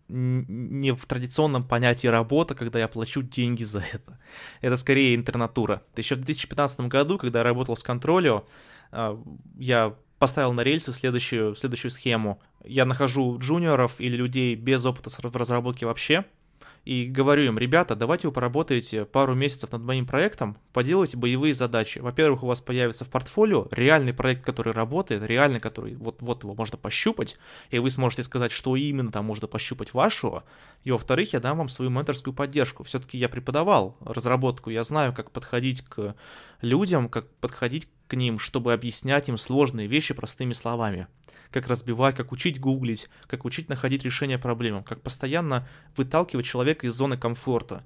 не 0.07 0.93
в 0.93 1.05
традиционном 1.05 1.63
понятии 1.63 2.07
работа, 2.07 2.55
когда 2.55 2.79
я 2.79 2.87
плачу 2.87 3.21
деньги 3.21 3.63
за 3.63 3.79
это. 3.91 4.19
Это 4.61 4.77
скорее 4.77 5.15
интернатура. 5.15 5.83
Еще 5.95 6.15
в 6.15 6.19
2015 6.19 6.81
году, 6.81 7.17
когда 7.17 7.39
я 7.39 7.43
работал 7.43 7.75
с 7.75 7.85
Controlio, 7.85 8.45
а, 8.91 9.21
я 9.59 9.95
поставил 10.17 10.53
на 10.53 10.61
рельсы 10.61 10.91
следующую, 10.91 11.55
следующую 11.55 11.91
схему. 11.91 12.41
Я 12.63 12.85
нахожу 12.85 13.37
джуниоров 13.39 13.99
или 13.99 14.15
людей 14.15 14.55
без 14.55 14.85
опыта 14.85 15.09
в 15.09 15.35
разработке 15.35 15.85
вообще— 15.85 16.25
и 16.83 17.05
говорю 17.05 17.43
им, 17.43 17.59
ребята, 17.59 17.95
давайте 17.95 18.27
вы 18.27 18.33
поработаете 18.33 19.05
пару 19.05 19.35
месяцев 19.35 19.71
над 19.71 19.83
моим 19.83 20.07
проектом, 20.07 20.57
поделайте 20.73 21.15
боевые 21.15 21.53
задачи. 21.53 21.99
Во-первых, 21.99 22.43
у 22.43 22.47
вас 22.47 22.59
появится 22.59 23.05
в 23.05 23.09
портфолио 23.09 23.67
реальный 23.71 24.13
проект, 24.13 24.43
который 24.43 24.73
работает, 24.73 25.21
реальный, 25.23 25.59
который 25.59 25.95
вот, 25.95 26.21
вот 26.21 26.43
его 26.43 26.55
можно 26.55 26.77
пощупать, 26.77 27.37
и 27.69 27.77
вы 27.77 27.91
сможете 27.91 28.23
сказать, 28.23 28.51
что 28.51 28.75
именно 28.75 29.11
там 29.11 29.25
можно 29.25 29.47
пощупать 29.47 29.93
вашего. 29.93 30.43
И 30.83 30.91
во-вторых, 30.91 31.33
я 31.33 31.39
дам 31.39 31.59
вам 31.59 31.69
свою 31.69 31.91
менторскую 31.91 32.33
поддержку. 32.33 32.83
Все-таки 32.83 33.17
я 33.17 33.29
преподавал 33.29 33.97
разработку, 34.01 34.71
я 34.71 34.83
знаю, 34.83 35.13
как 35.13 35.29
подходить 35.31 35.83
к 35.83 36.15
людям, 36.61 37.09
как 37.09 37.27
подходить 37.35 37.87
к 38.11 38.13
ним, 38.17 38.39
чтобы 38.39 38.73
объяснять 38.73 39.29
им 39.29 39.37
сложные 39.37 39.87
вещи 39.87 40.13
простыми 40.13 40.51
словами 40.51 41.07
как 41.49 41.67
разбивать, 41.67 42.15
как 42.15 42.33
учить 42.33 42.59
гуглить, 42.59 43.09
как 43.27 43.45
учить 43.45 43.69
находить 43.69 44.03
решение 44.03 44.37
проблемам, 44.37 44.83
как 44.83 45.01
постоянно 45.01 45.67
выталкивать 45.95 46.45
человека 46.45 46.87
из 46.87 46.93
зоны 46.93 47.17
комфорта. 47.17 47.83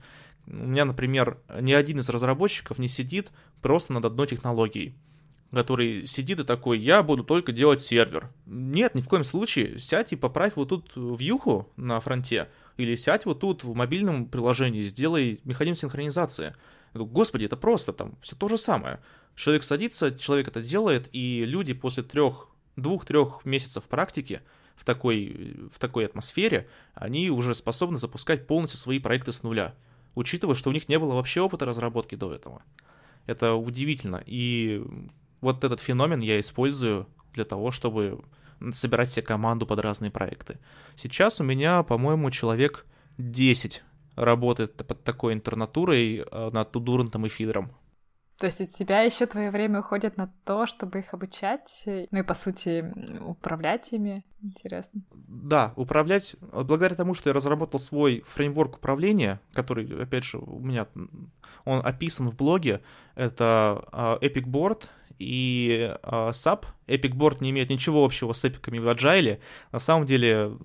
У 0.47 0.53
меня, 0.53 0.85
например, 0.85 1.39
ни 1.59 1.73
один 1.73 1.99
из 1.99 2.09
разработчиков 2.09 2.79
не 2.79 2.87
сидит 2.87 3.31
просто 3.61 3.93
над 3.93 4.05
одной 4.05 4.27
технологией 4.27 4.95
который 5.51 6.05
сидит 6.05 6.41
и 6.41 6.43
такой, 6.43 6.79
я 6.79 7.01
буду 7.01 7.23
только 7.23 7.53
делать 7.53 7.79
сервер. 7.79 8.29
Нет, 8.45 8.93
ни 8.93 9.01
в 9.01 9.07
коем 9.07 9.23
случае. 9.23 9.79
Сядь 9.79 10.11
и 10.11 10.17
поправь 10.17 10.53
вот 10.55 10.67
тут 10.67 10.91
вьюху 10.97 11.71
на 11.77 12.01
фронте, 12.01 12.49
или 12.75 12.95
сядь 12.95 13.25
вот 13.25 13.39
тут 13.39 13.63
в 13.63 13.73
мобильном 13.73 14.25
приложении, 14.25 14.83
сделай 14.83 15.39
механизм 15.45 15.81
синхронизации. 15.81 16.55
Господи, 16.93 17.45
это 17.45 17.55
просто 17.55 17.93
там 17.93 18.17
все 18.21 18.35
то 18.35 18.49
же 18.49 18.57
самое. 18.57 18.99
Человек 19.35 19.63
садится, 19.63 20.17
человек 20.17 20.47
это 20.47 20.61
делает, 20.61 21.09
и 21.11 21.45
люди 21.45 21.73
после 21.73 22.03
трех 22.03 22.47
двух-трех 22.75 23.45
месяцев 23.45 23.83
практики 23.85 24.41
в 24.75 24.83
такой, 24.83 25.55
в 25.71 25.79
такой 25.79 26.05
атмосфере, 26.05 26.67
они 26.93 27.29
уже 27.29 27.53
способны 27.53 27.97
запускать 27.97 28.47
полностью 28.47 28.79
свои 28.79 28.99
проекты 28.99 29.31
с 29.31 29.43
нуля, 29.43 29.75
учитывая, 30.15 30.55
что 30.55 30.69
у 30.69 30.73
них 30.73 30.89
не 30.89 30.99
было 30.99 31.13
вообще 31.13 31.41
опыта 31.41 31.65
разработки 31.65 32.15
до 32.15 32.33
этого. 32.33 32.63
Это 33.25 33.55
удивительно. 33.55 34.21
И 34.25 34.83
вот 35.41 35.63
этот 35.63 35.79
феномен 35.79 36.19
я 36.19 36.39
использую 36.39 37.07
для 37.33 37.45
того, 37.45 37.71
чтобы 37.71 38.23
собирать 38.73 39.09
себе 39.09 39.25
команду 39.25 39.65
под 39.65 39.79
разные 39.79 40.11
проекты. 40.11 40.59
Сейчас 40.95 41.39
у 41.39 41.43
меня, 41.43 41.83
по-моему, 41.83 42.31
человек 42.31 42.85
10 43.17 43.83
работает 44.15 44.75
под 44.75 45.03
такой 45.03 45.33
интернатурой 45.33 46.25
э, 46.25 46.49
над 46.51 46.71
Тудурантом 46.71 47.25
и 47.25 47.29
Фидером. 47.29 47.71
То 48.37 48.47
есть 48.47 48.59
у 48.59 48.65
тебя 48.65 49.01
еще 49.01 49.25
твое 49.27 49.49
время 49.49 49.79
уходит 49.79 50.17
на 50.17 50.29
то, 50.43 50.65
чтобы 50.65 50.99
их 50.99 51.13
обучать, 51.13 51.83
ну 51.85 52.19
и 52.19 52.23
по 52.23 52.33
сути 52.33 52.85
управлять 53.21 53.93
ими. 53.93 54.25
Интересно. 54.41 55.01
Да, 55.13 55.73
управлять. 55.77 56.35
Благодаря 56.41 56.95
тому, 56.95 57.13
что 57.13 57.29
я 57.29 57.33
разработал 57.33 57.79
свой 57.79 58.23
фреймворк 58.27 58.75
управления, 58.77 59.39
который, 59.53 60.01
опять 60.01 60.25
же, 60.25 60.37
у 60.37 60.59
меня 60.59 60.87
он 61.63 61.81
описан 61.85 62.29
в 62.29 62.35
блоге, 62.35 62.81
это 63.15 63.85
uh, 63.91 64.19
Epic 64.19 64.45
Board 64.45 64.89
и 65.17 65.95
uh, 66.03 66.31
SAP. 66.31 66.65
Epic 66.87 67.13
Board 67.13 67.37
не 67.39 67.51
имеет 67.51 67.69
ничего 67.69 68.03
общего 68.03 68.33
с 68.33 68.43
эпиками 68.43 68.79
в 68.79 68.87
Agile. 68.87 69.39
На 69.71 69.79
самом 69.79 70.05
деле 70.05 70.57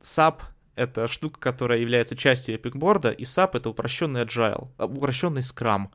SAP 0.00 0.40
это 0.76 1.08
штука, 1.08 1.40
которая 1.40 1.78
является 1.78 2.16
частью 2.16 2.58
Epic 2.58 2.72
Board, 2.72 3.14
и 3.14 3.24
SAP 3.24 3.58
это 3.58 3.70
упрощенный 3.70 4.22
Agile, 4.22 4.68
упрощенный 4.78 5.42
Scrum. 5.42 5.88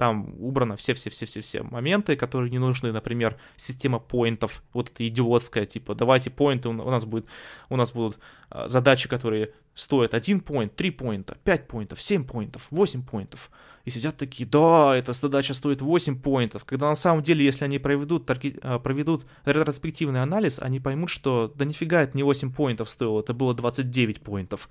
Там 0.00 0.34
убрано 0.38 0.76
все-все-все-все-все 0.76 1.62
моменты, 1.62 2.16
которые 2.16 2.50
не 2.50 2.58
нужны. 2.58 2.90
Например, 2.90 3.38
система 3.56 3.98
поинтов, 3.98 4.62
вот 4.72 4.88
эта 4.88 5.06
идиотская, 5.06 5.66
типа, 5.66 5.94
давайте 5.94 6.30
поинты, 6.30 6.70
у 6.70 6.72
нас, 6.72 7.04
будет, 7.04 7.26
у 7.68 7.76
нас 7.76 7.92
будут 7.92 8.18
а, 8.48 8.66
задачи, 8.66 9.10
которые 9.10 9.52
стоят 9.80 10.14
1 10.14 10.40
поинт, 10.40 10.76
3 10.76 10.90
поинта, 10.90 11.38
5 11.44 11.66
поинтов, 11.66 12.02
7 12.02 12.24
поинтов, 12.24 12.66
8 12.70 13.02
поинтов. 13.02 13.50
И 13.86 13.90
сидят 13.90 14.18
такие, 14.18 14.46
да, 14.46 14.94
эта 14.94 15.14
задача 15.14 15.54
стоит 15.54 15.80
8 15.80 16.20
поинтов. 16.20 16.64
Когда 16.64 16.88
на 16.90 16.94
самом 16.94 17.22
деле, 17.22 17.44
если 17.44 17.64
они 17.64 17.78
проведут, 17.78 18.26
тарги, 18.26 18.58
а, 18.62 18.78
проведут 18.78 19.24
ретроспективный 19.46 20.22
анализ, 20.22 20.58
они 20.58 20.80
поймут, 20.80 21.08
что 21.08 21.50
да 21.54 21.64
нифига 21.64 22.02
это 22.02 22.14
не 22.14 22.22
8 22.22 22.52
поинтов 22.52 22.90
стоило, 22.90 23.20
это 23.20 23.32
было 23.32 23.54
29 23.54 24.20
поинтов. 24.20 24.68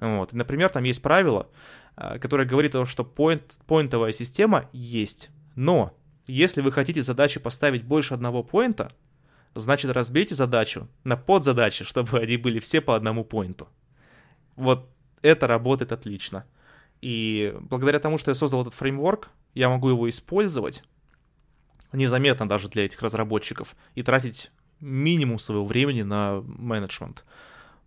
Вот. 0.00 0.32
И, 0.32 0.36
например, 0.36 0.70
там 0.70 0.82
есть 0.82 1.02
правило, 1.02 1.46
а, 1.94 2.18
которая 2.18 2.46
говорит 2.46 2.74
о 2.74 2.78
том, 2.78 2.86
что 2.86 3.04
point, 3.04 3.60
поинтовая 3.66 4.10
система 4.10 4.64
есть. 4.72 5.30
Но 5.54 5.96
если 6.26 6.62
вы 6.62 6.72
хотите 6.72 7.04
задачи 7.04 7.38
поставить 7.38 7.84
больше 7.84 8.14
одного 8.14 8.42
поинта, 8.42 8.90
значит 9.54 9.92
разбейте 9.92 10.34
задачу 10.34 10.88
на 11.04 11.16
подзадачи, 11.16 11.84
чтобы 11.88 12.18
они 12.18 12.36
были 12.36 12.58
все 12.58 12.80
по 12.80 12.96
одному 12.96 13.24
поинту. 13.24 13.68
Вот 14.58 14.90
это 15.22 15.46
работает 15.46 15.92
отлично. 15.92 16.44
И 17.00 17.54
благодаря 17.60 18.00
тому, 18.00 18.18
что 18.18 18.32
я 18.32 18.34
создал 18.34 18.62
этот 18.62 18.74
фреймворк, 18.74 19.30
я 19.54 19.68
могу 19.68 19.88
его 19.88 20.08
использовать 20.10 20.82
незаметно 21.92 22.48
даже 22.48 22.68
для 22.68 22.84
этих 22.84 23.00
разработчиков 23.00 23.76
и 23.94 24.02
тратить 24.02 24.50
минимум 24.80 25.38
своего 25.38 25.64
времени 25.64 26.02
на 26.02 26.42
менеджмент. 26.42 27.24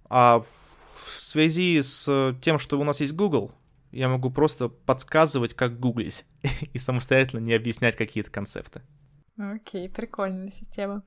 А 0.10 0.40
в 0.40 1.20
связи 1.20 1.82
с 1.84 2.36
тем, 2.42 2.58
что 2.58 2.80
у 2.80 2.84
нас 2.84 3.02
есть 3.02 3.14
Google, 3.14 3.52
я 3.92 4.08
могу 4.08 4.32
просто 4.32 4.70
подсказывать, 4.70 5.54
как 5.54 5.78
гуглить, 5.78 6.26
и 6.74 6.78
самостоятельно 6.78 7.42
не 7.42 7.54
объяснять 7.54 7.98
какие-то 7.98 8.32
концепты. 8.32 8.82
Окей, 9.38 9.88
okay, 9.88 9.94
прикольная 9.94 10.52
система. 10.52 11.04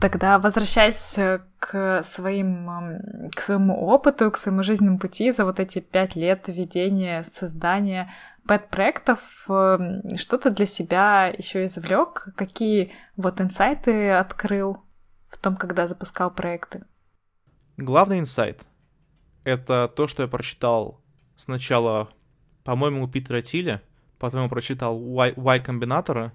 Тогда 0.00 0.38
возвращаясь 0.38 1.16
к, 1.58 2.02
своим, 2.02 3.30
к 3.36 3.40
своему 3.40 3.78
опыту, 3.86 4.30
к 4.30 4.38
своему 4.38 4.62
жизненному 4.62 4.98
пути 4.98 5.30
за 5.30 5.44
вот 5.44 5.60
эти 5.60 5.80
пять 5.80 6.16
лет 6.16 6.44
ведения, 6.48 7.24
создания 7.24 8.10
пэт-проектов, 8.46 9.20
эм, 9.48 10.16
что 10.16 10.38
то 10.38 10.50
для 10.50 10.66
себя 10.66 11.26
еще 11.26 11.66
извлек? 11.66 12.32
Какие 12.34 12.92
вот 13.16 13.40
инсайты 13.40 14.12
открыл 14.12 14.78
в 15.28 15.36
том, 15.36 15.56
когда 15.56 15.86
запускал 15.86 16.30
проекты? 16.30 16.84
Главный 17.76 18.18
инсайт— 18.18 18.62
это 19.44 19.90
то, 19.94 20.08
что 20.08 20.22
я 20.22 20.28
прочитал 20.28 21.00
сначала, 21.36 22.08
по-моему, 22.64 23.04
у 23.04 23.08
Питера 23.08 23.42
Тиля, 23.42 23.82
потом 24.18 24.44
я 24.44 24.48
прочитал 24.48 24.98
Y, 24.98 25.34
y 25.36 25.60
комбинатора, 25.60 26.32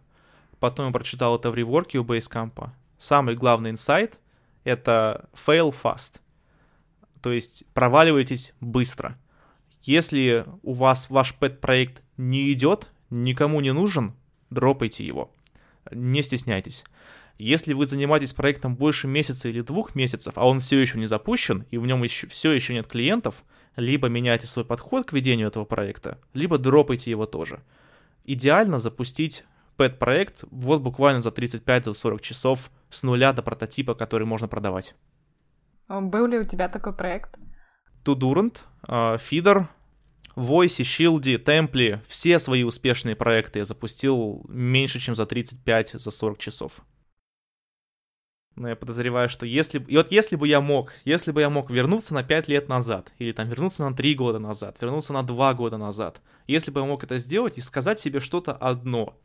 потом 0.59 0.87
я 0.87 0.93
прочитал 0.93 1.37
это 1.37 1.51
в 1.51 1.55
реворке 1.55 1.97
у 1.97 2.03
Basecamp. 2.03 2.69
Самый 2.97 3.35
главный 3.35 3.71
инсайт— 3.71 4.19
это 4.63 5.29
fail 5.33 5.73
fast, 5.73 6.19
то 7.21 7.31
есть 7.31 7.65
проваливайтесь 7.73 8.53
быстро. 8.61 9.17
Если 9.81 10.45
у 10.61 10.73
вас 10.73 11.09
ваш 11.09 11.33
пэт-проект 11.33 12.03
не 12.17 12.51
идет, 12.53 12.87
никому 13.09 13.61
не 13.61 13.73
нужен, 13.73 14.13
дропайте 14.49 15.05
его. 15.05 15.31
Не 15.91 16.21
стесняйтесь. 16.21 16.83
Если 17.37 17.73
вы 17.73 17.85
занимаетесь 17.85 18.33
проектом 18.33 18.75
больше 18.75 19.07
месяца 19.07 19.49
или 19.49 19.61
двух 19.61 19.95
месяцев, 19.95 20.33
а 20.37 20.47
он 20.47 20.59
все 20.59 20.79
еще 20.79 20.97
не 20.97 21.07
запущен, 21.07 21.65
и 21.71 21.77
в 21.77 21.85
нем 21.85 22.03
еще, 22.03 22.27
все 22.27 22.51
еще 22.51 22.73
нет 22.73 22.87
клиентов, 22.87 23.43
либо 23.75 24.07
меняйте 24.07 24.47
свой 24.47 24.63
подход 24.63 25.07
к 25.07 25.13
ведению 25.13 25.47
этого 25.47 25.65
проекта, 25.65 26.19
либо 26.33 26.57
дропайте 26.57 27.09
его 27.09 27.25
тоже. 27.25 27.61
Идеально 28.23 28.79
запустить 28.79 29.43
пэт-проект 29.77 30.43
вот 30.51 30.81
буквально 30.81 31.21
за 31.21 31.29
35-40 31.29 32.21
часов 32.21 32.71
с 32.89 33.03
нуля 33.03 33.33
до 33.33 33.41
прототипа, 33.43 33.95
который 33.95 34.25
можно 34.25 34.47
продавать. 34.47 34.95
Был 35.87 36.25
ли 36.27 36.39
у 36.39 36.43
тебя 36.43 36.67
такой 36.67 36.93
проект? 36.93 37.37
Tudurant, 38.03 38.57
Feeder, 38.87 39.67
Voice, 40.35 40.81
Shield, 40.81 41.43
Templi, 41.43 42.01
все 42.07 42.39
свои 42.39 42.63
успешные 42.63 43.15
проекты 43.15 43.59
я 43.59 43.65
запустил 43.65 44.45
меньше, 44.47 44.99
чем 44.99 45.15
за 45.15 45.23
35-40 45.23 45.97
за 45.97 46.35
часов. 46.37 46.81
Но 48.55 48.69
я 48.69 48.75
подозреваю, 48.77 49.27
что 49.27 49.45
если... 49.45 49.79
И 49.79 49.97
вот 49.97 50.11
если 50.11 50.37
бы 50.37 50.47
я 50.47 50.61
мог, 50.61 50.93
если 51.03 51.31
бы 51.31 51.41
я 51.41 51.49
мог 51.49 51.69
вернуться 51.69 52.13
на 52.13 52.23
5 52.23 52.47
лет 52.47 52.69
назад, 52.69 53.11
или 53.19 53.33
там 53.33 53.49
вернуться 53.49 53.83
на 53.83 53.93
3 53.93 54.15
года 54.15 54.39
назад, 54.39 54.77
вернуться 54.79 55.11
на 55.11 55.23
2 55.23 55.53
года 55.55 55.77
назад, 55.77 56.21
если 56.47 56.71
бы 56.71 56.79
я 56.79 56.85
мог 56.85 57.03
это 57.03 57.17
сделать 57.17 57.57
и 57.57 57.61
сказать 57.61 57.99
себе 57.99 58.21
что-то 58.21 58.53
одно, 58.53 59.19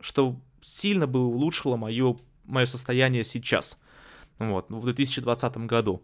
что 0.00 0.40
сильно 0.60 1.06
бы 1.06 1.20
улучшило 1.20 1.76
мое, 1.76 2.16
мое 2.44 2.66
состояние 2.66 3.24
сейчас, 3.24 3.78
вот, 4.38 4.70
в 4.70 4.84
2020 4.84 5.56
году, 5.58 6.02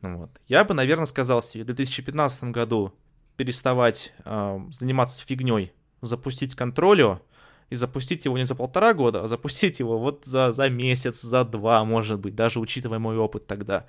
вот, 0.00 0.30
я 0.48 0.64
бы, 0.64 0.74
наверное, 0.74 1.06
сказал 1.06 1.42
себе 1.42 1.64
в 1.64 1.66
2015 1.66 2.44
году 2.44 2.92
переставать 3.36 4.12
э, 4.24 4.60
заниматься 4.70 5.24
фигней, 5.24 5.72
запустить 6.02 6.54
контролю, 6.54 7.22
и 7.70 7.76
запустить 7.76 8.24
его 8.24 8.38
не 8.38 8.46
за 8.46 8.54
полтора 8.54 8.94
года, 8.94 9.22
а 9.22 9.26
запустить 9.26 9.80
его 9.80 9.98
вот 9.98 10.24
за, 10.24 10.52
за 10.52 10.68
месяц, 10.68 11.22
за 11.22 11.44
два, 11.44 11.84
может 11.84 12.20
быть, 12.20 12.34
даже 12.34 12.60
учитывая 12.60 12.98
мой 12.98 13.16
опыт 13.16 13.46
тогда. 13.46 13.86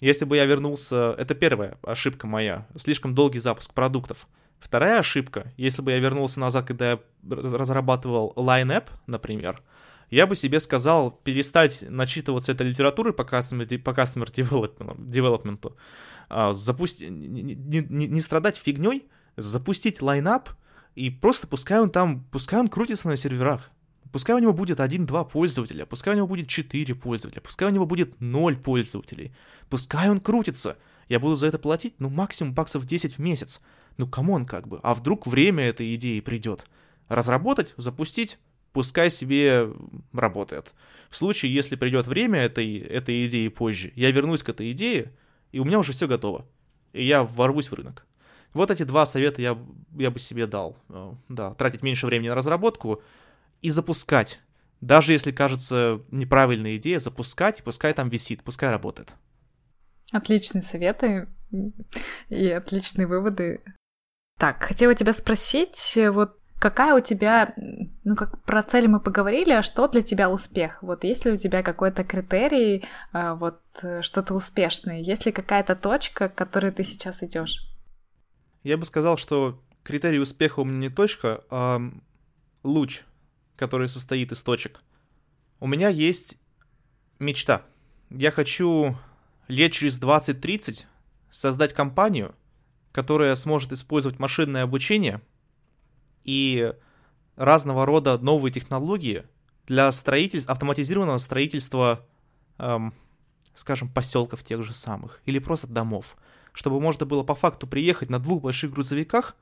Если 0.00 0.24
бы 0.26 0.36
я 0.36 0.44
вернулся... 0.44 1.14
Это 1.18 1.34
первая 1.34 1.78
ошибка 1.82 2.26
моя. 2.26 2.66
Слишком 2.76 3.14
долгий 3.14 3.38
запуск 3.38 3.72
продуктов. 3.72 4.28
Вторая 4.58 5.00
ошибка, 5.00 5.52
если 5.56 5.82
бы 5.82 5.92
я 5.92 5.98
вернулся 5.98 6.40
назад, 6.40 6.66
когда 6.66 6.92
я 6.92 7.00
разрабатывал 7.28 8.32
Line 8.36 8.68
App, 8.68 8.88
например, 9.06 9.62
я 10.10 10.26
бы 10.26 10.36
себе 10.36 10.60
сказал 10.60 11.10
перестать 11.10 11.84
начитываться 11.88 12.52
этой 12.52 12.68
литературой 12.68 13.12
по 13.12 13.22
customer, 13.22 13.78
по 13.78 13.90
customer 13.90 14.32
development, 14.32 15.74
а, 16.28 16.54
запусти, 16.54 17.08
не, 17.08 17.42
не, 17.42 18.06
не 18.06 18.20
страдать 18.20 18.56
фигней, 18.56 19.08
запустить 19.36 20.02
лайнап, 20.02 20.50
и 20.94 21.10
просто 21.10 21.46
пускай 21.46 21.80
он 21.80 21.90
там, 21.90 22.24
пускай 22.30 22.58
он 22.58 22.68
крутится 22.68 23.08
на 23.08 23.16
серверах. 23.16 23.70
Пускай 24.12 24.34
у 24.34 24.38
него 24.38 24.54
будет 24.54 24.80
1-2 24.80 25.30
пользователя, 25.30 25.84
пускай 25.84 26.14
у 26.14 26.16
него 26.16 26.26
будет 26.26 26.48
4 26.48 26.94
пользователя, 26.94 27.42
пускай 27.42 27.68
у 27.68 27.72
него 27.72 27.84
будет 27.84 28.18
0 28.20 28.56
пользователей. 28.56 29.34
Пускай 29.68 30.08
он 30.08 30.20
крутится. 30.20 30.78
Я 31.08 31.20
буду 31.20 31.36
за 31.36 31.46
это 31.46 31.58
платить, 31.58 31.94
ну, 31.98 32.08
максимум 32.08 32.54
баксов 32.54 32.84
10 32.84 33.14
в 33.14 33.18
месяц. 33.20 33.60
Ну, 33.96 34.06
come 34.06 34.28
on, 34.28 34.44
как 34.44 34.66
бы. 34.66 34.80
А 34.82 34.94
вдруг 34.94 35.26
время 35.26 35.64
этой 35.64 35.94
идеи 35.94 36.20
придет? 36.20 36.66
Разработать, 37.08 37.72
запустить, 37.76 38.38
пускай 38.72 39.10
себе 39.10 39.72
работает. 40.12 40.74
В 41.08 41.16
случае, 41.16 41.54
если 41.54 41.76
придет 41.76 42.06
время 42.06 42.40
этой, 42.40 42.78
этой 42.78 43.26
идеи 43.26 43.48
позже, 43.48 43.92
я 43.94 44.10
вернусь 44.10 44.42
к 44.42 44.48
этой 44.48 44.72
идее, 44.72 45.12
и 45.52 45.60
у 45.60 45.64
меня 45.64 45.78
уже 45.78 45.92
все 45.92 46.08
готово. 46.08 46.46
И 46.92 47.04
я 47.04 47.22
ворвусь 47.22 47.70
в 47.70 47.74
рынок. 47.74 48.04
Вот 48.52 48.70
эти 48.70 48.82
два 48.82 49.06
совета 49.06 49.42
я, 49.42 49.56
я 49.96 50.10
бы 50.10 50.18
себе 50.18 50.46
дал. 50.46 50.76
Э, 50.88 51.12
да, 51.28 51.54
тратить 51.54 51.82
меньше 51.82 52.06
времени 52.06 52.30
на 52.30 52.34
разработку 52.34 53.02
и 53.62 53.70
запускать. 53.70 54.40
Даже 54.80 55.12
если 55.12 55.30
кажется 55.30 56.02
неправильная 56.10 56.76
идея, 56.76 56.98
запускать, 56.98 57.62
пускай 57.62 57.92
там 57.92 58.08
висит, 58.08 58.42
пускай 58.42 58.70
работает. 58.70 59.14
Отличные 60.12 60.62
советы 60.62 61.28
и 62.28 62.50
отличные 62.50 63.06
выводы. 63.06 63.60
Так, 64.38 64.62
хотела 64.62 64.94
тебя 64.94 65.12
спросить, 65.12 65.98
вот 66.10 66.38
какая 66.58 66.94
у 66.94 67.00
тебя, 67.00 67.54
ну 68.04 68.16
как 68.16 68.42
про 68.44 68.62
цели 68.62 68.86
мы 68.86 69.00
поговорили, 69.00 69.52
а 69.52 69.62
что 69.62 69.88
для 69.88 70.02
тебя 70.02 70.30
успех? 70.30 70.82
Вот 70.82 71.04
есть 71.04 71.24
ли 71.24 71.32
у 71.32 71.36
тебя 71.36 71.62
какой-то 71.62 72.04
критерий, 72.04 72.84
э, 73.12 73.34
вот 73.34 73.60
э, 73.82 74.02
что-то 74.02 74.34
успешное? 74.34 75.00
Есть 75.00 75.26
ли 75.26 75.32
какая-то 75.32 75.74
точка, 75.74 76.28
к 76.28 76.34
которой 76.34 76.72
ты 76.72 76.84
сейчас 76.84 77.22
идешь? 77.22 77.66
Я 78.62 78.76
бы 78.76 78.84
сказал, 78.84 79.16
что 79.16 79.62
критерий 79.82 80.18
успеха 80.18 80.60
у 80.60 80.64
меня 80.64 80.78
не 80.78 80.88
точка, 80.88 81.44
а 81.50 81.80
луч, 82.62 83.02
который 83.56 83.88
состоит 83.88 84.32
из 84.32 84.42
точек. 84.42 84.80
У 85.60 85.66
меня 85.66 85.88
есть 85.88 86.38
мечта. 87.18 87.62
Я 88.10 88.30
хочу 88.30 88.96
лет 89.48 89.72
через 89.72 90.00
20-30 90.00 90.84
создать 91.30 91.72
компанию, 91.72 92.34
которая 92.92 93.34
сможет 93.36 93.72
использовать 93.72 94.18
машинное 94.18 94.62
обучение 94.62 95.20
и 96.24 96.72
разного 97.36 97.86
рода 97.86 98.18
новые 98.18 98.52
технологии 98.52 99.24
для 99.66 99.90
строительства, 99.92 100.52
автоматизированного 100.52 101.18
строительства, 101.18 102.06
эм, 102.58 102.94
скажем, 103.54 103.88
поселков 103.88 104.42
тех 104.42 104.62
же 104.62 104.72
самых 104.72 105.20
или 105.26 105.38
просто 105.38 105.66
домов. 105.66 106.16
Чтобы 106.52 106.80
можно 106.80 107.04
было 107.04 107.22
по 107.22 107.34
факту 107.34 107.66
приехать 107.66 108.08
на 108.08 108.18
двух 108.18 108.42
больших 108.42 108.70
грузовиках, 108.70 109.36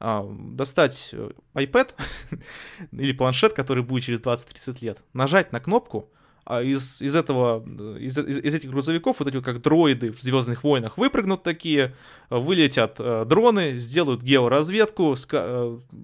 достать 0.00 1.10
э, 1.12 1.30
iPad 1.54 1.94
или 2.92 3.12
планшет, 3.12 3.52
который 3.52 3.82
будет 3.82 4.04
через 4.04 4.20
20-30 4.20 4.78
лет, 4.80 5.02
нажать 5.12 5.52
на 5.52 5.60
кнопку, 5.60 6.10
а 6.44 6.62
из, 6.62 7.00
из 7.00 7.14
этого, 7.14 7.62
из, 7.98 8.18
из, 8.18 8.38
из 8.38 8.54
этих 8.54 8.70
грузовиков, 8.70 9.20
вот 9.20 9.28
эти 9.28 9.40
как 9.40 9.60
дроиды 9.62 10.12
в 10.12 10.20
Звездных 10.20 10.64
войнах, 10.64 10.98
выпрыгнут 10.98 11.42
такие, 11.42 11.94
вылетят 12.28 12.96
э, 12.98 13.24
дроны, 13.26 13.78
сделают 13.78 14.22
георазведку, 14.22 15.12
ска- 15.12 15.80
э, 15.92 15.96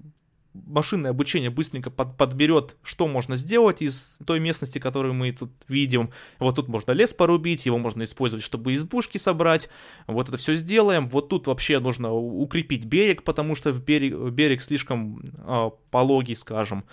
машинное 0.67 1.11
обучение 1.11 1.51
быстренько 1.51 1.91
под, 1.91 2.17
подберет, 2.17 2.77
что 2.83 3.09
можно 3.09 3.37
сделать 3.37 3.83
из 3.83 4.19
той 4.27 4.41
местности, 4.41 4.79
которую 4.79 5.15
мы 5.15 5.33
тут 5.33 5.51
видим. 5.69 6.11
Вот 6.39 6.57
тут 6.57 6.69
можно 6.69 6.93
лес 6.93 7.13
порубить, 7.15 7.67
его 7.67 7.79
можно 7.79 8.05
использовать, 8.05 8.45
чтобы 8.45 8.75
избушки 8.75 9.19
собрать. 9.19 9.69
Вот 10.07 10.29
это 10.29 10.37
все 10.37 10.55
сделаем. 10.55 11.09
Вот 11.09 11.29
тут 11.29 11.47
вообще 11.47 11.79
нужно 11.79 12.13
укрепить 12.13 12.85
берег, 12.85 13.23
потому 13.23 13.55
что 13.55 13.73
в 13.73 13.85
берег, 13.85 14.17
берег 14.31 14.63
слишком 14.63 15.23
э, 15.39 15.71
пологий, 15.91 16.37
скажем. 16.37 16.85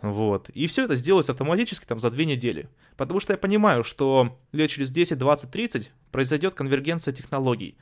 Вот. 0.00 0.48
И 0.50 0.66
все 0.66 0.84
это 0.84 0.96
сделается 0.96 1.32
автоматически 1.32 1.84
там 1.84 2.00
за 2.00 2.10
две 2.10 2.24
недели. 2.24 2.68
Потому 2.96 3.20
что 3.20 3.32
я 3.32 3.38
понимаю, 3.38 3.84
что 3.84 4.38
лет 4.52 4.70
через 4.70 4.90
10, 4.90 5.18
20, 5.18 5.50
30 5.50 5.90
произойдет 6.10 6.54
конвергенция 6.54 7.12
технологий 7.12 7.76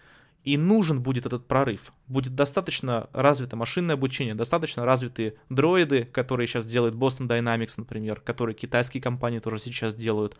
и 0.44 0.56
нужен 0.56 1.02
будет 1.02 1.26
этот 1.26 1.46
прорыв. 1.46 1.92
Будет 2.06 2.34
достаточно 2.34 3.08
развито 3.12 3.56
машинное 3.56 3.94
обучение, 3.94 4.34
достаточно 4.34 4.84
развитые 4.84 5.34
дроиды, 5.48 6.04
которые 6.04 6.46
сейчас 6.46 6.64
делает 6.66 6.94
Boston 6.94 7.28
Dynamics, 7.28 7.74
например, 7.76 8.20
которые 8.20 8.54
китайские 8.54 9.02
компании 9.02 9.38
тоже 9.38 9.58
сейчас 9.58 9.94
делают. 9.94 10.36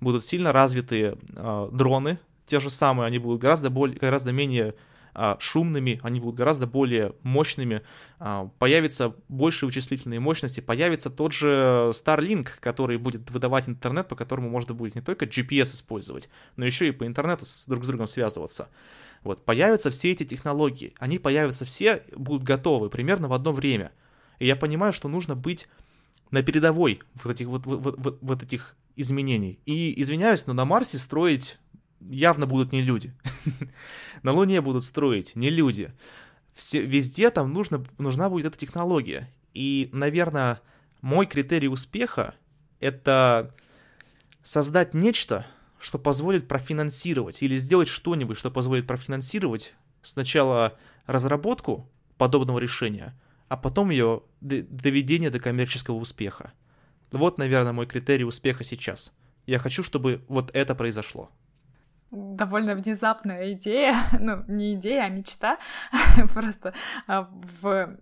Будут 0.00 0.24
сильно 0.24 0.52
развитые 0.52 1.16
э, 1.36 1.68
дроны, 1.72 2.18
те 2.46 2.60
же 2.60 2.70
самые, 2.70 3.06
они 3.06 3.18
будут 3.18 3.40
гораздо, 3.40 3.70
более, 3.70 3.98
гораздо 3.98 4.32
менее 4.32 4.74
э, 5.14 5.36
шумными, 5.38 6.00
они 6.02 6.18
будут 6.18 6.36
гораздо 6.36 6.66
более 6.66 7.14
мощными, 7.22 7.82
э, 8.18 8.48
появится 8.58 9.14
больше 9.28 9.66
вычислительной 9.66 10.18
мощности, 10.18 10.60
появится 10.60 11.10
тот 11.10 11.32
же 11.32 11.92
Starlink, 11.92 12.48
который 12.58 12.96
будет 12.96 13.30
выдавать 13.30 13.68
интернет, 13.68 14.08
по 14.08 14.16
которому 14.16 14.48
можно 14.48 14.74
будет 14.74 14.94
не 14.94 15.02
только 15.02 15.26
GPS 15.26 15.74
использовать, 15.74 16.28
но 16.56 16.64
еще 16.64 16.88
и 16.88 16.92
по 16.92 17.06
интернету 17.06 17.44
с, 17.44 17.66
друг 17.66 17.84
с 17.84 17.86
другом 17.86 18.06
связываться. 18.06 18.68
Вот, 19.22 19.44
появятся 19.44 19.90
все 19.90 20.10
эти 20.10 20.24
технологии, 20.24 20.94
они 20.98 21.18
появятся 21.18 21.64
все, 21.64 22.02
будут 22.16 22.42
готовы 22.42 22.90
примерно 22.90 23.28
в 23.28 23.32
одно 23.32 23.52
время. 23.52 23.92
И 24.38 24.46
я 24.46 24.56
понимаю, 24.56 24.92
что 24.92 25.08
нужно 25.08 25.36
быть 25.36 25.68
на 26.32 26.42
передовой 26.42 27.00
вот 27.22 27.30
этих, 27.32 27.46
вот, 27.46 27.64
вот, 27.66 27.96
вот, 27.98 28.18
вот 28.20 28.42
этих 28.42 28.76
изменений. 28.96 29.60
И 29.64 30.00
извиняюсь, 30.00 30.46
но 30.46 30.54
на 30.54 30.64
Марсе 30.64 30.98
строить 30.98 31.58
явно 32.00 32.46
будут 32.46 32.72
не 32.72 32.82
люди. 32.82 33.14
на 34.22 34.32
Луне 34.32 34.60
будут 34.60 34.84
строить 34.84 35.36
не 35.36 35.50
люди. 35.50 35.92
Все, 36.54 36.80
везде 36.80 37.30
там 37.30 37.52
нужно, 37.52 37.84
нужна 37.98 38.28
будет 38.28 38.46
эта 38.46 38.58
технология. 38.58 39.32
И, 39.54 39.88
наверное, 39.92 40.60
мой 41.00 41.26
критерий 41.26 41.68
успеха— 41.68 42.34
это 42.80 43.54
создать 44.42 44.94
нечто, 44.94 45.46
что 45.82 45.98
позволит 45.98 46.46
профинансировать 46.46 47.42
или 47.42 47.56
сделать 47.56 47.88
что-нибудь, 47.88 48.38
что 48.38 48.52
позволит 48.52 48.86
профинансировать 48.86 49.74
сначала 50.00 50.78
разработку 51.06 51.90
подобного 52.18 52.60
решения, 52.60 53.18
а 53.48 53.56
потом 53.56 53.90
ее 53.90 54.22
доведение 54.40 55.28
до 55.28 55.40
коммерческого 55.40 55.96
успеха. 55.96 56.52
Вот, 57.10 57.36
наверное, 57.36 57.72
мой 57.72 57.86
критерий 57.86 58.24
успеха 58.24 58.62
сейчас. 58.62 59.12
Я 59.44 59.58
хочу, 59.58 59.82
чтобы 59.82 60.24
вот 60.28 60.54
это 60.54 60.76
произошло. 60.76 61.30
Довольно 62.12 62.76
внезапная 62.76 63.52
идея, 63.54 63.96
ну, 64.20 64.44
не 64.46 64.74
идея, 64.74 65.06
а 65.06 65.08
мечта. 65.08 65.58
Просто 66.32 66.74
а, 67.08 67.28
в 67.60 67.96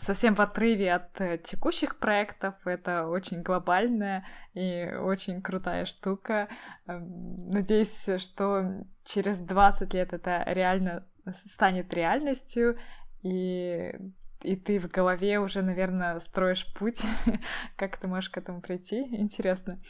совсем 0.00 0.34
в 0.34 0.40
отрыве 0.40 0.92
от 0.92 1.20
э, 1.20 1.38
текущих 1.38 1.98
проектов. 1.98 2.54
Это 2.64 3.06
очень 3.06 3.42
глобальная 3.42 4.26
и 4.54 4.92
очень 5.00 5.42
крутая 5.42 5.84
штука. 5.84 6.48
Эм, 6.86 7.36
надеюсь, 7.50 8.08
что 8.18 8.84
через 9.04 9.38
20 9.38 9.94
лет 9.94 10.12
это 10.12 10.44
реально 10.46 11.06
станет 11.46 11.92
реальностью, 11.94 12.78
и, 13.22 13.94
и 14.42 14.56
ты 14.56 14.78
в 14.78 14.88
голове 14.88 15.38
уже, 15.38 15.62
наверное, 15.62 16.20
строишь 16.20 16.66
путь, 16.74 17.02
как 17.76 17.96
ты 17.96 18.06
можешь 18.06 18.30
к 18.30 18.38
этому 18.38 18.60
прийти. 18.60 19.00
Интересно, 19.16 19.80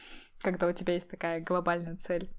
когда 0.41 0.67
у 0.69 0.73
тебя 0.73 0.95
есть 0.95 1.09
такая 1.09 1.41
глобальная 1.41 1.97
цель. 1.97 2.31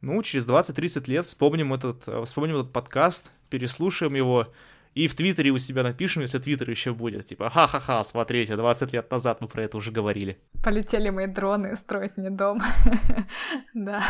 Ну, 0.00 0.22
через 0.22 0.46
20-30 0.46 1.10
лет 1.10 1.26
вспомним 1.26 1.72
этот, 1.72 2.06
э, 2.06 2.24
вспомним 2.24 2.56
этот 2.56 2.72
подкаст, 2.72 3.32
переслушаем 3.50 4.14
его, 4.14 4.52
и 4.96 5.08
в 5.08 5.14
Твиттере 5.14 5.50
у 5.50 5.58
себя 5.58 5.82
напишем, 5.82 6.22
если 6.22 6.38
Твиттер 6.38 6.70
еще 6.70 6.94
будет. 6.94 7.26
Типа, 7.26 7.50
ха-ха-ха, 7.50 8.02
смотрите, 8.02 8.56
20 8.56 8.94
лет 8.94 9.10
назад 9.10 9.42
мы 9.42 9.46
про 9.46 9.62
это 9.62 9.76
уже 9.76 9.92
говорили. 9.92 10.38
Полетели 10.64 11.10
мои 11.10 11.26
дроны 11.26 11.76
строить 11.76 12.16
мне 12.16 12.30
дом. 12.30 12.62
Да. 13.74 14.02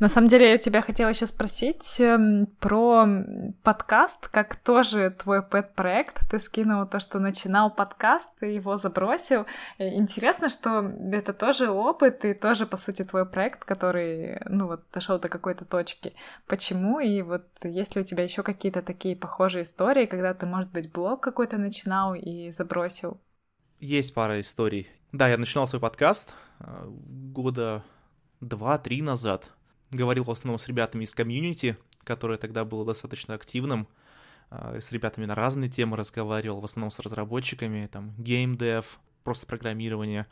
На 0.00 0.08
самом 0.08 0.28
деле, 0.28 0.48
я 0.48 0.56
тебя 0.56 0.80
хотела 0.80 1.10
еще 1.10 1.26
спросить 1.26 2.00
эм, 2.00 2.46
про 2.58 3.06
подкаст, 3.62 4.28
как 4.28 4.56
тоже 4.56 5.10
твой 5.10 5.42
пэт-проект. 5.42 6.22
Ты 6.30 6.38
скинул 6.38 6.86
то, 6.86 7.00
что 7.00 7.18
начинал 7.18 7.70
подкаст, 7.70 8.26
ты 8.40 8.46
его 8.46 8.78
забросил. 8.78 9.44
Э, 9.76 9.88
интересно, 9.94 10.48
что 10.48 10.90
это 11.12 11.34
тоже 11.34 11.68
опыт 11.68 12.24
и 12.24 12.32
тоже, 12.32 12.64
по 12.64 12.78
сути, 12.78 13.04
твой 13.04 13.26
проект, 13.26 13.66
который, 13.66 14.40
ну 14.48 14.68
вот, 14.68 14.80
дошел 14.90 15.18
до 15.18 15.28
какой-то 15.28 15.66
точки. 15.66 16.14
Почему? 16.46 16.98
И 16.98 17.20
вот 17.20 17.44
есть 17.62 17.94
ли 17.94 18.00
у 18.00 18.04
тебя 18.04 18.24
еще 18.24 18.42
какие-то 18.42 18.80
такие 18.80 19.14
похожие 19.14 19.64
истории, 19.64 20.06
когда 20.06 20.32
ты, 20.32 20.46
может 20.46 20.70
быть, 20.70 20.90
блог 20.90 21.20
какой-то 21.20 21.58
начинал 21.58 22.14
и 22.14 22.52
забросил? 22.52 23.20
Есть 23.80 24.14
пара 24.14 24.40
историй. 24.40 24.88
Да, 25.12 25.28
я 25.28 25.36
начинал 25.36 25.66
свой 25.66 25.82
подкаст 25.82 26.34
э, 26.60 26.86
года 26.88 27.84
два-три 28.40 29.02
назад 29.02 29.52
говорил 29.90 30.24
в 30.24 30.30
основном 30.30 30.58
с 30.58 30.68
ребятами 30.68 31.04
из 31.04 31.14
комьюнити, 31.14 31.76
которое 32.04 32.38
тогда 32.38 32.64
было 32.64 32.84
достаточно 32.84 33.34
активным, 33.34 33.88
а, 34.50 34.80
с 34.80 34.90
ребятами 34.92 35.26
на 35.26 35.34
разные 35.34 35.70
темы 35.70 35.96
разговаривал, 35.96 36.60
в 36.60 36.64
основном 36.64 36.90
с 36.90 36.98
разработчиками, 36.98 37.88
там, 37.90 38.14
геймдев, 38.18 38.98
просто 39.22 39.46
программирование. 39.46 40.26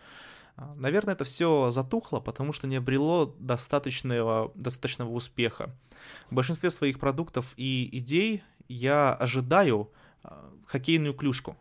А, 0.57 0.75
наверное, 0.77 1.15
это 1.15 1.25
все 1.25 1.71
затухло, 1.71 2.21
потому 2.21 2.53
что 2.53 2.67
не 2.67 2.77
обрело 2.77 3.35
достаточного, 3.39 4.53
достаточного 4.55 5.11
успеха. 5.11 5.71
В 6.31 6.35
большинстве 6.35 6.71
своих 6.71 6.99
продуктов 6.99 7.55
и 7.57 7.89
идей 7.93 8.43
я 8.69 9.15
ожидаю 9.15 9.91
а, 10.23 10.51
хоккейную 10.67 11.15
клюшку, 11.15 11.57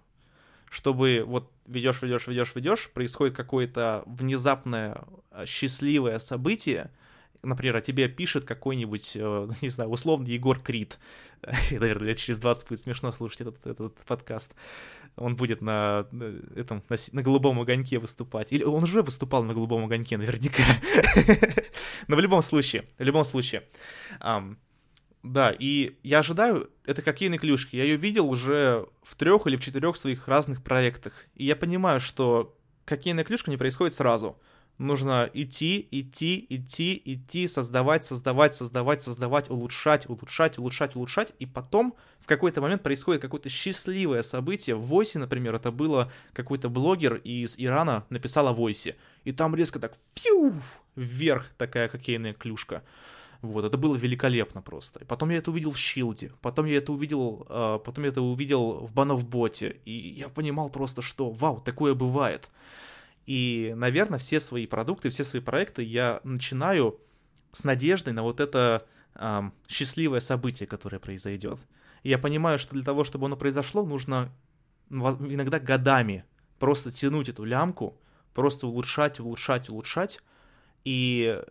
чтобы 0.70 1.24
вот 1.26 1.52
ведешь, 1.66 2.02
ведешь, 2.02 2.28
ведешь, 2.28 2.56
ведешь, 2.56 2.90
происходит 2.90 3.36
какое-то 3.36 4.04
внезапное 4.06 5.04
счастливое 5.46 6.18
событие, 6.18 6.92
например, 7.44 7.76
о 7.76 7.82
тебе 7.82 8.08
пишет 8.08 8.46
какой-нибудь, 8.46 9.12
э, 9.16 9.50
не 9.62 9.70
знаю, 9.70 9.90
условный 9.90 10.32
Егор 10.32 10.60
Крид, 10.60 11.00
наверное, 11.72 12.08
лет 12.08 12.18
через 12.18 12.40
20 12.40 12.68
будет 12.68 12.82
смешно 12.82 13.12
слушать 13.12 13.42
этот, 13.42 13.66
этот 13.66 13.96
подкаст, 14.06 14.54
он 15.16 15.36
будет 15.36 15.62
на, 15.62 16.08
этом, 16.56 16.84
на, 16.90 16.98
на 17.12 17.22
голубом 17.24 17.60
огоньке 17.60 18.00
выступать, 18.00 18.52
или 18.52 18.64
он 18.64 18.84
уже 18.84 19.02
выступал 19.02 19.44
на 19.44 19.54
голубом 19.54 19.86
огоньке 19.86 20.18
наверняка, 20.18 20.64
но 22.08 22.16
в 22.16 22.20
любом 22.20 22.42
случае, 22.42 22.88
в 22.98 23.04
любом 23.04 23.24
случае, 23.24 23.64
да, 25.24 25.54
и 25.58 25.98
я 26.04 26.20
ожидаю 26.20 26.70
это 26.86 27.02
хоккейной 27.02 27.38
клюшки, 27.38 27.76
я 27.76 27.84
ее 27.84 27.98
видел 27.98 28.30
уже 28.30 28.88
в 29.04 29.16
трех 29.16 29.48
или 29.48 29.56
в 29.56 29.62
четырех 29.62 29.98
своих 29.98 30.28
разных 30.28 30.64
проектах, 30.64 31.26
и 31.36 31.46
я 31.46 31.56
понимаю, 31.56 32.00
что 32.00 32.56
хоккейная 32.86 33.24
клюшка 33.24 33.52
не 33.52 33.58
происходит 33.58 33.94
сразу, 33.94 34.40
нужно 34.78 35.30
идти, 35.34 35.88
идти, 35.92 36.46
идти, 36.50 37.02
идти, 37.04 37.48
создавать, 37.48 38.04
создавать, 38.04 38.54
создавать, 38.54 39.02
создавать, 39.02 39.50
улучшать, 39.50 40.10
улучшать, 40.10 40.58
улучшать, 40.58 40.96
улучшать, 40.96 41.34
и 41.40 41.46
потом 41.46 41.96
в 42.20 42.28
какой-то 42.28 42.62
момент 42.62 42.84
происходит 42.84 43.22
какое-то 43.22 43.50
счастливое 43.50 44.22
событие. 44.22 44.76
В 44.76 44.82
Войсе, 44.82 45.20
например, 45.20 45.56
это 45.56 45.72
было 45.72 46.12
какой-то 46.34 46.70
блогер 46.70 47.16
из 47.16 47.56
Ирана 47.58 48.06
написал 48.10 48.48
о 48.48 48.54
Войсе, 48.54 48.96
и 49.24 49.32
там 49.32 49.56
резко 49.56 49.80
так 49.80 49.94
фью, 50.16 50.54
вверх 50.96 51.48
такая 51.58 51.90
хоккейная 51.90 52.34
клюшка. 52.34 52.84
Вот, 53.42 53.66
это 53.66 53.78
было 53.78 53.96
великолепно 53.96 54.62
просто. 54.62 55.06
Потом 55.06 55.30
я 55.30 55.38
это 55.38 55.52
увидел 55.52 55.72
в 55.72 55.78
Щилде, 55.78 56.32
потом 56.42 56.66
я 56.66 56.78
это 56.78 56.92
увидел, 56.92 57.46
э, 57.48 57.80
потом 57.86 58.04
я 58.04 58.10
это 58.10 58.22
увидел 58.22 58.80
в 58.88 58.94
Бановботе, 58.94 59.78
и 59.86 59.92
я 59.92 60.28
понимал 60.28 60.70
просто, 60.70 61.04
что 61.04 61.30
вау, 61.30 61.62
такое 61.62 61.94
бывает. 61.94 62.50
И, 63.28 63.74
наверное, 63.76 64.20
все 64.20 64.40
свои 64.40 64.66
продукты, 64.66 65.10
все 65.10 65.26
свои 65.26 65.42
проекты 65.42 65.84
я 65.84 66.22
начинаю 66.24 67.00
с 67.52 67.66
надеждой 67.66 68.14
на 68.14 68.24
вот 68.24 68.40
это 68.40 68.88
эм, 69.16 69.54
счастливое 69.68 70.22
событие, 70.22 70.66
которое 70.66 71.00
произойдет. 71.00 71.60
И 72.04 72.10
я 72.10 72.18
понимаю, 72.18 72.58
что 72.58 72.74
для 72.74 72.86
того, 72.86 73.04
чтобы 73.04 73.26
оно 73.26 73.36
произошло, 73.36 73.86
нужно 73.86 74.32
иногда 74.90 75.60
годами 75.60 76.24
просто 76.58 76.90
тянуть 76.90 77.28
эту 77.28 77.44
лямку, 77.44 78.00
просто 78.34 78.66
улучшать, 78.66 79.20
улучшать, 79.20 79.68
улучшать. 79.68 80.22
И 80.86 81.44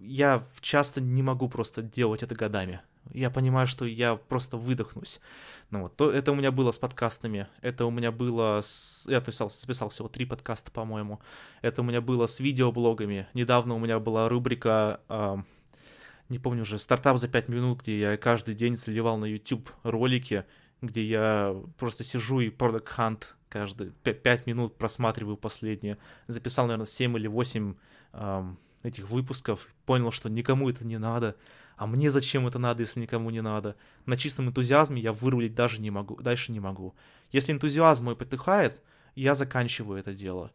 я 0.00 0.44
часто 0.60 1.02
не 1.02 1.22
могу 1.22 1.50
просто 1.50 1.82
делать 1.82 2.22
это 2.22 2.34
годами. 2.34 2.80
Я 3.10 3.30
понимаю, 3.30 3.66
что 3.66 3.84
я 3.84 4.16
просто 4.16 4.56
выдохнусь. 4.56 5.20
Ну 5.70 5.82
вот, 5.82 5.96
то, 5.96 6.10
это 6.10 6.32
у 6.32 6.34
меня 6.34 6.50
было 6.50 6.72
с 6.72 6.78
подкастами, 6.78 7.48
это 7.60 7.86
у 7.86 7.90
меня 7.90 8.12
было 8.12 8.60
с... 8.62 9.06
Я 9.08 9.20
писал, 9.20 9.50
записал 9.50 9.88
всего 9.88 10.08
три 10.08 10.24
подкаста, 10.24 10.70
по-моему. 10.70 11.20
Это 11.62 11.82
у 11.82 11.84
меня 11.84 12.00
было 12.00 12.26
с 12.26 12.40
видеоблогами. 12.40 13.26
Недавно 13.34 13.74
у 13.74 13.78
меня 13.78 13.98
была 13.98 14.28
рубрика, 14.28 15.00
э, 15.08 15.36
не 16.28 16.38
помню 16.38 16.62
уже, 16.62 16.78
«Стартап 16.78 17.18
за 17.18 17.28
пять 17.28 17.48
минут», 17.48 17.82
где 17.82 17.98
я 17.98 18.16
каждый 18.16 18.54
день 18.54 18.76
заливал 18.76 19.18
на 19.18 19.26
YouTube 19.26 19.70
ролики, 19.82 20.44
где 20.80 21.04
я 21.04 21.56
просто 21.78 22.04
сижу 22.04 22.40
и 22.40 22.50
Product 22.50 22.88
Hunt 22.96 23.24
каждые 23.54 23.92
5 23.92 24.46
минут 24.48 24.76
просматриваю 24.76 25.36
последние. 25.36 25.96
Записал, 26.26 26.66
наверное, 26.66 26.86
7 26.86 27.16
или 27.16 27.28
8 27.28 27.74
эм, 28.14 28.58
этих 28.82 29.08
выпусков, 29.08 29.68
понял, 29.86 30.10
что 30.10 30.28
никому 30.28 30.68
это 30.68 30.84
не 30.84 30.98
надо, 30.98 31.36
а 31.76 31.86
мне 31.86 32.10
зачем 32.10 32.46
это 32.46 32.58
надо, 32.58 32.82
если 32.82 33.00
никому 33.00 33.30
не 33.30 33.42
надо? 33.42 33.76
На 34.06 34.16
чистом 34.16 34.48
энтузиазме 34.48 35.00
я 35.00 35.12
вырулить 35.12 35.54
даже 35.54 35.80
не 35.80 35.90
могу, 35.90 36.16
дальше 36.16 36.52
не 36.52 36.60
могу. 36.60 36.94
Если 37.32 37.52
энтузиазм 37.52 38.04
мой 38.04 38.16
потыхает, 38.16 38.80
я 39.14 39.34
заканчиваю 39.34 39.98
это 39.98 40.14
дело. 40.14 40.52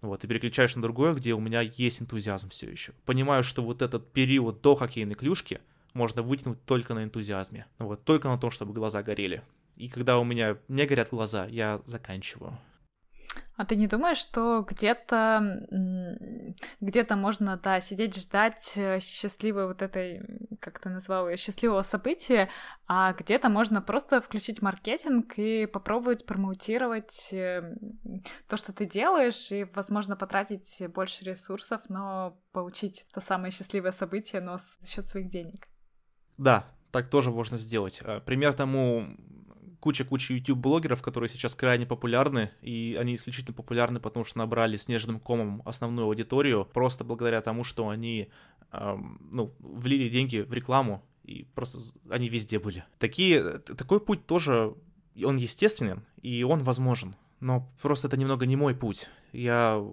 Вот, 0.00 0.24
и 0.24 0.26
переключаешь 0.26 0.74
на 0.74 0.82
другое, 0.82 1.14
где 1.14 1.32
у 1.32 1.40
меня 1.40 1.60
есть 1.60 2.02
энтузиазм 2.02 2.50
все 2.50 2.70
еще. 2.70 2.92
Понимаю, 3.04 3.44
что 3.44 3.62
вот 3.62 3.82
этот 3.82 4.12
период 4.12 4.60
до 4.60 4.74
хоккейной 4.74 5.14
клюшки 5.14 5.60
можно 5.94 6.22
вытянуть 6.22 6.64
только 6.64 6.94
на 6.94 7.04
энтузиазме. 7.04 7.66
Вот, 7.78 8.04
только 8.04 8.28
на 8.28 8.38
том, 8.38 8.50
чтобы 8.50 8.72
глаза 8.72 9.02
горели. 9.02 9.42
И 9.76 9.88
когда 9.88 10.18
у 10.18 10.24
меня 10.24 10.58
не 10.68 10.86
горят 10.86 11.10
глаза, 11.10 11.46
я 11.46 11.80
заканчиваю. 11.84 12.58
А 13.62 13.64
ты 13.64 13.76
не 13.76 13.86
думаешь, 13.86 14.16
что 14.16 14.66
где-то 14.68 15.68
где-то 16.80 17.14
можно, 17.14 17.56
да, 17.56 17.80
сидеть 17.80 18.20
ждать 18.20 18.72
э, 18.74 18.98
счастливой 18.98 19.68
вот 19.68 19.82
этой, 19.82 20.20
как 20.58 20.80
ты 20.80 20.88
назвал 20.88 21.28
ее, 21.28 21.36
счастливого 21.36 21.82
события, 21.82 22.48
а 22.88 23.12
где-то 23.12 23.48
можно 23.48 23.80
просто 23.80 24.20
включить 24.20 24.62
маркетинг 24.62 25.34
и 25.36 25.66
попробовать 25.66 26.26
промоутировать 26.26 27.28
э, 27.30 27.76
то, 28.48 28.56
что 28.56 28.72
ты 28.72 28.84
делаешь, 28.84 29.52
и, 29.52 29.62
возможно, 29.62 30.16
потратить 30.16 30.82
больше 30.92 31.24
ресурсов, 31.24 31.82
но 31.88 32.42
получить 32.50 33.06
то 33.14 33.20
самое 33.20 33.52
счастливое 33.52 33.92
событие, 33.92 34.42
но 34.42 34.58
за 34.80 34.90
счет 34.90 35.06
своих 35.06 35.28
денег. 35.28 35.68
Да, 36.36 36.66
так 36.90 37.10
тоже 37.10 37.30
можно 37.30 37.58
сделать. 37.58 38.00
Э, 38.02 38.20
пример 38.20 38.54
тому 38.54 39.06
куча-куча 39.82 40.34
YouTube-блогеров, 40.34 41.02
которые 41.02 41.28
сейчас 41.28 41.56
крайне 41.56 41.86
популярны, 41.86 42.52
и 42.62 42.96
они 43.00 43.16
исключительно 43.16 43.52
популярны, 43.52 43.98
потому 43.98 44.24
что 44.24 44.38
набрали 44.38 44.76
снежным 44.76 45.18
комом 45.18 45.60
основную 45.64 46.06
аудиторию, 46.06 46.64
просто 46.72 47.02
благодаря 47.02 47.40
тому, 47.40 47.64
что 47.64 47.88
они, 47.88 48.28
эм, 48.70 49.20
ну, 49.32 49.52
влили 49.58 50.08
деньги 50.08 50.38
в 50.38 50.52
рекламу, 50.52 51.02
и 51.24 51.48
просто 51.56 51.80
они 52.08 52.28
везде 52.28 52.60
были. 52.60 52.84
Такие, 53.00 53.58
такой 53.58 53.98
путь 53.98 54.24
тоже, 54.24 54.72
он 55.24 55.36
естественен, 55.36 56.04
и 56.22 56.44
он 56.44 56.62
возможен, 56.62 57.16
но 57.40 57.68
просто 57.82 58.06
это 58.06 58.16
немного 58.16 58.46
не 58.46 58.54
мой 58.54 58.76
путь. 58.76 59.08
Я 59.32 59.84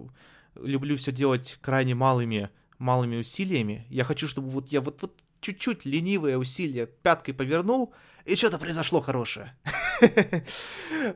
люблю 0.54 0.96
все 0.98 1.10
делать 1.10 1.58
крайне 1.60 1.96
малыми, 1.96 2.48
малыми 2.78 3.16
усилиями. 3.16 3.86
Я 3.90 4.04
хочу, 4.04 4.28
чтобы 4.28 4.50
вот 4.50 4.68
я 4.68 4.80
вот, 4.80 5.02
вот 5.02 5.20
чуть-чуть 5.40 5.84
ленивое 5.84 6.36
усилие 6.36 6.86
пяткой 6.86 7.34
повернул, 7.34 7.92
и 8.24 8.36
что-то 8.36 8.58
произошло 8.58 9.00
хорошее. 9.00 9.56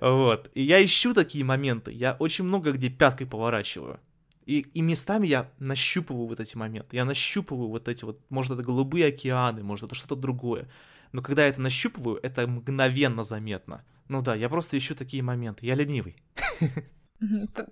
Вот. 0.00 0.50
И 0.54 0.62
я 0.62 0.82
ищу 0.84 1.12
такие 1.14 1.44
моменты. 1.44 1.92
Я 1.92 2.16
очень 2.18 2.44
много 2.44 2.72
где 2.72 2.88
пяткой 2.88 3.26
поворачиваю. 3.26 4.00
И, 4.46 4.60
и 4.60 4.80
местами 4.82 5.26
я 5.26 5.50
нащупываю 5.58 6.26
вот 6.26 6.40
эти 6.40 6.56
моменты. 6.56 6.96
Я 6.96 7.04
нащупываю 7.04 7.68
вот 7.68 7.88
эти 7.88 8.04
вот, 8.04 8.20
может, 8.30 8.52
это 8.52 8.62
голубые 8.62 9.06
океаны, 9.06 9.62
может, 9.62 9.86
это 9.86 9.94
что-то 9.94 10.16
другое. 10.16 10.68
Но 11.12 11.22
когда 11.22 11.42
я 11.42 11.48
это 11.48 11.60
нащупываю, 11.60 12.18
это 12.22 12.46
мгновенно 12.46 13.24
заметно. 13.24 13.84
Ну 14.08 14.22
да, 14.22 14.34
я 14.34 14.48
просто 14.48 14.76
ищу 14.76 14.94
такие 14.94 15.22
моменты. 15.22 15.66
Я 15.66 15.74
ленивый. 15.74 16.16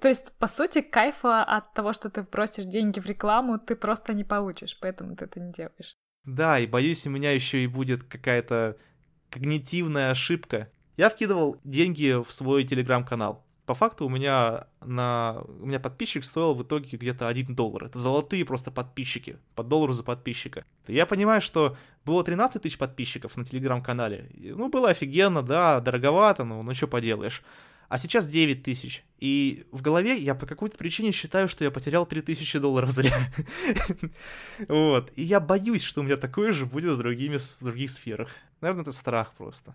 То, 0.00 0.08
есть, 0.08 0.32
по 0.38 0.48
сути, 0.48 0.80
кайфа 0.80 1.44
от 1.44 1.74
того, 1.74 1.92
что 1.92 2.08
ты 2.08 2.22
вбросишь 2.22 2.64
деньги 2.64 3.00
в 3.00 3.06
рекламу, 3.06 3.58
ты 3.58 3.76
просто 3.76 4.14
не 4.14 4.24
получишь, 4.24 4.78
поэтому 4.80 5.14
ты 5.16 5.26
это 5.26 5.40
не 5.40 5.52
делаешь. 5.52 5.96
Да, 6.24 6.58
и 6.58 6.66
боюсь, 6.66 7.06
у 7.06 7.10
меня 7.10 7.32
еще 7.32 7.64
и 7.64 7.66
будет 7.66 8.04
какая-то 8.04 8.76
когнитивная 9.30 10.10
ошибка. 10.10 10.70
Я 10.96 11.10
вкидывал 11.10 11.58
деньги 11.64 12.22
в 12.22 12.32
свой 12.32 12.64
телеграм-канал. 12.64 13.44
По 13.66 13.74
факту 13.74 14.06
у 14.06 14.08
меня 14.08 14.66
на 14.80 15.42
у 15.60 15.66
меня 15.66 15.80
подписчик 15.80 16.24
стоил 16.24 16.54
в 16.54 16.62
итоге 16.62 16.96
где-то 16.96 17.28
1 17.28 17.54
доллар. 17.54 17.84
Это 17.86 17.98
золотые 17.98 18.44
просто 18.44 18.70
подписчики, 18.70 19.38
по 19.54 19.62
доллару 19.62 19.92
за 19.92 20.02
подписчика. 20.02 20.64
Я 20.88 21.06
понимаю, 21.06 21.40
что 21.40 21.76
было 22.04 22.24
13 22.24 22.60
тысяч 22.60 22.76
подписчиков 22.76 23.36
на 23.36 23.44
телеграм-канале. 23.44 24.30
Ну, 24.36 24.68
было 24.68 24.90
офигенно, 24.90 25.42
да, 25.42 25.80
дороговато, 25.80 26.44
но 26.44 26.62
ну 26.62 26.74
что 26.74 26.88
поделаешь. 26.88 27.42
А 27.92 27.98
сейчас 27.98 28.26
9 28.26 28.62
тысяч. 28.62 29.04
И 29.18 29.66
в 29.70 29.82
голове 29.82 30.16
я 30.16 30.34
по 30.34 30.46
какой-то 30.46 30.78
причине 30.78 31.12
считаю, 31.12 31.46
что 31.46 31.62
я 31.62 31.70
потерял 31.70 32.06
3 32.06 32.22
тысячи 32.22 32.58
долларов 32.58 32.90
зря. 32.90 33.14
Вот. 34.66 35.12
И 35.14 35.22
я 35.22 35.40
боюсь, 35.40 35.82
что 35.82 36.00
у 36.00 36.02
меня 36.02 36.16
такое 36.16 36.52
же 36.52 36.64
будет 36.64 36.92
в 36.94 37.60
других 37.60 37.90
сферах. 37.90 38.30
Наверное, 38.62 38.84
это 38.84 38.92
страх 38.92 39.34
просто. 39.36 39.74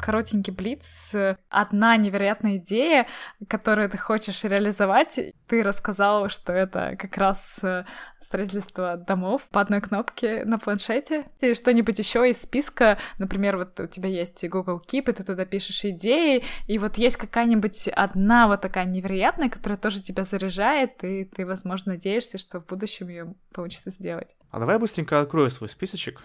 Коротенький 0.00 0.52
блиц. 0.52 1.12
Одна 1.48 1.96
невероятная 1.96 2.56
идея, 2.56 3.06
которую 3.48 3.88
ты 3.90 3.98
хочешь 3.98 4.42
реализовать. 4.44 5.18
Ты 5.46 5.62
рассказал, 5.62 6.28
что 6.28 6.52
это 6.52 6.96
как 6.98 7.16
раз 7.16 7.58
э, 7.62 7.84
строительство 8.20 8.96
домов 8.96 9.42
по 9.50 9.60
одной 9.60 9.80
кнопке 9.80 10.44
на 10.44 10.58
планшете. 10.58 11.26
И 11.40 11.54
что-нибудь 11.54 11.98
еще 11.98 12.28
из 12.28 12.42
списка, 12.42 12.98
например, 13.18 13.56
вот 13.56 13.78
у 13.80 13.86
тебя 13.86 14.08
есть 14.08 14.46
Google 14.48 14.82
Keep, 14.86 15.10
и 15.10 15.14
ты 15.14 15.24
туда 15.24 15.44
пишешь 15.44 15.84
идеи, 15.84 16.44
и 16.66 16.78
вот 16.78 16.96
есть 16.96 17.16
какая-нибудь 17.16 17.88
одна 17.88 18.46
вот 18.48 18.60
такая 18.60 18.84
невероятная, 18.84 19.48
которая 19.48 19.78
тоже 19.78 20.02
тебя 20.02 20.24
заряжает, 20.24 21.02
и 21.02 21.24
ты, 21.24 21.46
возможно, 21.46 21.92
надеешься, 21.92 22.38
что 22.38 22.60
в 22.60 22.66
будущем 22.66 23.08
ее 23.08 23.34
получится 23.52 23.90
сделать. 23.90 24.36
А 24.50 24.58
давай 24.58 24.76
я 24.76 24.80
быстренько 24.80 25.20
открою 25.20 25.50
свой 25.50 25.68
списочек, 25.68 26.20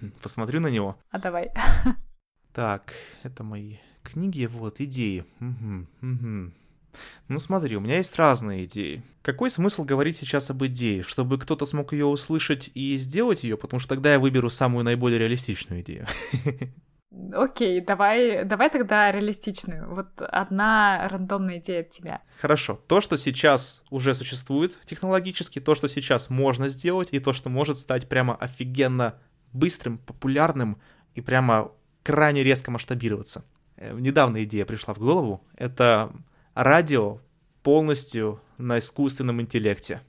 посмотрю 0.22 0.60
на 0.60 0.68
него. 0.68 0.96
А 1.10 1.18
давай. 1.18 1.50
Так, 2.52 2.94
это 3.22 3.44
мои 3.44 3.76
книги, 4.02 4.46
вот, 4.46 4.80
идеи. 4.80 5.24
Угу, 5.40 5.86
угу. 6.02 6.52
Ну 7.28 7.38
смотри, 7.38 7.76
у 7.76 7.80
меня 7.80 7.96
есть 7.96 8.16
разные 8.16 8.64
идеи. 8.64 9.02
Какой 9.22 9.50
смысл 9.50 9.84
говорить 9.84 10.16
сейчас 10.16 10.50
об 10.50 10.64
идее? 10.64 11.02
Чтобы 11.02 11.38
кто-то 11.38 11.66
смог 11.66 11.92
ее 11.92 12.06
услышать 12.06 12.70
и 12.74 12.96
сделать 12.96 13.44
ее, 13.44 13.56
потому 13.56 13.80
что 13.80 13.90
тогда 13.90 14.12
я 14.12 14.18
выберу 14.18 14.48
самую 14.48 14.84
наиболее 14.84 15.18
реалистичную 15.18 15.82
идею. 15.82 16.06
Окей, 17.32 17.80
давай, 17.80 18.44
давай 18.44 18.70
тогда 18.70 19.10
реалистичную. 19.10 19.88
Вот 19.92 20.08
одна 20.20 21.08
рандомная 21.08 21.58
идея 21.58 21.80
от 21.80 21.90
тебя. 21.90 22.22
Хорошо. 22.40 22.80
То, 22.86 23.00
что 23.00 23.16
сейчас 23.16 23.82
уже 23.90 24.14
существует 24.14 24.78
технологически, 24.84 25.58
то, 25.58 25.74
что 25.74 25.88
сейчас 25.88 26.30
можно 26.30 26.68
сделать, 26.68 27.08
и 27.12 27.18
то, 27.18 27.32
что 27.32 27.50
может 27.50 27.78
стать 27.78 28.08
прямо 28.08 28.34
офигенно 28.36 29.14
быстрым, 29.52 29.98
популярным 29.98 30.80
и 31.14 31.20
прямо 31.20 31.72
крайне 32.08 32.42
резко 32.42 32.70
масштабироваться. 32.70 33.44
Э, 33.76 33.94
недавно 33.94 34.42
идея 34.44 34.64
пришла 34.64 34.94
в 34.94 34.98
голову. 34.98 35.44
Это 35.56 36.10
радио 36.54 37.20
полностью 37.62 38.40
на 38.56 38.78
искусственном 38.78 39.42
интеллекте. 39.42 40.00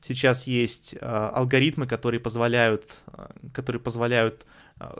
Сейчас 0.00 0.46
есть 0.46 0.94
э, 0.94 0.98
алгоритмы, 1.00 1.88
которые 1.88 2.20
позволяют, 2.20 2.84
э, 3.08 3.26
которые 3.52 3.80
позволяют 3.80 4.46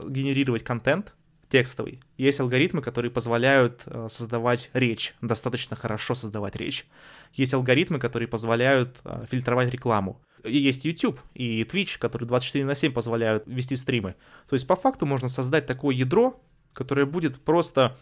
генерировать 0.07 0.63
контент 0.63 1.13
текстовый. 1.49 2.01
Есть 2.17 2.39
алгоритмы, 2.39 2.81
которые 2.81 3.11
позволяют 3.11 3.83
создавать 4.09 4.69
речь, 4.73 5.13
достаточно 5.21 5.75
хорошо 5.75 6.15
создавать 6.15 6.55
речь. 6.55 6.87
Есть 7.33 7.53
алгоритмы, 7.53 7.99
которые 7.99 8.29
позволяют 8.29 8.97
фильтровать 9.29 9.69
рекламу. 9.69 10.21
Есть 10.47 10.85
YouTube 10.85 11.19
и 11.33 11.63
Twitch, 11.63 11.97
которые 11.99 12.27
24 12.27 12.65
на 12.65 12.75
7 12.75 12.91
позволяют 12.91 13.43
вести 13.47 13.75
стримы. 13.75 14.15
То 14.47 14.55
есть 14.55 14.67
по 14.67 14.75
факту 14.75 15.05
можно 15.05 15.27
создать 15.27 15.65
такое 15.65 15.95
ядро, 15.95 16.41
которое 16.73 17.05
будет 17.05 17.39
просто 17.39 17.97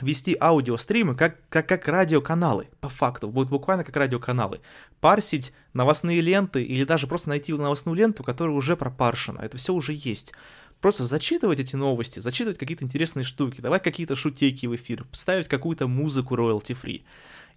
вести 0.00 0.36
аудиостримы 0.40 1.14
как, 1.14 1.36
как, 1.48 1.68
как 1.68 1.88
радиоканалы, 1.88 2.68
по 2.80 2.88
факту, 2.88 3.28
будет 3.28 3.48
буквально 3.48 3.84
как 3.84 3.96
радиоканалы. 3.96 4.60
Парсить 5.00 5.52
новостные 5.72 6.20
ленты 6.20 6.62
или 6.62 6.84
даже 6.84 7.06
просто 7.06 7.30
найти 7.30 7.52
новостную 7.52 7.96
ленту, 7.96 8.22
которая 8.22 8.54
уже 8.54 8.76
пропаршена. 8.76 9.44
Это 9.44 9.56
все 9.56 9.74
уже 9.74 9.92
есть. 9.92 10.34
Просто 10.80 11.04
зачитывать 11.04 11.58
эти 11.58 11.74
новости, 11.74 12.20
зачитывать 12.20 12.58
какие-то 12.58 12.84
интересные 12.84 13.24
штуки, 13.24 13.60
давать 13.60 13.82
какие-то 13.82 14.14
шутейки 14.14 14.66
в 14.66 14.76
эфир, 14.76 15.06
ставить 15.10 15.48
какую-то 15.48 15.88
музыку 15.88 16.36
royalty-free 16.36 17.02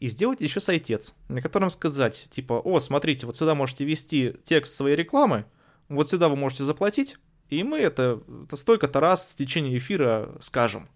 и 0.01 0.07
сделать 0.07 0.41
еще 0.41 0.59
сайтец, 0.59 1.13
на 1.29 1.41
котором 1.41 1.69
сказать, 1.69 2.27
типа, 2.31 2.53
о, 2.53 2.79
смотрите, 2.79 3.27
вот 3.27 3.37
сюда 3.37 3.53
можете 3.53 3.85
ввести 3.85 4.33
текст 4.43 4.73
своей 4.73 4.95
рекламы, 4.95 5.45
вот 5.89 6.09
сюда 6.09 6.27
вы 6.27 6.35
можете 6.35 6.63
заплатить, 6.63 7.17
и 7.49 7.63
мы 7.63 7.77
это, 7.77 8.19
это 8.45 8.55
столько-то 8.55 8.99
раз 8.99 9.31
в 9.31 9.37
течение 9.37 9.77
эфира 9.77 10.31
скажем. 10.39 10.89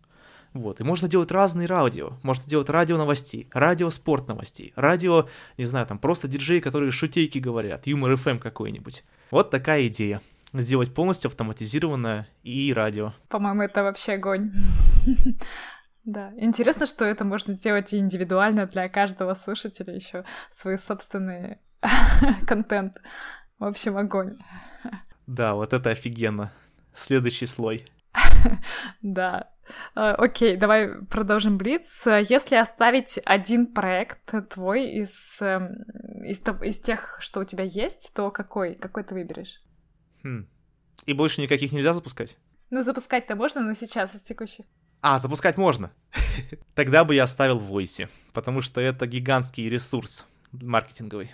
Вот, 0.54 0.80
и 0.80 0.84
можно 0.84 1.08
делать 1.08 1.32
разные 1.32 1.68
радио. 1.68 2.14
Можно 2.24 2.46
делать 2.46 2.70
радио 2.70 2.98
новостей, 2.98 3.48
радио 3.52 3.92
спорт 3.92 4.28
новостей, 4.28 4.74
радио, 4.76 5.28
не 5.58 5.66
знаю, 5.66 5.86
там 5.86 6.00
просто 6.00 6.28
диджеи, 6.28 6.60
которые 6.60 6.90
шутейки 6.90 7.38
говорят, 7.38 7.86
юмор 7.86 8.14
FM 8.14 8.40
какой-нибудь. 8.40 9.04
Вот 9.30 9.52
такая 9.52 9.86
идея. 9.86 10.22
Сделать 10.52 10.94
полностью 10.94 11.28
автоматизированное 11.28 12.28
и 12.42 12.74
радио. 12.74 13.14
По-моему, 13.28 13.64
это 13.64 13.84
вообще 13.84 14.14
огонь. 14.14 14.52
Да, 16.06 16.32
интересно, 16.38 16.86
что 16.86 17.04
это 17.04 17.26
можно 17.26 17.54
сделать 17.54 17.92
и 17.92 17.98
индивидуально 17.98 18.68
для 18.68 18.88
каждого 18.88 19.34
слушателя 19.34 19.96
еще 19.96 20.24
свой 20.52 20.78
собственный 20.78 21.58
контент. 22.48 23.02
В 23.58 23.66
общем, 23.66 23.98
огонь. 23.98 24.38
Да, 25.26 25.56
вот 25.56 25.74
это 25.74 25.90
офигенно. 25.90 26.52
Следующий 26.94 27.48
слой. 27.48 27.88
Да. 29.02 29.50
Э, 29.96 30.12
окей, 30.12 30.58
давай 30.58 31.02
продолжим 31.06 31.58
Блиц. 31.58 32.06
Если 32.06 32.56
оставить 32.56 33.20
один 33.26 33.66
проект 33.66 34.32
твой 34.50 34.92
из, 34.92 35.42
эм, 35.42 35.84
из, 36.24 36.40
из 36.62 36.80
тех, 36.80 37.18
что 37.20 37.40
у 37.40 37.44
тебя 37.44 37.64
есть, 37.64 38.12
то 38.14 38.30
какой? 38.30 38.76
Какой 38.76 39.04
ты 39.04 39.16
выберешь? 39.16 39.64
Хм. 40.24 40.48
И 41.06 41.14
больше 41.14 41.42
никаких 41.42 41.72
нельзя 41.72 41.94
запускать? 41.94 42.38
Ну, 42.70 42.84
запускать-то 42.84 43.36
можно, 43.36 43.62
но 43.62 43.74
сейчас 43.74 44.14
из 44.14 44.22
текущих. 44.22 44.66
А, 45.08 45.20
запускать 45.20 45.56
можно. 45.56 45.92
Тогда 46.74 47.06
бы 47.06 47.14
я 47.14 47.26
оставил 47.26 47.60
в 47.60 47.72
Voice, 47.72 48.10
потому 48.34 48.62
что 48.62 48.82
это 48.82 49.06
гигантский 49.06 49.70
ресурс 49.70 50.26
маркетинговый. 50.52 51.30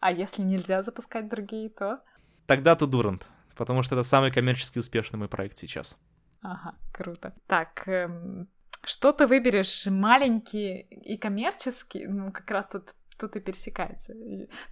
А 0.00 0.10
если 0.10 0.40
нельзя 0.40 0.82
запускать 0.82 1.28
другие, 1.28 1.68
то? 1.68 2.00
Тогда 2.46 2.74
Тудурант, 2.76 3.28
потому 3.58 3.82
что 3.82 3.94
это 3.94 4.04
самый 4.04 4.32
коммерчески 4.32 4.78
успешный 4.78 5.18
мой 5.18 5.28
проект 5.28 5.58
сейчас. 5.58 5.98
Ага, 6.40 6.78
круто. 6.94 7.34
Так, 7.46 7.86
эм, 7.88 8.48
что 8.82 9.12
ты 9.12 9.26
выберешь, 9.26 9.84
маленький 9.84 10.80
и 10.80 11.18
коммерческий? 11.18 12.06
Ну, 12.06 12.32
как 12.32 12.50
раз 12.50 12.68
тут 12.68 12.94
тут 13.18 13.36
и 13.36 13.40
пересекается. 13.40 14.14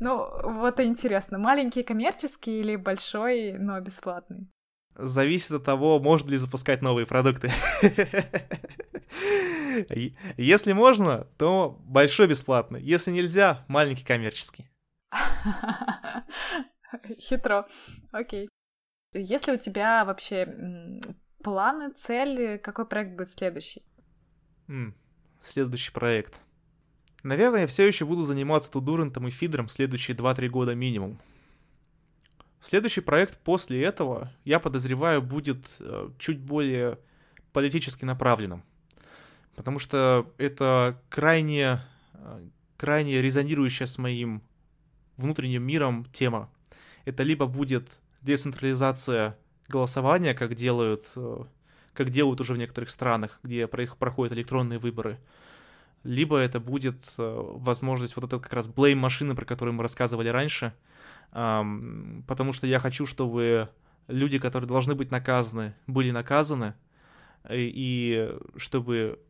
Ну, 0.01 0.27
вот 0.43 0.81
интересно, 0.81 1.37
маленький 1.37 1.83
коммерческий 1.83 2.61
или 2.61 2.77
большой, 2.77 3.53
но 3.59 3.79
бесплатный? 3.79 4.49
Зависит 4.99 5.53
от 5.53 5.65
того, 5.65 6.01
можно 6.01 6.31
ли 6.31 6.39
запускать 6.39 6.83
новые 6.83 7.07
продукты. 7.07 7.53
Если 10.37 10.73
можно, 10.73 11.25
то 11.39 11.79
большой 11.85 12.27
бесплатный. 12.27 12.83
Если 12.83 13.13
нельзя, 13.13 13.65
маленький 13.69 14.05
коммерческий. 14.05 14.69
Хитро. 17.21 17.69
Окей. 18.11 18.49
Если 19.13 19.53
у 19.53 19.57
тебя 19.57 20.05
вообще 20.05 21.01
планы, 21.45 21.93
цели, 21.93 22.59
какой 22.59 22.87
проект 22.87 23.17
будет 23.17 23.31
следующий? 23.31 23.85
Следующий 25.41 25.93
проект. 25.93 26.41
Наверное, 27.23 27.63
я 27.63 27.67
все 27.69 27.87
еще 27.87 28.05
буду 28.05 28.25
заниматься 28.25 28.71
Тудурантом 28.71 29.29
и 29.29 29.31
Фидером 29.31 29.69
следующие 29.69 30.17
2-3 30.17 30.49
года 30.49 30.75
минимум. 30.75 31.21
Следующий 32.61 33.01
проект 33.01 33.39
после 33.39 33.83
этого, 33.83 34.33
я 34.45 34.59
подозреваю, 34.59 35.23
будет 35.23 35.65
э, 35.79 36.11
чуть 36.19 36.41
более 36.41 36.99
политически 37.53 38.05
направленным. 38.05 38.65
Потому 39.55 39.79
что 39.79 40.33
это 40.39 41.01
крайне, 41.09 41.81
э, 42.15 42.41
крайне 42.77 43.23
резонирующая 43.23 43.87
с 43.87 43.97
моим 43.97 44.43
внутренним 45.17 45.63
миром 45.63 46.07
тема. 46.13 46.51
Это 47.05 47.23
либо 47.23 47.47
будет 47.47 48.01
децентрализация 48.23 49.39
голосования, 49.69 50.35
как 50.35 50.55
делают, 50.55 51.07
э, 51.15 51.45
как 51.95 52.11
делают 52.11 52.41
уже 52.41 52.55
в 52.55 52.59
некоторых 52.59 52.91
странах, 52.91 53.39
где 53.45 53.69
проходят 53.69 54.33
электронные 54.37 54.81
выборы, 54.81 55.19
либо 56.03 56.39
это 56.39 56.61
будет 56.61 57.15
возможность 57.17 58.15
вот 58.17 58.25
этой 58.25 58.41
как 58.41 58.53
раз 58.53 58.69
блейм 58.69 58.99
машины, 58.99 59.35
про 59.35 59.45
которую 59.45 59.75
мы 59.75 59.83
рассказывали 59.83 60.29
раньше, 60.29 60.73
потому 61.31 62.53
что 62.53 62.67
я 62.67 62.79
хочу, 62.79 63.07
чтобы 63.07 63.69
люди, 64.07 64.39
которые 64.39 64.69
должны 64.69 64.95
быть 64.95 65.11
наказаны, 65.11 65.75
были 65.87 66.11
наказаны, 66.11 66.75
и 67.51 68.35
чтобы 68.57 69.21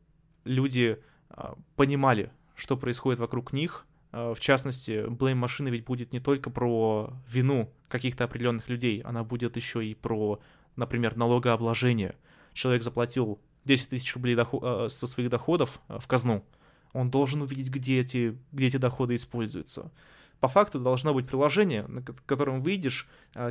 люди 0.45 0.99
а, 1.31 1.57
понимали, 1.77 2.33
что 2.57 2.77
происходит 2.77 3.21
вокруг 3.21 3.53
них, 3.53 3.87
а, 4.11 4.35
в 4.35 4.41
частности, 4.41 5.07
Blame 5.09 5.35
машина 5.35 5.69
ведь 5.69 5.85
будет 5.85 6.13
не 6.13 6.21
только 6.21 6.51
про 6.51 7.13
вину 7.29 7.73
каких-то 7.89 8.25
определенных 8.25 8.69
людей, 8.69 9.01
она 9.03 9.25
будет 9.25 9.57
еще 9.57 9.85
и 9.85 9.95
про, 9.95 10.41
например, 10.77 11.17
налогообложение. 11.17 12.17
Человек 12.55 12.83
заплатил 12.83 13.39
10 13.65 13.91
тысяч 13.91 14.15
рублей 14.15 14.35
доход, 14.35 14.63
а, 14.65 14.89
со 14.89 15.07
своих 15.07 15.31
доходов 15.31 15.81
в 15.89 16.07
казну, 16.07 16.45
он 16.93 17.11
должен 17.11 17.43
увидеть, 17.43 17.69
где 17.69 18.01
эти, 18.01 18.37
где 18.51 18.69
эти 18.69 18.79
доходы 18.79 19.15
используются. 19.15 19.93
По 20.41 20.49
факту 20.49 20.79
должно 20.79 21.15
быть 21.15 21.27
приложение, 21.27 21.85
на 21.89 22.03
котором 22.03 22.63
выйдешь, 22.63 23.09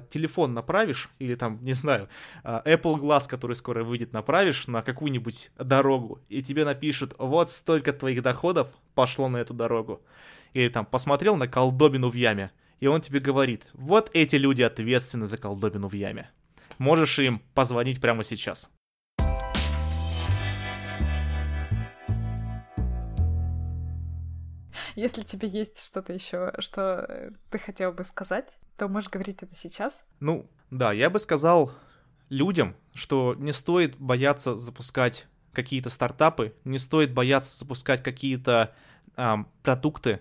телефон 0.10 0.54
направишь, 0.54 1.10
или 1.20 1.36
там, 1.36 1.64
не 1.64 1.74
знаю, 1.74 2.08
Apple 2.44 2.96
Glass, 2.96 3.28
который 3.28 3.56
скоро 3.56 3.84
выйдет, 3.84 4.14
направишь 4.14 4.68
на 4.68 4.82
какую-нибудь 4.82 5.52
дорогу, 5.58 6.22
и 6.30 6.42
тебе 6.42 6.64
напишут, 6.64 7.14
вот 7.18 7.52
столько 7.52 7.92
твоих 7.92 8.22
доходов 8.22 8.70
пошло 8.96 9.28
на 9.28 9.38
эту 9.38 9.54
дорогу 9.54 10.02
или 10.54 10.70
там 10.70 10.86
посмотрел 10.86 11.36
на 11.36 11.48
колдобину 11.48 12.10
в 12.10 12.14
яме, 12.14 12.52
и 12.80 12.88
он 12.88 13.02
тебе 13.02 13.20
говорит, 13.20 13.68
вот 13.74 14.10
эти 14.14 14.38
люди 14.38 14.62
ответственны 14.62 15.28
за 15.28 15.38
колдобину 15.38 15.90
в 15.90 15.94
яме. 15.94 16.30
Можешь 16.78 17.20
им 17.20 17.42
позвонить 17.54 18.00
прямо 18.00 18.24
сейчас. 18.24 18.72
Если 24.98 25.22
тебе 25.22 25.48
есть 25.48 25.86
что-то 25.86 26.12
еще, 26.12 26.52
что 26.58 27.32
ты 27.52 27.60
хотел 27.60 27.92
бы 27.92 28.04
сказать, 28.04 28.58
то 28.78 28.88
можешь 28.88 29.12
говорить 29.12 29.44
это 29.44 29.56
сейчас. 29.56 30.02
Ну, 30.20 30.50
да, 30.72 30.92
я 30.92 31.12
бы 31.12 31.20
сказал 31.20 31.72
людям, 32.30 32.76
что 32.96 33.36
не 33.38 33.54
стоит 33.54 33.96
бояться 33.98 34.58
запускать 34.58 35.28
какие-то 35.54 35.92
стартапы, 35.92 36.56
не 36.64 36.80
стоит 36.80 37.14
бояться 37.14 37.56
запускать 37.56 38.02
какие-то 38.02 38.74
эм, 39.18 39.48
продукты, 39.62 40.20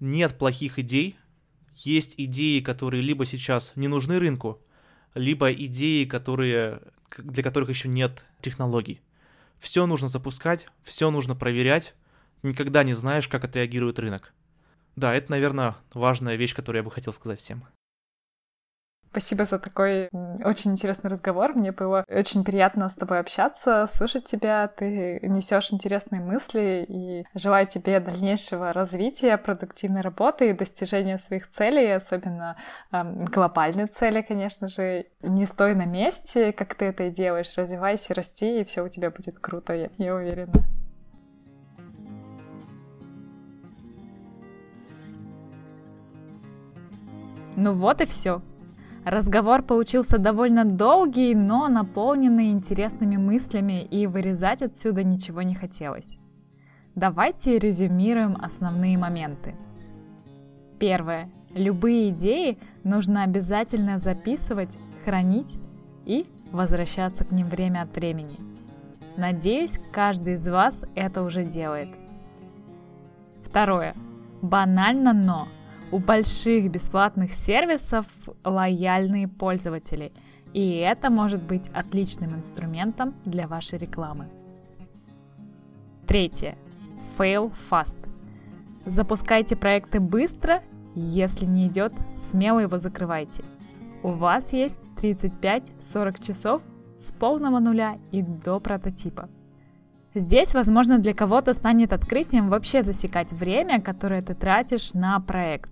нет 0.00 0.38
плохих 0.38 0.78
идей, 0.78 1.18
есть 1.74 2.14
идеи, 2.16 2.60
которые 2.60 3.02
либо 3.02 3.26
сейчас 3.26 3.72
не 3.76 3.88
нужны 3.88 4.18
рынку, 4.18 4.58
либо 5.12 5.52
идеи, 5.52 6.06
которые, 6.06 6.80
для 7.18 7.42
которых 7.42 7.68
еще 7.68 7.88
нет 7.88 8.24
технологий. 8.40 9.02
Все 9.58 9.84
нужно 9.84 10.08
запускать, 10.08 10.66
все 10.82 11.10
нужно 11.10 11.36
проверять, 11.36 11.94
никогда 12.42 12.82
не 12.82 12.94
знаешь, 12.94 13.28
как 13.28 13.44
отреагирует 13.44 13.98
рынок. 13.98 14.32
Да, 14.96 15.14
это, 15.14 15.30
наверное, 15.30 15.76
важная 15.94 16.36
вещь, 16.36 16.54
которую 16.54 16.80
я 16.80 16.84
бы 16.84 16.90
хотел 16.90 17.12
сказать 17.12 17.40
всем. 17.40 17.64
Спасибо 19.10 19.46
за 19.46 19.58
такой 19.58 20.08
очень 20.44 20.72
интересный 20.72 21.10
разговор. 21.10 21.54
Мне 21.54 21.72
было 21.72 22.04
очень 22.08 22.44
приятно 22.44 22.88
с 22.88 22.94
тобой 22.94 23.20
общаться, 23.20 23.88
слушать 23.92 24.26
тебя. 24.26 24.68
Ты 24.68 25.20
несешь 25.22 25.72
интересные 25.72 26.20
мысли 26.20 26.84
и 26.86 27.24
желаю 27.34 27.66
тебе 27.66 28.00
дальнейшего 28.00 28.72
развития, 28.72 29.38
продуктивной 29.38 30.02
работы 30.02 30.50
и 30.50 30.52
достижения 30.52 31.18
своих 31.18 31.50
целей, 31.50 31.90
особенно 31.96 32.56
э, 32.92 33.02
глобальные 33.04 33.86
цели, 33.86 34.20
конечно 34.20 34.68
же. 34.68 35.06
Не 35.22 35.46
стой 35.46 35.74
на 35.74 35.86
месте, 35.86 36.52
как 36.52 36.74
ты 36.74 36.86
это 36.86 37.04
и 37.04 37.10
делаешь. 37.10 37.56
Развивайся, 37.56 38.14
расти, 38.14 38.60
и 38.60 38.64
все 38.64 38.82
у 38.82 38.88
тебя 38.88 39.10
будет 39.10 39.38
круто, 39.38 39.72
я, 39.72 39.90
я 39.96 40.14
уверена. 40.14 40.52
Ну 47.60 47.72
вот 47.72 48.00
и 48.00 48.06
все. 48.06 48.40
Разговор 49.04 49.62
получился 49.62 50.18
довольно 50.18 50.64
долгий, 50.64 51.34
но 51.34 51.66
наполненный 51.66 52.52
интересными 52.52 53.16
мыслями, 53.16 53.82
и 53.82 54.06
вырезать 54.06 54.62
отсюда 54.62 55.02
ничего 55.02 55.42
не 55.42 55.56
хотелось. 55.56 56.18
Давайте 56.94 57.58
резюмируем 57.58 58.36
основные 58.40 58.96
моменты. 58.96 59.56
Первое. 60.78 61.30
Любые 61.52 62.10
идеи 62.10 62.58
нужно 62.84 63.24
обязательно 63.24 63.98
записывать, 63.98 64.76
хранить 65.04 65.58
и 66.04 66.26
возвращаться 66.52 67.24
к 67.24 67.32
ним 67.32 67.48
время 67.48 67.82
от 67.82 67.96
времени. 67.96 68.38
Надеюсь, 69.16 69.80
каждый 69.90 70.34
из 70.34 70.46
вас 70.46 70.84
это 70.94 71.24
уже 71.24 71.44
делает. 71.44 71.88
Второе. 73.42 73.96
Банально, 74.42 75.12
но 75.12 75.48
у 75.90 75.98
больших 75.98 76.70
бесплатных 76.70 77.32
сервисов 77.32 78.06
лояльные 78.44 79.28
пользователи, 79.28 80.12
и 80.52 80.76
это 80.76 81.10
может 81.10 81.42
быть 81.42 81.68
отличным 81.68 82.34
инструментом 82.36 83.14
для 83.24 83.46
вашей 83.46 83.78
рекламы. 83.78 84.28
Третье. 86.06 86.56
Fail 87.18 87.52
fast. 87.70 87.96
Запускайте 88.86 89.56
проекты 89.56 90.00
быстро, 90.00 90.62
если 90.94 91.44
не 91.44 91.66
идет, 91.68 91.92
смело 92.14 92.60
его 92.60 92.78
закрывайте. 92.78 93.44
У 94.02 94.08
вас 94.08 94.52
есть 94.52 94.78
35-40 94.96 96.26
часов 96.26 96.62
с 96.96 97.12
полного 97.12 97.58
нуля 97.58 97.98
и 98.10 98.22
до 98.22 98.60
прототипа. 98.60 99.28
Здесь, 100.18 100.52
возможно, 100.52 100.98
для 100.98 101.14
кого-то 101.14 101.54
станет 101.54 101.92
открытием 101.92 102.48
вообще 102.48 102.82
засекать 102.82 103.32
время, 103.32 103.80
которое 103.80 104.20
ты 104.20 104.34
тратишь 104.34 104.92
на 104.92 105.20
проект. 105.20 105.70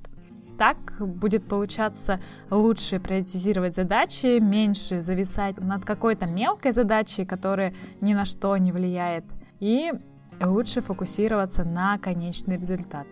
Так 0.57 0.77
будет 1.01 1.49
получаться 1.49 2.21
лучше 2.49 3.01
приоритизировать 3.01 3.75
задачи, 3.75 4.39
меньше 4.39 5.03
зависать 5.03 5.59
над 5.59 5.85
какой-то 5.85 6.27
мелкой 6.27 6.71
задачей, 6.71 7.27
которая 7.27 7.75
ни 8.01 8.15
на 8.15 8.25
что 8.25 8.57
не 8.57 8.71
влияет, 8.71 9.25
и 9.59 9.93
лучше 10.41 10.81
фокусироваться 10.81 11.65
на 11.65 11.99
конечный 11.99 12.57
результат. 12.57 13.09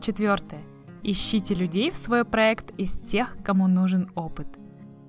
Четвертое. 0.00 0.60
Ищите 1.02 1.54
людей 1.54 1.90
в 1.90 1.96
свой 1.96 2.26
проект 2.26 2.72
из 2.78 2.92
тех, 2.98 3.38
кому 3.42 3.68
нужен 3.68 4.10
опыт. 4.14 4.48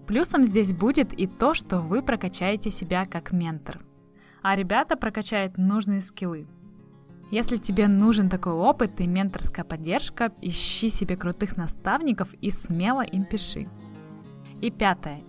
Плюсом 0.08 0.46
здесь 0.46 0.74
будет 0.74 1.12
и 1.12 1.28
то, 1.28 1.54
что 1.54 1.80
вы 1.82 2.02
прокачаете 2.02 2.70
себя 2.70 3.06
как 3.06 3.34
ментор, 3.34 3.82
а 4.46 4.56
ребята 4.56 4.96
прокачают 4.96 5.58
нужные 5.58 6.02
скиллы. 6.02 6.46
Если 7.32 7.58
тебе 7.58 7.88
нужен 7.88 8.30
такой 8.30 8.54
опыт 8.54 9.00
и 9.00 9.08
менторская 9.08 9.66
поддержка, 9.66 10.34
ищи 10.40 10.90
себе 10.90 11.18
крутых 11.18 11.58
наставников 11.58 12.32
и 12.36 12.52
смело 12.52 13.02
им 13.02 13.26
пиши. 13.26 13.68
И 14.62 14.70
пятое. 14.70 15.24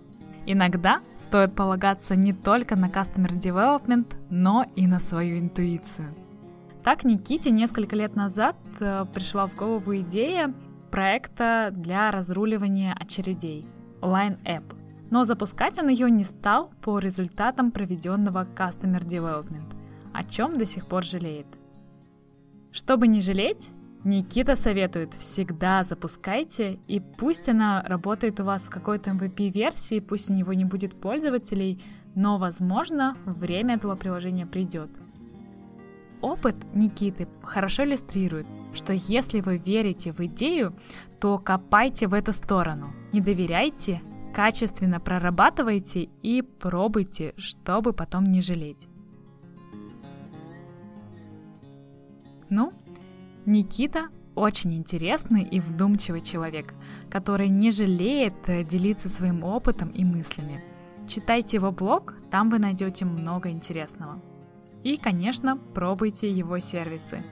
Иногда 0.45 1.01
стоит 1.15 1.55
полагаться 1.55 2.15
не 2.15 2.31
только 2.31 2.75
на 2.75 2.89
Customer 2.89 3.31
Development, 3.31 4.15
но 4.29 4.67
и 4.75 4.85
на 4.85 4.99
свою 4.99 5.39
интуицию. 5.39 6.13
Так 6.83 7.03
Никите 7.03 7.49
несколько 7.49 7.95
лет 7.95 8.15
назад 8.15 8.55
э, 8.79 9.05
пришла 9.11 9.47
в 9.47 9.55
голову 9.55 9.97
идея 9.97 10.53
проекта 10.91 11.69
для 11.71 12.11
разруливания 12.11 12.93
очередей– 12.93 13.65
Line 14.01 14.37
App. 14.43 14.76
Но 15.09 15.23
запускать 15.23 15.77
он 15.77 15.89
ее 15.89 16.11
не 16.11 16.23
стал 16.23 16.71
по 16.81 16.99
результатам 16.99 17.71
проведенного 17.71 18.45
Customer 18.45 19.01
Development, 19.01 19.73
о 20.13 20.23
чем 20.23 20.53
до 20.53 20.65
сих 20.65 20.87
пор 20.87 21.03
жалеет. 21.03 21.47
Чтобы 22.71 23.07
не 23.07 23.21
жалеть, 23.21 23.71
Никита 24.03 24.55
советует 24.55 25.13
всегда 25.15 25.83
запускайте, 25.83 26.79
и 26.87 26.99
пусть 26.99 27.49
она 27.49 27.83
работает 27.83 28.39
у 28.39 28.43
вас 28.43 28.63
в 28.63 28.69
какой-то 28.69 29.11
MVP-версии, 29.11 29.99
пусть 29.99 30.29
у 30.29 30.33
него 30.33 30.53
не 30.53 30.65
будет 30.65 30.99
пользователей, 30.99 31.83
но, 32.15 32.37
возможно, 32.37 33.17
время 33.25 33.75
этого 33.75 33.95
приложения 33.95 34.45
придет. 34.45 34.89
Опыт 36.21 36.55
Никиты 36.73 37.27
хорошо 37.43 37.83
иллюстрирует, 37.83 38.47
что 38.73 38.93
если 38.93 39.41
вы 39.41 39.57
верите 39.57 40.11
в 40.11 40.19
идею, 40.21 40.73
то 41.19 41.37
копайте 41.37 42.07
в 42.07 42.13
эту 42.13 42.33
сторону. 42.33 42.93
Не 43.11 43.21
доверяйте, 43.21 44.01
качественно 44.37 44.99
прорабатывайте 44.99 46.09
и 46.21 46.43
пробуйте, 46.43 47.33
чтобы 47.37 47.91
потом 47.91 48.23
не 48.23 48.39
жалеть. 48.39 48.87
Ну, 52.47 52.71
Никита 53.47 54.09
очень 54.35 54.75
интересный 54.75 55.41
и 55.41 55.59
вдумчивый 55.59 56.21
человек, 56.21 56.75
который 57.09 57.49
не 57.49 57.71
жалеет 57.71 58.35
э, 58.45 58.63
делиться 58.63 59.09
своим 59.09 59.43
опытом 59.43 59.89
и 59.89 60.05
мыслями. 60.05 60.63
Читайте 61.07 61.57
его 61.57 61.71
блог, 61.71 62.13
там 62.29 62.51
вы 62.51 62.59
найдете 62.59 63.05
много 63.05 63.49
интересного. 63.49 64.21
И, 64.83 64.97
конечно, 64.97 65.57
пробуйте 65.57 66.29
его 66.31 66.59
сервисы. 66.59 67.23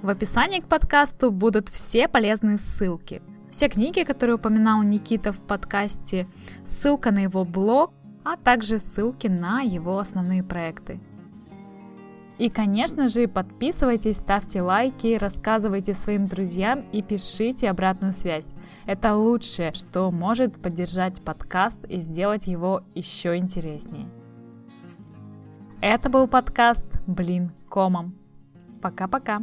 В 0.00 0.08
описании 0.08 0.60
к 0.60 0.66
подкасту 0.66 1.30
будут 1.30 1.68
все 1.68 2.08
полезные 2.08 2.56
ссылки. 2.56 3.20
Все 3.54 3.68
книги, 3.68 4.02
которые 4.02 4.34
упоминал 4.34 4.82
Никита 4.82 5.32
в 5.32 5.38
подкасте, 5.38 6.26
ссылка 6.66 7.12
на 7.12 7.20
его 7.20 7.44
блог, 7.44 7.92
а 8.24 8.36
также 8.36 8.80
ссылки 8.80 9.28
на 9.28 9.60
его 9.60 10.00
основные 10.00 10.42
проекты. 10.42 10.98
И, 12.38 12.50
конечно 12.50 13.06
же, 13.06 13.28
подписывайтесь, 13.28 14.16
ставьте 14.16 14.60
лайки, 14.60 15.16
рассказывайте 15.16 15.94
своим 15.94 16.24
друзьям 16.24 16.80
и 16.90 17.00
пишите 17.00 17.70
обратную 17.70 18.12
связь. 18.12 18.48
Это 18.86 19.14
лучшее, 19.14 19.72
что 19.72 20.10
может 20.10 20.60
поддержать 20.60 21.22
подкаст 21.22 21.78
и 21.84 21.98
сделать 21.98 22.48
его 22.48 22.82
еще 22.96 23.36
интереснее. 23.36 24.08
Это 25.80 26.10
был 26.10 26.26
подкаст 26.26 26.84
«Блин, 27.06 27.52
комом». 27.68 28.16
Пока-пока. 28.82 29.42